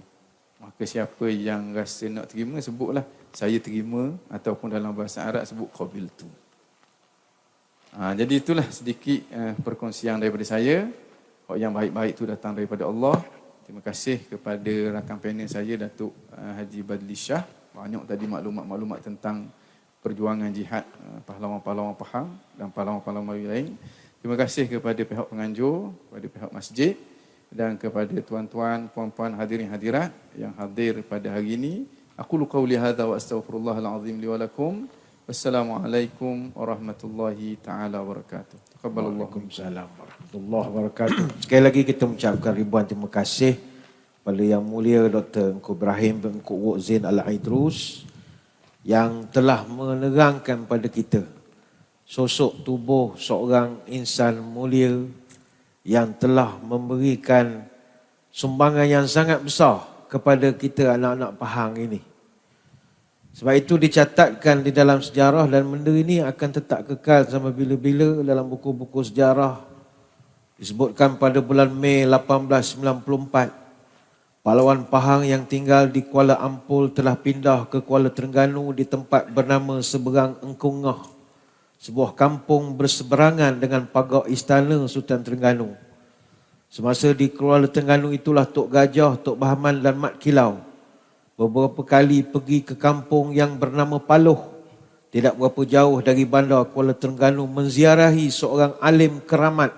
Maka 0.60 0.84
siapa 0.84 1.32
yang 1.32 1.72
rasa 1.72 2.12
nak 2.12 2.28
terima 2.28 2.60
sebutlah 2.60 3.08
saya 3.32 3.58
terima 3.64 4.12
ataupun 4.28 4.68
dalam 4.68 4.92
bahasa 4.92 5.24
Arab 5.24 5.48
sebut 5.48 5.72
qabil 5.72 6.06
tu. 6.12 6.28
Ha, 7.96 8.14
jadi 8.14 8.44
itulah 8.44 8.68
sedikit 8.70 9.24
uh, 9.34 9.56
perkongsian 9.66 10.20
daripada 10.20 10.46
saya. 10.46 10.86
Kalau 11.48 11.58
yang 11.58 11.74
baik-baik 11.74 12.14
itu 12.14 12.28
datang 12.28 12.54
daripada 12.54 12.86
Allah. 12.86 13.18
Terima 13.66 13.82
kasih 13.82 14.26
kepada 14.30 15.00
rakan 15.00 15.18
panel 15.18 15.50
saya 15.50 15.74
Datuk 15.78 16.14
uh, 16.36 16.54
Haji 16.60 16.80
Badli 16.86 17.18
Shah. 17.18 17.42
Banyak 17.74 18.06
tadi 18.06 18.26
maklumat-maklumat 18.30 19.00
tentang 19.02 19.50
perjuangan 20.04 20.52
jihad 20.54 20.86
uh, 21.02 21.20
pahlawan-pahlawan 21.26 21.96
Pahang 21.98 22.30
dan 22.60 22.70
pahlawan-pahlawan 22.70 23.40
lain. 23.42 23.74
Terima 24.20 24.36
kasih 24.36 24.68
kepada 24.68 25.00
pihak 25.00 25.26
penganjur, 25.32 25.96
kepada 25.96 26.26
pihak 26.28 26.52
masjid 26.52 26.94
dan 27.50 27.82
kepada 27.82 28.14
tuan-tuan, 28.22 28.86
puan-puan 28.94 29.34
hadirin 29.34 29.70
hadirat 29.74 30.14
yang 30.38 30.54
hadir 30.54 31.02
pada 31.02 31.34
hari 31.34 31.58
ini. 31.58 31.90
Aku 32.14 32.38
uli 32.38 32.78
hadha 32.78 33.10
wa 33.10 33.18
astaghfirullahal 33.18 33.90
azim 33.98 34.22
li 34.22 34.30
wa 34.30 34.38
lakum. 34.38 34.86
Wassalamualaikum 35.30 36.54
warahmatullahi 36.58 37.58
taala 37.62 38.02
wabarakatuh. 38.02 38.58
Taqabbalallahu 38.78 39.30
Waalaikumsalam 39.30 39.88
warahmatullahi 39.98 40.68
wabarakatuh. 40.74 41.26
Sekali 41.46 41.62
lagi 41.62 41.82
kita 41.86 42.10
mengucapkan 42.10 42.54
ribuan 42.54 42.86
terima 42.90 43.10
kasih 43.10 43.62
kepada 44.20 44.42
yang 44.42 44.66
mulia 44.66 45.06
Dr. 45.06 45.58
Engku 45.58 45.78
Ibrahim 45.78 46.16
bin 46.18 46.32
Engku 46.42 46.78
Zain 46.82 47.06
Al-Aidrus 47.06 48.10
yang 48.82 49.30
telah 49.30 49.70
menerangkan 49.70 50.66
pada 50.66 50.90
kita 50.90 51.22
sosok 52.10 52.66
tubuh 52.66 53.14
seorang 53.14 53.86
insan 53.86 54.42
mulia 54.42 55.06
yang 55.84 56.12
telah 56.16 56.60
memberikan 56.60 57.66
sumbangan 58.30 58.88
yang 58.88 59.06
sangat 59.10 59.42
besar 59.42 59.84
kepada 60.10 60.52
kita 60.52 60.98
anak-anak 60.98 61.32
Pahang 61.38 61.78
ini. 61.78 62.02
Sebab 63.30 63.54
itu 63.56 63.78
dicatatkan 63.78 64.66
di 64.66 64.74
dalam 64.74 65.00
sejarah 65.00 65.48
dan 65.48 65.64
benda 65.64 65.94
ini 65.94 66.20
akan 66.20 66.50
tetap 66.50 66.84
kekal 66.84 67.30
sampai 67.30 67.54
bila-bila 67.54 68.26
dalam 68.26 68.50
buku-buku 68.50 69.06
sejarah. 69.06 69.64
Disebutkan 70.60 71.16
pada 71.16 71.40
bulan 71.40 71.72
Mei 71.72 72.04
1894, 72.04 74.44
pahlawan 74.44 74.84
Pahang 74.92 75.24
yang 75.24 75.48
tinggal 75.48 75.88
di 75.88 76.04
Kuala 76.04 76.36
Ampul 76.42 76.92
telah 76.92 77.16
pindah 77.16 77.72
ke 77.72 77.80
Kuala 77.80 78.12
Terengganu 78.12 78.76
di 78.76 78.84
tempat 78.84 79.32
bernama 79.32 79.80
Seberang 79.80 80.36
Engkungah, 80.44 81.00
sebuah 81.80 82.14
kampung 82.14 82.76
berseberangan 82.76 83.56
dengan 83.56 83.88
pagar 83.88 84.28
istana 84.28 84.84
Sultan 84.86 85.24
Terengganu. 85.24 85.74
Semasa 86.70 87.16
di 87.16 87.32
Kuala 87.32 87.66
Terengganu 87.72 88.14
itulah 88.14 88.46
Tok 88.46 88.70
Gajah, 88.70 89.18
Tok 89.24 89.40
Bahaman 89.40 89.82
dan 89.82 89.98
Mat 89.98 90.20
Kilau 90.22 90.70
beberapa 91.40 91.88
kali 91.88 92.20
pergi 92.20 92.68
ke 92.68 92.76
kampung 92.76 93.32
yang 93.32 93.56
bernama 93.56 93.96
Paloh 93.96 94.60
tidak 95.08 95.40
berapa 95.40 95.64
jauh 95.64 96.04
dari 96.04 96.28
bandar 96.28 96.68
Kuala 96.68 96.92
Terengganu 96.92 97.48
menziarahi 97.48 98.28
seorang 98.28 98.76
alim 98.84 99.24
keramat 99.24 99.72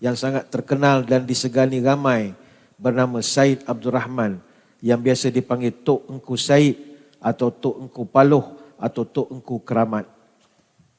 yang 0.00 0.16
sangat 0.16 0.48
terkenal 0.48 1.04
dan 1.04 1.28
disegani 1.28 1.84
ramai 1.84 2.32
bernama 2.80 3.20
Said 3.20 3.68
Abdul 3.68 3.92
Rahman 3.92 4.40
yang 4.80 4.96
biasa 4.98 5.28
dipanggil 5.28 5.76
Tok 5.84 6.08
Engku 6.08 6.40
Said 6.40 6.80
atau 7.20 7.52
Tok 7.52 7.84
Engku 7.84 8.02
Paloh 8.08 8.56
atau 8.80 9.04
Tok 9.04 9.28
Engku 9.28 9.60
Keramat. 9.60 10.08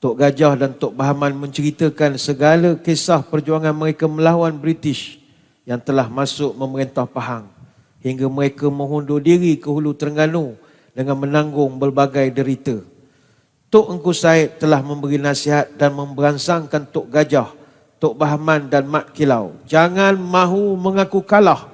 Tok 0.05 0.21
Gajah 0.21 0.53
dan 0.53 0.77
Tok 0.77 0.93
Bahaman 0.93 1.33
menceritakan 1.33 2.21
segala 2.21 2.77
kisah 2.77 3.25
perjuangan 3.25 3.73
mereka 3.73 4.05
melawan 4.05 4.53
British 4.53 5.17
yang 5.65 5.81
telah 5.81 6.05
masuk 6.05 6.53
memerintah 6.53 7.09
Pahang 7.09 7.49
hingga 8.05 8.29
mereka 8.29 8.69
menghundur 8.69 9.17
diri 9.17 9.57
ke 9.57 9.65
hulu 9.65 9.97
Terengganu 9.97 10.53
dengan 10.93 11.17
menanggung 11.17 11.81
berbagai 11.81 12.29
derita. 12.37 12.85
Tok 13.73 13.97
Engku 13.97 14.13
Said 14.13 14.61
telah 14.61 14.85
memberi 14.85 15.17
nasihat 15.17 15.73
dan 15.73 15.97
memberansangkan 15.97 16.85
Tok 16.93 17.09
Gajah, 17.09 17.49
Tok 17.97 18.13
Bahman 18.13 18.69
dan 18.69 18.85
Mat 18.85 19.09
Kilau. 19.09 19.57
Jangan 19.65 20.13
mahu 20.21 20.77
mengaku 20.77 21.25
kalah 21.25 21.65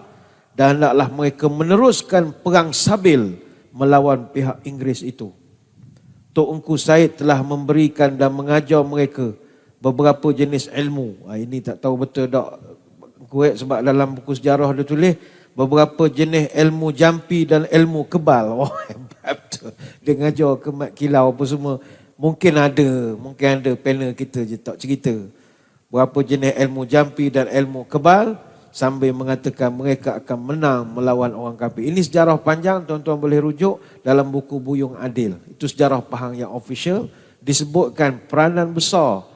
dan 0.55 0.79
hendaklah 0.79 1.11
mereka 1.11 1.51
meneruskan 1.51 2.31
perang 2.31 2.71
sabil 2.71 3.35
melawan 3.75 4.23
pihak 4.31 4.63
Inggeris 4.63 5.03
itu. 5.03 5.40
Tok 6.31 6.47
Engku 6.47 6.79
Said 6.79 7.19
telah 7.19 7.43
memberikan 7.43 8.15
dan 8.15 8.31
mengajar 8.31 8.79
mereka 8.87 9.35
beberapa 9.83 10.31
jenis 10.31 10.71
ilmu. 10.71 11.27
Ha, 11.27 11.35
ini 11.35 11.59
tak 11.59 11.83
tahu 11.83 12.07
betul 12.07 12.31
tak 12.31 12.55
kuat 13.27 13.59
sebab 13.59 13.83
dalam 13.83 14.15
buku 14.15 14.35
sejarah 14.35 14.71
dia 14.71 14.83
tulis 14.87 15.15
beberapa 15.51 16.07
jenis 16.07 16.51
ilmu 16.55 16.95
jampi 16.95 17.43
dan 17.43 17.67
ilmu 17.67 18.07
kebal. 18.07 18.47
Oh, 19.21 19.37
tu. 19.53 19.69
Dia 20.01 20.17
ngajar 20.17 20.57
ke 20.57 20.69
mat 20.73 20.89
kilau 20.97 21.29
apa 21.29 21.43
semua. 21.45 21.77
Mungkin 22.17 22.57
ada, 22.57 22.89
mungkin 23.13 23.47
ada 23.61 23.71
panel 23.77 24.17
kita 24.17 24.41
je 24.49 24.57
tak 24.57 24.81
cerita. 24.81 25.13
Berapa 25.93 26.25
jenis 26.25 26.57
ilmu 26.57 26.89
jampi 26.89 27.29
dan 27.29 27.45
ilmu 27.45 27.85
kebal 27.85 28.33
sambil 28.71 29.11
mengatakan 29.11 29.69
mereka 29.69 30.17
akan 30.23 30.39
menang 30.39 30.81
melawan 30.95 31.35
orang 31.35 31.59
kafir. 31.59 31.91
Ini 31.91 31.99
sejarah 32.01 32.39
panjang 32.39 32.87
tuan-tuan 32.87 33.19
boleh 33.19 33.43
rujuk 33.43 33.83
dalam 34.01 34.31
buku 34.31 34.57
Buyung 34.57 34.95
Adil. 34.95 35.35
Itu 35.51 35.67
sejarah 35.67 35.99
Pahang 35.99 36.39
yang 36.39 36.55
official 36.55 37.11
disebutkan 37.43 38.25
peranan 38.31 38.71
besar 38.71 39.27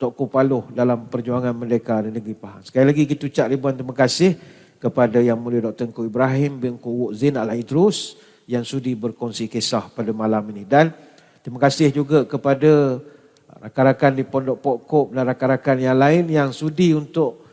Tok 0.00 0.16
Kupaloh 0.16 0.66
dalam 0.74 1.06
perjuangan 1.06 1.54
mereka 1.54 2.02
di 2.02 2.10
negeri 2.10 2.34
Pahang. 2.34 2.66
Sekali 2.66 2.90
lagi 2.90 3.02
kita 3.06 3.30
ucap 3.30 3.46
ribuan 3.52 3.76
terima 3.78 3.94
kasih 3.94 4.34
kepada 4.80 5.20
Yang 5.20 5.38
Mulia 5.38 5.60
Dr. 5.70 5.86
Tengku 5.86 6.08
Ibrahim 6.08 6.56
bin 6.56 6.74
Kuwuk 6.80 7.12
Zain 7.12 7.36
Al-Idrus 7.36 8.16
yang 8.48 8.64
sudi 8.64 8.96
berkongsi 8.96 9.46
kisah 9.46 9.92
pada 9.92 10.10
malam 10.10 10.42
ini. 10.50 10.64
Dan 10.64 10.90
terima 11.44 11.60
kasih 11.60 11.92
juga 11.92 12.24
kepada 12.24 12.98
rakan-rakan 13.60 14.12
di 14.16 14.24
Pondok 14.24 14.58
Pokok 14.58 15.06
dan 15.12 15.28
rakan-rakan 15.28 15.76
yang 15.78 15.96
lain 16.00 16.24
yang 16.32 16.50
sudi 16.50 16.96
untuk 16.96 17.49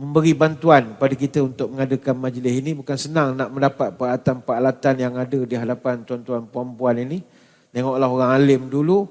memberi 0.00 0.32
bantuan 0.32 0.96
pada 0.96 1.12
kita 1.12 1.44
untuk 1.44 1.76
mengadakan 1.76 2.16
majlis 2.16 2.54
ini. 2.64 2.72
Bukan 2.72 2.96
senang 2.96 3.36
nak 3.36 3.52
mendapat 3.52 3.92
peralatan-peralatan 4.00 4.94
yang 4.96 5.14
ada 5.20 5.38
di 5.44 5.54
hadapan 5.60 6.00
tuan-tuan 6.08 6.48
puan-puan 6.48 6.96
ini. 7.04 7.20
Tengoklah 7.68 8.08
orang 8.08 8.30
alim 8.32 8.72
dulu, 8.72 9.04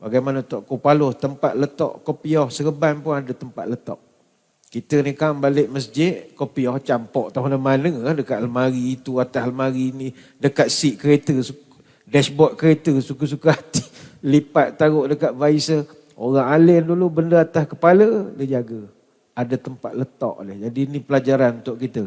bagaimana 0.00 0.40
Tok 0.40 0.64
Kupaloh 0.64 1.12
tempat 1.12 1.52
letak 1.54 2.00
kopiah 2.02 2.48
serban 2.48 2.98
pun 3.04 3.20
ada 3.20 3.36
tempat 3.36 3.68
letak. 3.68 4.00
Kita 4.70 5.02
ni 5.04 5.12
kan 5.12 5.36
balik 5.36 5.68
masjid, 5.68 6.30
kopi 6.32 6.64
oh 6.70 6.78
campur 6.78 7.34
tahu 7.34 7.50
mana 7.50 7.58
mana 7.58 8.14
dekat 8.14 8.38
almari 8.38 8.94
itu, 8.94 9.18
atas 9.18 9.42
almari 9.42 9.90
ini, 9.90 10.08
dekat 10.38 10.70
seat 10.70 10.94
kereta, 10.94 11.34
dashboard 12.06 12.54
kereta, 12.54 12.94
suka-suka 13.02 13.54
hati. 13.54 13.82
Lipat 14.30 14.78
taruh 14.78 15.10
dekat 15.10 15.34
visor. 15.34 15.86
Orang 16.14 16.46
alim 16.46 16.86
dulu 16.86 17.06
benda 17.10 17.42
atas 17.42 17.66
kepala, 17.66 18.30
dia 18.38 18.58
jaga. 18.58 18.99
Ada 19.40 19.56
tempat 19.56 19.96
letak 19.96 20.36
dia. 20.44 20.68
Jadi 20.68 20.80
ini 20.84 20.98
pelajaran 21.00 21.64
untuk 21.64 21.80
kita. 21.80 22.04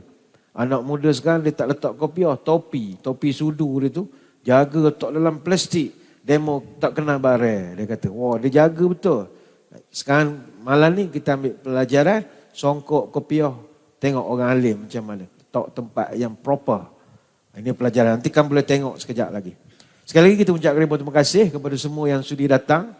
Anak 0.53 0.85
muda 0.85 1.09
sekarang 1.09 1.41
dia 1.41 1.53
tak 1.57 1.73
letak 1.73 1.97
kopi 1.97 2.29
oh, 2.29 2.37
topi. 2.37 3.01
Topi 3.01 3.33
sudu 3.33 3.81
dia 3.81 3.89
tu. 3.89 4.05
Jaga 4.45 4.93
letak 4.93 5.09
dalam 5.09 5.41
plastik. 5.41 6.21
Demo 6.21 6.61
tak 6.77 6.93
kena 7.01 7.17
barel. 7.17 7.73
Dia 7.73 7.89
kata, 7.89 8.07
wah 8.13 8.37
dia 8.37 8.63
jaga 8.63 8.85
betul. 8.85 9.33
Sekarang 9.89 10.45
malam 10.61 10.93
ni 10.93 11.09
kita 11.09 11.33
ambil 11.33 11.57
pelajaran 11.57 12.21
songkok 12.53 13.09
kopiah, 13.09 13.51
tengok 13.97 14.21
orang 14.21 14.49
alim 14.53 14.77
macam 14.85 15.03
mana. 15.03 15.25
Tok 15.49 15.73
tempat 15.73 16.13
yang 16.13 16.37
proper. 16.37 16.85
Ini 17.57 17.73
pelajaran. 17.73 18.21
Nanti 18.21 18.29
kan 18.29 18.45
boleh 18.45 18.65
tengok 18.65 19.01
sekejap 19.01 19.29
lagi. 19.33 19.53
Sekali 20.05 20.33
lagi 20.33 20.37
kita 20.45 20.51
ucapkan 20.53 20.85
terima 20.85 21.13
kasih 21.13 21.45
kepada 21.49 21.75
semua 21.77 22.05
yang 22.09 22.21
sudi 22.21 22.45
datang. 22.45 22.93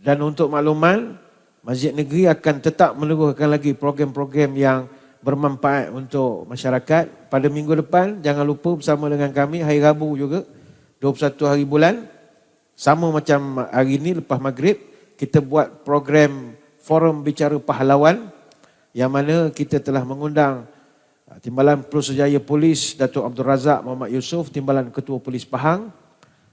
Dan 0.00 0.16
untuk 0.24 0.48
makluman, 0.48 1.18
Masjid 1.60 1.92
Negeri 1.92 2.24
akan 2.24 2.56
tetap 2.64 2.96
meneguhkan 2.96 3.52
lagi 3.52 3.76
program-program 3.76 4.50
yang 4.56 4.88
bermanfaat 5.20 5.92
untuk 5.92 6.48
masyarakat. 6.48 7.28
Pada 7.28 7.46
minggu 7.52 7.76
depan, 7.84 8.24
jangan 8.24 8.48
lupa 8.48 8.72
bersama 8.72 9.12
dengan 9.12 9.28
kami, 9.28 9.60
hari 9.60 9.76
Rabu 9.84 10.16
juga, 10.16 10.48
21 11.04 11.44
hari 11.44 11.64
bulan. 11.68 12.08
Sama 12.72 13.12
macam 13.12 13.60
hari 13.68 14.00
ini, 14.00 14.24
lepas 14.24 14.40
maghrib, 14.40 14.80
kita 15.20 15.44
buat 15.44 15.84
program 15.84 16.56
Forum 16.80 17.20
Bicara 17.20 17.60
Pahlawan 17.60 18.32
yang 18.96 19.12
mana 19.12 19.52
kita 19.52 19.78
telah 19.78 20.00
mengundang 20.00 20.64
uh, 21.28 21.38
Timbalan 21.38 21.84
Pelusujaya 21.84 22.40
Polis 22.40 22.96
Datuk 22.96 23.28
Abdul 23.28 23.46
Razak 23.46 23.84
Muhammad 23.84 24.10
Yusof, 24.16 24.48
Timbalan 24.48 24.88
Ketua 24.88 25.20
Polis 25.20 25.44
Pahang 25.44 25.92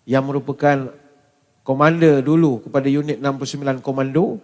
yang 0.04 0.28
merupakan 0.28 0.92
komander 1.64 2.20
dulu 2.20 2.60
kepada 2.68 2.92
unit 2.92 3.24
69 3.24 3.80
Komando. 3.80 4.44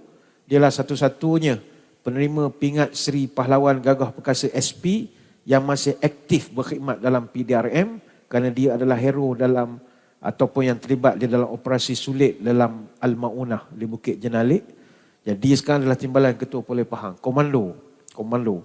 Dialah 0.53 0.69
satu-satunya 0.69 1.57
penerima 2.05 2.53
pingat 2.53 2.93
Seri 2.93 3.25
Pahlawan 3.25 3.81
Gagah 3.81 4.13
Perkasa 4.13 4.53
SP 4.53 5.09
yang 5.49 5.65
masih 5.65 5.97
aktif 5.97 6.53
berkhidmat 6.53 7.01
dalam 7.01 7.25
PDRM 7.25 7.97
kerana 8.29 8.53
dia 8.53 8.77
adalah 8.77 8.93
hero 8.93 9.33
dalam 9.33 9.81
ataupun 10.21 10.69
yang 10.69 10.77
terlibat 10.77 11.17
di 11.17 11.25
dalam 11.25 11.49
operasi 11.49 11.97
sulit 11.97 12.37
dalam 12.37 12.85
Al-Maunah 13.01 13.73
di 13.73 13.89
Bukit 13.89 14.21
Jenalik. 14.21 14.61
Jadi 15.25 15.57
sekarang 15.57 15.89
adalah 15.89 15.97
timbalan 15.97 16.37
Ketua 16.37 16.61
Polis 16.61 16.85
Pahang, 16.85 17.17
komando 17.17 17.73
komando. 18.13 18.61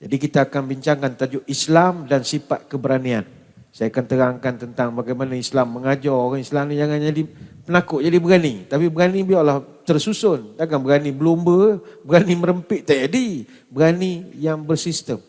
Jadi 0.00 0.16
kita 0.16 0.48
akan 0.48 0.72
bincangkan 0.72 1.20
tajuk 1.20 1.44
Islam 1.44 2.08
dan 2.08 2.24
sifat 2.24 2.64
keberanian. 2.64 3.28
Saya 3.70 3.86
akan 3.86 4.04
terangkan 4.06 4.54
tentang 4.58 4.90
bagaimana 4.98 5.38
Islam 5.38 5.78
mengajar 5.78 6.10
orang 6.10 6.42
Islam 6.42 6.74
ni 6.74 6.76
jangan 6.82 6.98
jadi 6.98 7.22
penakut, 7.62 8.02
jadi 8.02 8.18
berani. 8.18 8.54
Tapi 8.66 8.90
berani 8.90 9.22
biarlah 9.22 9.62
tersusun. 9.86 10.58
Takkan 10.58 10.82
berani 10.82 11.14
berlumba, 11.14 11.78
berani 12.02 12.34
merempit, 12.34 12.82
tak 12.82 13.06
jadi. 13.06 13.46
Berani 13.70 14.34
yang 14.34 14.66
bersistem. 14.66 15.22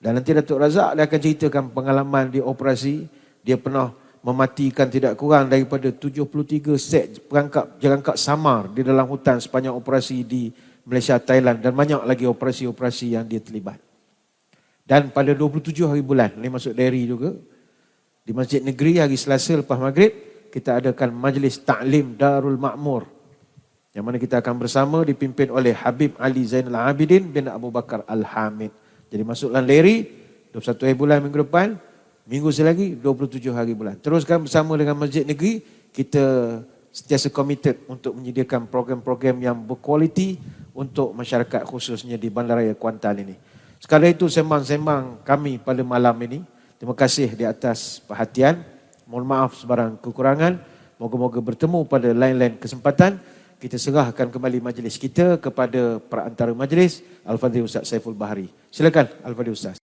Dan 0.00 0.16
nanti 0.16 0.32
Datuk 0.32 0.60
Razak 0.60 0.96
dia 0.96 1.04
akan 1.04 1.20
ceritakan 1.20 1.64
pengalaman 1.76 2.32
di 2.32 2.40
operasi. 2.40 3.04
Dia 3.44 3.60
pernah 3.60 3.92
mematikan 4.24 4.88
tidak 4.88 5.20
kurang 5.20 5.52
daripada 5.52 5.92
73 5.92 6.80
set 6.80 7.20
perangkap 7.28 7.76
jerangkap 7.76 8.16
samar 8.16 8.72
di 8.72 8.80
dalam 8.80 9.04
hutan 9.04 9.36
sepanjang 9.36 9.76
operasi 9.76 10.24
di 10.24 10.48
Malaysia, 10.88 11.20
Thailand 11.20 11.60
dan 11.60 11.76
banyak 11.76 12.00
lagi 12.04 12.24
operasi-operasi 12.24 13.16
yang 13.16 13.24
dia 13.28 13.40
terlibat. 13.40 13.76
Dan 14.84 15.08
pada 15.12 15.32
27 15.32 15.88
hari 15.88 16.04
bulan, 16.04 16.36
ini 16.36 16.48
masuk 16.52 16.76
dari 16.76 17.08
juga, 17.08 17.32
di 18.24 18.32
Masjid 18.32 18.64
Negeri 18.64 18.96
hari 19.04 19.20
Selasa 19.20 19.60
lepas 19.60 19.76
maghrib, 19.76 20.10
kita 20.48 20.80
adakan 20.80 21.12
majlis 21.12 21.60
ta'lim 21.60 22.16
Darul 22.16 22.56
Ma'mur. 22.56 23.04
Yang 23.92 24.04
mana 24.08 24.16
kita 24.18 24.40
akan 24.40 24.54
bersama 24.58 25.04
dipimpin 25.04 25.52
oleh 25.52 25.76
Habib 25.76 26.16
Ali 26.18 26.42
Zainal 26.48 26.88
Abidin 26.88 27.28
bin 27.30 27.46
Abu 27.46 27.68
Bakar 27.68 28.02
Al-Hamid. 28.08 28.72
Jadi 29.12 29.22
masuklah 29.22 29.62
Leri, 29.62 30.08
21 30.50 30.88
hari 30.88 30.96
bulan 30.96 31.18
minggu 31.22 31.46
depan, 31.46 31.78
minggu 32.26 32.48
selagi 32.50 32.96
27 32.98 33.54
hari 33.54 33.76
bulan. 33.76 34.00
Teruskan 34.00 34.48
bersama 34.48 34.74
dengan 34.74 34.98
Masjid 34.98 35.22
Negeri, 35.22 35.62
kita 35.92 36.58
sentiasa 36.90 37.28
committed 37.28 37.84
untuk 37.86 38.16
menyediakan 38.16 38.66
program-program 38.66 39.36
yang 39.44 39.54
berkualiti 39.60 40.40
untuk 40.74 41.12
masyarakat 41.14 41.62
khususnya 41.68 42.16
di 42.18 42.32
Bandaraya 42.32 42.72
Kuantan 42.74 43.20
ini. 43.20 43.36
Sekali 43.78 44.16
itu 44.16 44.26
sembang-sembang 44.32 45.22
kami 45.28 45.60
pada 45.60 45.84
malam 45.84 46.16
ini. 46.24 46.53
Terima 46.84 47.00
kasih 47.00 47.32
di 47.32 47.48
atas 47.48 47.96
perhatian. 48.04 48.60
Mohon 49.08 49.24
maaf 49.24 49.56
sebarang 49.56 49.96
kekurangan. 50.04 50.60
Moga-moga 51.00 51.40
bertemu 51.40 51.80
pada 51.88 52.12
lain-lain 52.12 52.60
kesempatan. 52.60 53.16
Kita 53.56 53.80
serahkan 53.80 54.28
kembali 54.28 54.60
majlis 54.60 55.00
kita 55.00 55.40
kepada 55.40 55.96
perantara 55.96 56.52
majlis 56.52 57.00
Al-Fadhil 57.24 57.64
Ustaz 57.64 57.88
Saiful 57.88 58.12
Bahari. 58.12 58.52
Silakan 58.68 59.08
Al-Fadhil 59.24 59.56
Ustaz. 59.56 59.83